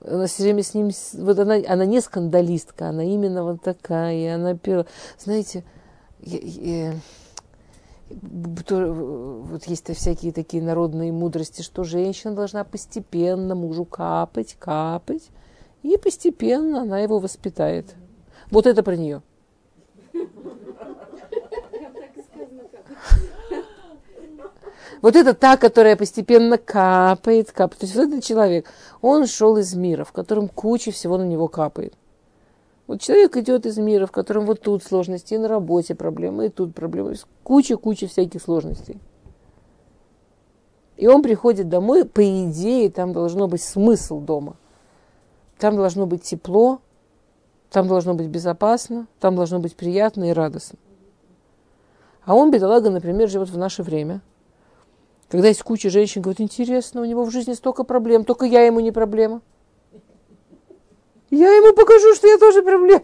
Она 0.06 0.26
все 0.26 0.44
время 0.44 0.64
с 0.64 0.74
ним, 0.74 0.90
вот 1.14 1.38
она, 1.38 1.58
она 1.68 1.86
не 1.86 2.02
скандалистка, 2.02 2.90
она 2.90 3.04
именно 3.04 3.44
вот 3.44 3.62
такая, 3.62 4.36
она 4.36 4.56
пела. 4.56 4.88
Знаете, 5.20 5.64
я, 6.22 6.40
я, 6.42 6.94
вот 8.10 9.66
есть 9.66 9.96
всякие 9.96 10.34
такие 10.34 10.64
народные 10.64 11.12
мудрости, 11.12 11.62
что 11.62 11.84
женщина 11.84 12.34
должна 12.34 12.64
постепенно 12.64 13.54
мужу 13.54 13.86
капать, 13.86 14.56
капать, 14.58 15.30
и 15.84 15.98
постепенно 15.98 16.82
она 16.82 17.00
его 17.00 17.20
воспитает. 17.20 17.94
Вот 18.50 18.66
это 18.66 18.82
про 18.82 18.96
нее. 18.96 19.22
Вот 25.02 25.16
это 25.16 25.34
та, 25.34 25.58
которая 25.58 25.98
постепенно 25.98 26.58
капает, 26.58 27.52
капает. 27.52 27.80
То 27.80 27.86
есть 27.86 27.96
вот 27.96 28.08
этот 28.08 28.24
человек, 28.24 28.68
он 29.02 29.28
шел 29.28 29.58
из 29.58 29.74
мира, 29.76 30.06
в 30.06 30.14
котором 30.14 30.48
куча 30.48 30.92
всего 30.92 31.18
на 31.18 31.24
него 31.24 31.48
капает. 31.48 31.94
Вот 32.88 33.02
человек 33.02 33.36
идет 33.38 33.66
из 33.66 33.78
мира, 33.78 34.06
в 34.06 34.12
котором 34.12 34.46
вот 34.46 34.62
тут 34.62 34.84
сложности, 34.84 35.34
и 35.34 35.38
на 35.38 35.48
работе 35.48 35.96
проблемы, 35.96 36.46
и 36.46 36.50
тут 36.50 36.76
проблемы. 36.76 37.16
Куча-куча 37.44 38.08
всяких 38.08 38.42
сложностей. 38.42 39.00
И 40.98 41.08
он 41.08 41.22
приходит 41.22 41.70
домой, 41.70 42.06
по 42.06 42.22
идее, 42.24 42.90
там 42.90 43.14
должно 43.14 43.48
быть 43.48 43.62
смысл 43.62 44.20
дома. 44.20 44.56
Там 45.58 45.76
должно 45.76 46.06
быть 46.06 46.24
тепло, 46.24 46.80
там 47.74 47.88
должно 47.88 48.14
быть 48.14 48.28
безопасно, 48.28 49.08
там 49.20 49.36
должно 49.36 49.58
быть 49.58 49.76
приятно 49.76 50.30
и 50.30 50.34
радостно. 50.34 50.78
А 52.24 52.36
он, 52.36 52.52
бедолага, 52.52 52.92
например, 52.92 53.28
живет 53.28 53.50
в 53.50 53.58
наше 53.58 53.82
время, 53.82 54.22
когда 55.28 55.48
есть 55.48 55.64
куча 55.64 55.90
женщин, 55.90 56.22
говорит, 56.22 56.40
интересно, 56.40 57.02
у 57.02 57.06
него 57.06 57.24
в 57.24 57.32
жизни 57.32 57.54
столько 57.54 57.84
проблем, 57.84 58.26
только 58.26 58.46
я 58.46 58.62
ему 58.62 58.80
не 58.80 58.92
проблема. 58.92 59.42
Я 61.32 61.52
ему 61.56 61.74
покажу, 61.74 62.14
что 62.14 62.28
я 62.28 62.38
тоже 62.38 62.62
проблема. 62.62 63.02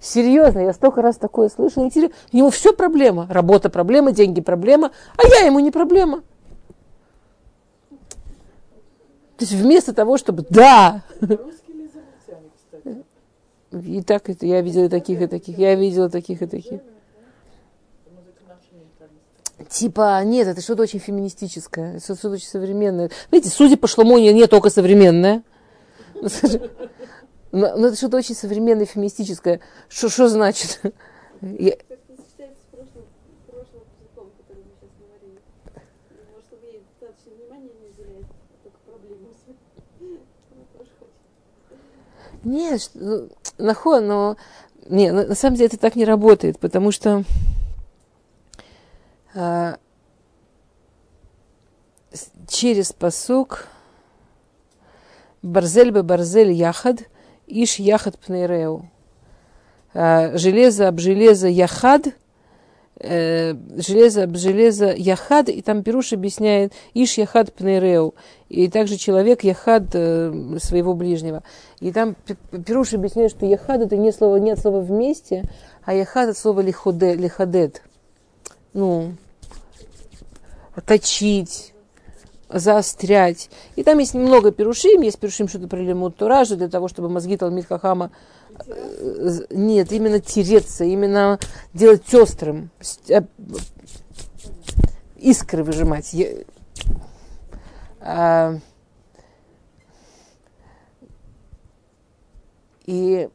Серьезно, 0.00 0.58
я 0.58 0.72
столько 0.72 1.00
раз 1.00 1.16
такое 1.16 1.50
слышала. 1.50 1.84
Интересно. 1.84 2.16
Него 2.32 2.50
все 2.50 2.72
проблема. 2.72 3.28
Работа 3.30 3.70
проблема, 3.70 4.10
деньги 4.10 4.40
проблема, 4.40 4.90
а 5.16 5.24
я 5.28 5.46
ему 5.46 5.60
не 5.60 5.70
проблема. 5.70 6.22
То 9.36 9.44
есть 9.44 9.52
вместо 9.52 9.94
того, 9.94 10.18
чтобы 10.18 10.44
да. 10.50 11.04
И 13.72 14.02
так 14.02 14.28
это 14.28 14.46
я 14.46 14.60
видела 14.62 14.88
таких 14.88 15.20
и 15.20 15.26
таких. 15.26 15.58
Я 15.58 15.74
видела 15.74 16.10
таких 16.10 16.42
и 16.42 16.46
таких. 16.46 16.80
Типа, 19.68 20.22
нет, 20.24 20.48
это 20.48 20.62
что-то 20.62 20.82
очень 20.82 20.98
феминистическое, 20.98 21.96
это 21.96 22.14
что-то 22.16 22.30
очень 22.30 22.48
современное. 22.48 23.10
Видите, 23.30 23.54
судя 23.54 23.76
по 23.76 23.86
Шломоне, 23.86 24.32
не 24.32 24.46
только 24.46 24.70
современное. 24.70 25.42
Но, 27.52 27.76
но 27.76 27.88
это 27.88 27.96
что-то 27.96 28.16
очень 28.16 28.34
современное, 28.34 28.86
феминистическое. 28.86 29.60
Что 29.88 30.28
значит? 30.28 30.80
Я... 31.40 31.76
Нет, 42.44 42.90
ну, 42.94 43.28
нахуй, 43.58 44.00
но 44.00 44.36
не, 44.88 45.12
на, 45.12 45.34
самом 45.34 45.56
деле 45.56 45.68
это 45.68 45.78
так 45.78 45.96
не 45.96 46.04
работает, 46.04 46.58
потому 46.58 46.90
что 46.90 47.24
а, 49.34 49.76
через 52.48 52.92
посук 52.92 53.68
Барзель 55.42 55.90
бы 55.90 56.02
барзель 56.02 56.52
яхад, 56.52 57.08
иш 57.46 57.78
яхад 57.78 58.18
пнейреу. 58.18 58.90
А, 59.94 60.36
железо 60.36 60.88
об 60.88 60.98
железо 60.98 61.48
яхад, 61.48 62.08
э, 63.00 63.54
железо 63.76 64.28
железо 64.34 64.92
яхад, 64.92 65.48
и 65.48 65.62
там 65.62 65.82
Пируш 65.82 66.12
объясняет 66.12 66.72
иш 66.94 67.18
яхад 67.18 67.52
пнейреу, 67.52 68.14
и 68.48 68.68
также 68.68 68.96
человек 68.96 69.42
яхад 69.42 69.84
э, 69.94 70.58
своего 70.62 70.94
ближнего. 70.94 71.42
И 71.80 71.92
там 71.92 72.14
Пируш 72.66 72.94
объясняет, 72.94 73.30
что 73.30 73.46
яхад 73.46 73.80
это 73.80 73.96
не 73.96 74.12
слово, 74.12 74.36
нет 74.36 74.58
слова 74.58 74.80
вместе, 74.80 75.44
а 75.84 75.94
яхад 75.94 76.30
это 76.30 76.38
слово 76.38 76.60
лиходе, 76.60 77.14
лиходет. 77.14 77.82
Ну, 78.72 79.14
точить, 80.86 81.74
заострять. 82.48 83.50
И 83.76 83.82
там 83.82 83.98
есть 83.98 84.14
немного 84.14 84.50
перушим, 84.52 85.02
есть 85.02 85.18
перушим 85.18 85.48
что-то 85.48 85.68
про 85.68 85.78
лимут 85.78 86.16
туража, 86.16 86.56
для 86.56 86.68
того, 86.68 86.88
чтобы 86.88 87.08
мозги 87.08 87.36
Талмит 87.36 87.66
Хахама 87.66 88.10
нет, 89.50 89.92
именно 89.92 90.20
тереться, 90.20 90.84
именно 90.84 91.38
делать 91.74 92.12
острым, 92.14 92.70
э, 93.08 93.22
искры 95.16 95.64
выжимать. 95.64 96.14
А, 98.00 98.56
и 102.86 103.28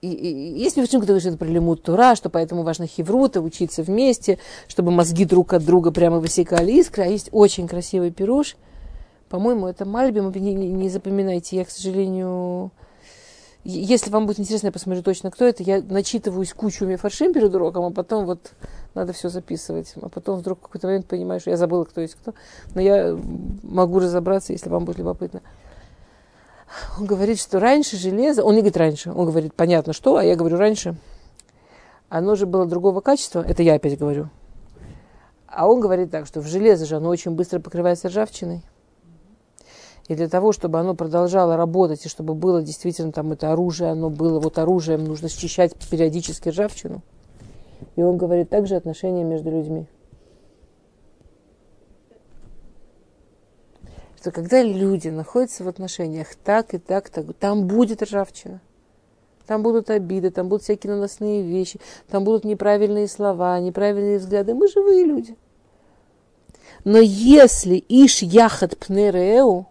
и, 0.00 0.12
и, 0.12 0.60
есть 0.60 0.76
мифчим, 0.76 1.00
который 1.00 1.20
говорит 1.20 1.38
про 1.38 1.46
лимут 1.46 1.82
Тура, 1.82 2.14
что 2.14 2.30
поэтому 2.30 2.62
важно 2.62 2.86
хеврута, 2.86 3.40
учиться 3.40 3.82
вместе, 3.82 4.38
чтобы 4.68 4.92
мозги 4.92 5.24
друг 5.24 5.52
от 5.52 5.64
друга 5.64 5.90
прямо 5.90 6.20
высекали 6.20 6.72
искры. 6.72 7.02
А 7.02 7.06
есть 7.06 7.30
очень 7.32 7.66
красивый 7.66 8.12
пируш. 8.12 8.56
По-моему, 9.28 9.66
это 9.66 9.84
Мальбим, 9.84 10.30
не, 10.32 10.54
не 10.54 10.88
запоминайте. 10.88 11.56
Я, 11.56 11.64
к 11.64 11.70
сожалению, 11.70 12.70
если 13.64 14.10
вам 14.10 14.26
будет 14.26 14.40
интересно, 14.40 14.68
я 14.68 14.72
посмотрю 14.72 15.02
точно, 15.02 15.30
кто 15.30 15.44
это. 15.44 15.62
Я 15.62 15.82
начитываюсь 15.82 16.52
кучу 16.52 16.86
мифаршим 16.86 17.32
перед 17.32 17.54
уроком, 17.54 17.84
а 17.84 17.90
потом 17.90 18.24
вот 18.24 18.52
надо 18.94 19.12
все 19.12 19.28
записывать. 19.28 19.92
А 20.00 20.08
потом 20.08 20.38
вдруг 20.38 20.60
в 20.60 20.62
какой-то 20.62 20.86
момент 20.86 21.06
понимаю, 21.06 21.40
что 21.40 21.50
я 21.50 21.56
забыла, 21.56 21.84
кто 21.84 22.00
есть 22.00 22.14
кто. 22.14 22.34
Но 22.74 22.80
я 22.80 23.18
могу 23.62 23.98
разобраться, 23.98 24.52
если 24.52 24.70
вам 24.70 24.84
будет 24.84 24.98
любопытно. 24.98 25.42
Он 26.98 27.06
говорит, 27.06 27.40
что 27.40 27.60
раньше 27.60 27.96
железо, 27.96 28.44
он 28.44 28.54
не 28.54 28.60
говорит 28.60 28.76
раньше, 28.76 29.10
он 29.10 29.26
говорит, 29.26 29.54
понятно 29.54 29.92
что, 29.92 30.16
а 30.16 30.24
я 30.24 30.36
говорю 30.36 30.58
раньше, 30.58 30.96
оно 32.08 32.34
же 32.34 32.46
было 32.46 32.66
другого 32.66 33.00
качества, 33.00 33.44
это 33.46 33.62
я 33.62 33.74
опять 33.74 33.98
говорю. 33.98 34.28
А 35.46 35.66
он 35.66 35.80
говорит 35.80 36.10
так, 36.10 36.26
что 36.26 36.40
в 36.40 36.46
железо 36.46 36.84
же 36.84 36.96
оно 36.96 37.08
очень 37.08 37.32
быстро 37.32 37.58
покрывается 37.58 38.08
ржавчиной. 38.08 38.62
И 40.08 40.14
для 40.14 40.28
того, 40.28 40.52
чтобы 40.52 40.80
оно 40.80 40.94
продолжало 40.94 41.56
работать, 41.56 42.04
и 42.04 42.08
чтобы 42.08 42.34
было 42.34 42.62
действительно 42.62 43.12
там 43.12 43.32
это 43.32 43.52
оружие, 43.52 43.90
оно 43.90 44.10
было 44.10 44.40
вот 44.40 44.58
оружием, 44.58 45.04
нужно 45.04 45.28
счищать 45.28 45.74
периодически 45.90 46.48
ржавчину. 46.48 47.02
И 47.96 48.02
он 48.02 48.16
говорит 48.16 48.48
также 48.50 48.74
отношения 48.76 49.24
между 49.24 49.50
людьми. 49.50 49.86
что 54.28 54.32
когда 54.32 54.62
люди 54.62 55.08
находятся 55.08 55.64
в 55.64 55.68
отношениях 55.68 56.34
так 56.44 56.74
и 56.74 56.78
так, 56.78 57.08
так 57.08 57.24
там 57.38 57.66
будет 57.66 58.02
ржавчина. 58.02 58.60
Там 59.46 59.62
будут 59.62 59.88
обиды, 59.88 60.30
там 60.30 60.48
будут 60.48 60.64
всякие 60.64 60.92
наносные 60.92 61.42
вещи, 61.42 61.80
там 62.10 62.24
будут 62.24 62.44
неправильные 62.44 63.08
слова, 63.08 63.58
неправильные 63.58 64.18
взгляды. 64.18 64.52
Мы 64.52 64.68
живые 64.68 65.06
люди. 65.06 65.34
Но 66.84 66.98
если 66.98 67.82
иш 67.88 68.20
яхат 68.20 68.76
пнереу, 68.76 69.68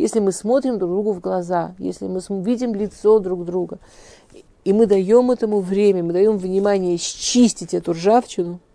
если 0.00 0.20
мы 0.20 0.32
смотрим 0.32 0.78
друг 0.78 0.90
другу 0.90 1.12
в 1.12 1.20
глаза, 1.20 1.74
если 1.78 2.06
мы 2.06 2.20
видим 2.42 2.74
лицо 2.74 3.18
друг 3.18 3.44
друга, 3.44 3.78
и 4.64 4.72
мы 4.72 4.86
даем 4.86 5.30
этому 5.30 5.60
время, 5.60 6.02
мы 6.02 6.12
даем 6.12 6.38
внимание 6.38 6.96
счистить 6.96 7.74
эту 7.74 7.92
ржавчину– 7.92 8.60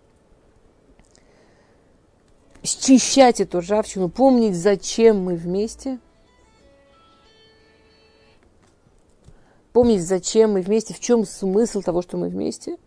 счищать 2.65 3.39
эту 3.39 3.59
ржавчину, 3.59 4.09
помнить, 4.09 4.55
зачем 4.55 5.23
мы 5.23 5.35
вместе. 5.35 5.99
Помнить, 9.71 10.05
зачем 10.05 10.53
мы 10.53 10.61
вместе, 10.61 10.93
в 10.93 10.99
чем 10.99 11.25
смысл 11.25 11.81
того, 11.81 12.01
что 12.01 12.17
мы 12.17 12.29
вместе. 12.29 12.77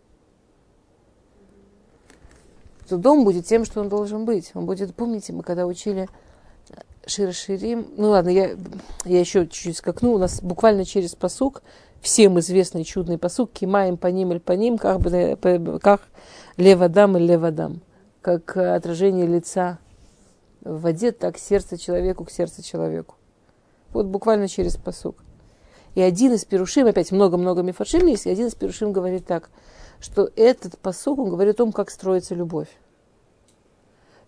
То 2.88 2.96
дом 2.96 3.24
будет 3.24 3.46
тем, 3.46 3.64
что 3.64 3.80
он 3.80 3.88
должен 3.88 4.24
быть. 4.24 4.50
Он 4.54 4.64
будет, 4.64 4.94
помните, 4.94 5.32
мы 5.32 5.42
когда 5.42 5.66
учили 5.66 6.08
Широширим, 7.06 7.88
ну 7.96 8.10
ладно, 8.10 8.28
я, 8.28 8.50
я 9.04 9.20
еще 9.20 9.46
чуть-чуть 9.46 9.78
скакну, 9.78 10.12
у 10.12 10.18
нас 10.18 10.42
буквально 10.42 10.84
через 10.84 11.14
посук, 11.14 11.62
всем 12.00 12.38
известный 12.38 12.84
чудный 12.84 13.18
посук, 13.18 13.52
кимаем 13.52 13.96
по 13.96 14.08
ним 14.08 14.32
или 14.32 14.38
по 14.38 14.52
ним, 14.52 14.76
как, 14.78 15.00
бы, 15.00 15.78
как 15.82 16.02
левадам 16.56 17.16
или 17.16 17.26
левадам 17.26 17.80
как 18.20 18.56
отражение 18.56 19.26
лица 19.26 19.78
в 20.60 20.82
воде, 20.82 21.12
так 21.12 21.38
сердце 21.38 21.78
человеку 21.78 22.24
к 22.24 22.30
сердцу 22.30 22.62
человеку. 22.62 23.14
Вот 23.90 24.04
буквально 24.06 24.48
через 24.48 24.76
посук. 24.76 25.16
И 25.94 26.02
один 26.02 26.34
из 26.34 26.44
перушим, 26.44 26.86
опять 26.86 27.10
много-много 27.10 27.62
мифаршим 27.62 28.06
есть, 28.06 28.26
и 28.26 28.30
один 28.30 28.48
из 28.48 28.54
перушим 28.54 28.92
говорит 28.92 29.24
так, 29.26 29.50
что 29.98 30.30
этот 30.36 30.78
посук, 30.78 31.18
он 31.18 31.30
говорит 31.30 31.54
о 31.54 31.58
том, 31.58 31.72
как 31.72 31.90
строится 31.90 32.34
любовь. 32.34 32.68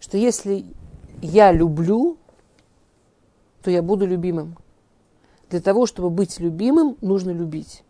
Что 0.00 0.16
если 0.16 0.64
я 1.20 1.52
люблю, 1.52 2.16
то 3.62 3.70
я 3.70 3.82
буду 3.82 4.06
любимым. 4.06 4.56
Для 5.50 5.60
того, 5.60 5.86
чтобы 5.86 6.10
быть 6.10 6.38
любимым, 6.40 6.96
нужно 7.00 7.30
любить. 7.30 7.82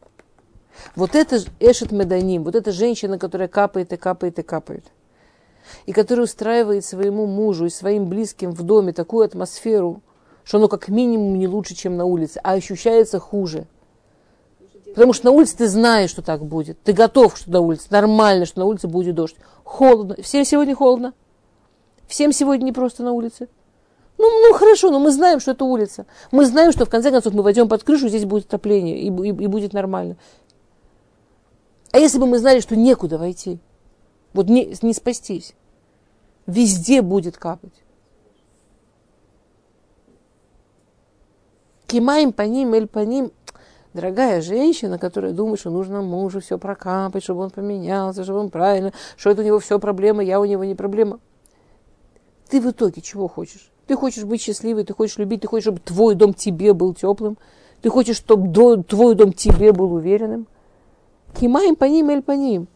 Вот 0.97 1.15
это 1.15 1.39
Эшет 1.59 1.93
Меданим, 1.93 2.45
вот 2.45 2.55
эта 2.55 2.73
женщина, 2.73 3.19
которая 3.19 3.49
капает 3.49 3.93
и 3.93 3.97
капает 3.97 4.39
и 4.39 4.43
капает– 4.43 4.85
и 5.87 5.93
который 5.93 6.25
устраивает 6.25 6.85
своему 6.85 7.27
мужу 7.27 7.67
и 7.67 7.71
своим 7.71 8.09
близким 8.09 8.53
в 8.53 8.63
доме 8.63 8.93
такую 8.93 9.25
атмосферу, 9.25 10.03
что 10.45 10.59
оно 10.59 10.69
как 10.69 10.89
минимум 10.89 11.39
не 11.39 11.49
лучше, 11.49 11.75
чем 11.75 11.97
на 11.97 12.05
улице, 12.05 12.41
а 12.43 12.53
ощущается 12.53 13.19
хуже. 13.19 13.67
Потому 14.95 15.13
что 15.13 15.27
на 15.27 15.31
улице 15.31 15.57
ты 15.57 15.69
знаешь, 15.69 16.11
что 16.11 16.23
так 16.23 16.45
будет. 16.45 16.83
Ты 16.83 16.93
готов, 16.93 17.37
что 17.37 17.51
на 17.51 17.61
улице. 17.61 17.87
Нормально, 17.91 18.45
что 18.45 18.59
на 18.59 18.67
улице 18.67 18.89
будет 18.89 19.15
дождь. 19.15 19.37
Холодно. 19.63 20.17
Всем 20.21 20.45
сегодня 20.45 20.75
холодно. 20.75 21.15
Всем 22.09 22.33
сегодня 22.33 22.65
не 22.65 22.73
просто 22.73 23.05
на 23.05 23.13
улице. 23.13 23.49
Ну, 24.21 24.29
ну 24.43 24.53
хорошо, 24.53 24.91
но 24.91 24.99
мы 24.99 25.13
знаем, 25.13 25.41
что 25.41 25.53
это 25.53 25.65
улица. 25.65 26.05
Мы 26.31 26.45
знаем, 26.45 26.73
что 26.73 26.85
в 26.85 26.91
конце 26.91 27.11
концов 27.11 27.33
мы 27.33 27.43
войдем 27.43 27.71
под 27.71 27.85
крышу, 27.85 28.07
здесь 28.07 28.27
будет 28.27 28.45
отопление 28.45 28.99
и, 29.01 29.07
и, 29.07 29.29
и 29.29 29.47
будет 29.47 29.73
нормально. 29.73 30.19
А 31.91 31.99
если 31.99 32.19
бы 32.19 32.27
мы 32.27 32.39
знали, 32.39 32.61
что 32.61 32.77
некуда 32.77 33.17
войти, 33.17 33.61
вот 34.35 34.51
не, 34.51 34.77
не 34.83 34.93
спастись, 34.93 35.55
везде 36.47 37.01
будет 37.01 37.39
капать. 37.39 37.73
Кимаем 41.87 42.35
по 42.35 42.43
ним, 42.43 42.75
эль 42.75 42.89
по 42.89 42.99
ним. 42.99 43.33
Дорогая 43.95 44.43
женщина, 44.43 44.99
которая 44.99 45.33
думает, 45.33 45.61
что 45.61 45.71
нужно 45.71 46.03
мужу 46.03 46.41
все 46.41 46.59
прокапать, 46.59 47.23
чтобы 47.23 47.41
он 47.41 47.51
поменялся, 47.51 48.23
чтобы 48.23 48.41
он 48.41 48.51
правильно, 48.51 48.93
что 49.17 49.31
это 49.31 49.41
у 49.41 49.45
него 49.47 49.61
все 49.61 49.79
проблема, 49.79 50.23
я 50.23 50.39
у 50.41 50.45
него 50.45 50.63
не 50.65 50.75
проблема. 50.75 51.21
Ты 52.51 52.61
в 52.61 52.71
итоге 52.71 53.01
чего 53.01 53.27
хочешь? 53.27 53.73
Ты 53.91 53.97
хочешь 53.97 54.23
быть 54.23 54.41
счастливой, 54.41 54.85
ты 54.85 54.95
хочешь 54.95 55.19
любить, 55.19 55.41
ты 55.41 55.49
хочешь, 55.49 55.65
чтобы 55.65 55.81
твой 55.81 56.15
дом 56.15 56.33
тебе 56.33 56.75
был 56.75 56.95
теплым, 56.95 57.37
ты 57.83 57.91
хочешь, 57.91 58.19
чтобы 58.19 58.85
твой 58.85 59.17
дом 59.17 59.33
тебе 59.33 59.73
был 59.73 59.93
уверенным. 59.93 60.47
Кимаем 61.37 61.75
по 61.75 61.87
ним, 61.87 62.11
эль 62.11 62.23
по 62.23 62.31
ним. 62.31 62.69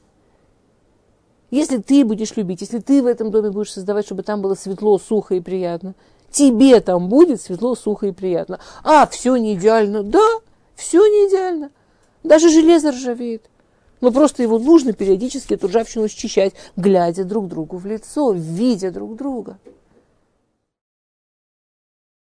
Если 1.52 1.76
ты 1.76 2.04
будешь 2.04 2.34
любить, 2.34 2.62
если 2.62 2.80
ты 2.80 3.00
в 3.00 3.06
этом 3.06 3.30
доме 3.30 3.52
будешь 3.52 3.70
создавать, 3.70 4.06
чтобы 4.06 4.24
там 4.24 4.42
было 4.42 4.56
светло, 4.56 4.98
сухо 4.98 5.36
и 5.36 5.40
приятно, 5.40 5.94
тебе 6.32 6.80
там 6.80 7.08
будет 7.08 7.40
светло, 7.40 7.76
сухо 7.76 8.08
и 8.08 8.12
приятно. 8.12 8.58
А, 8.82 9.06
все 9.06 9.36
не 9.36 9.54
идеально. 9.54 10.02
Да, 10.02 10.40
все 10.74 10.98
не 10.98 11.28
идеально. 11.28 11.70
Даже 12.24 12.48
железо 12.48 12.90
ржавеет. 12.90 13.48
Но 14.00 14.10
просто 14.10 14.42
его 14.42 14.58
нужно 14.58 14.92
периодически 14.92 15.54
эту 15.54 15.68
ржавчину 15.68 16.08
счищать, 16.08 16.54
глядя 16.74 17.22
друг 17.22 17.46
другу 17.46 17.76
в 17.76 17.86
лицо, 17.86 18.32
видя 18.32 18.90
друг 18.90 19.14
друга. 19.14 19.60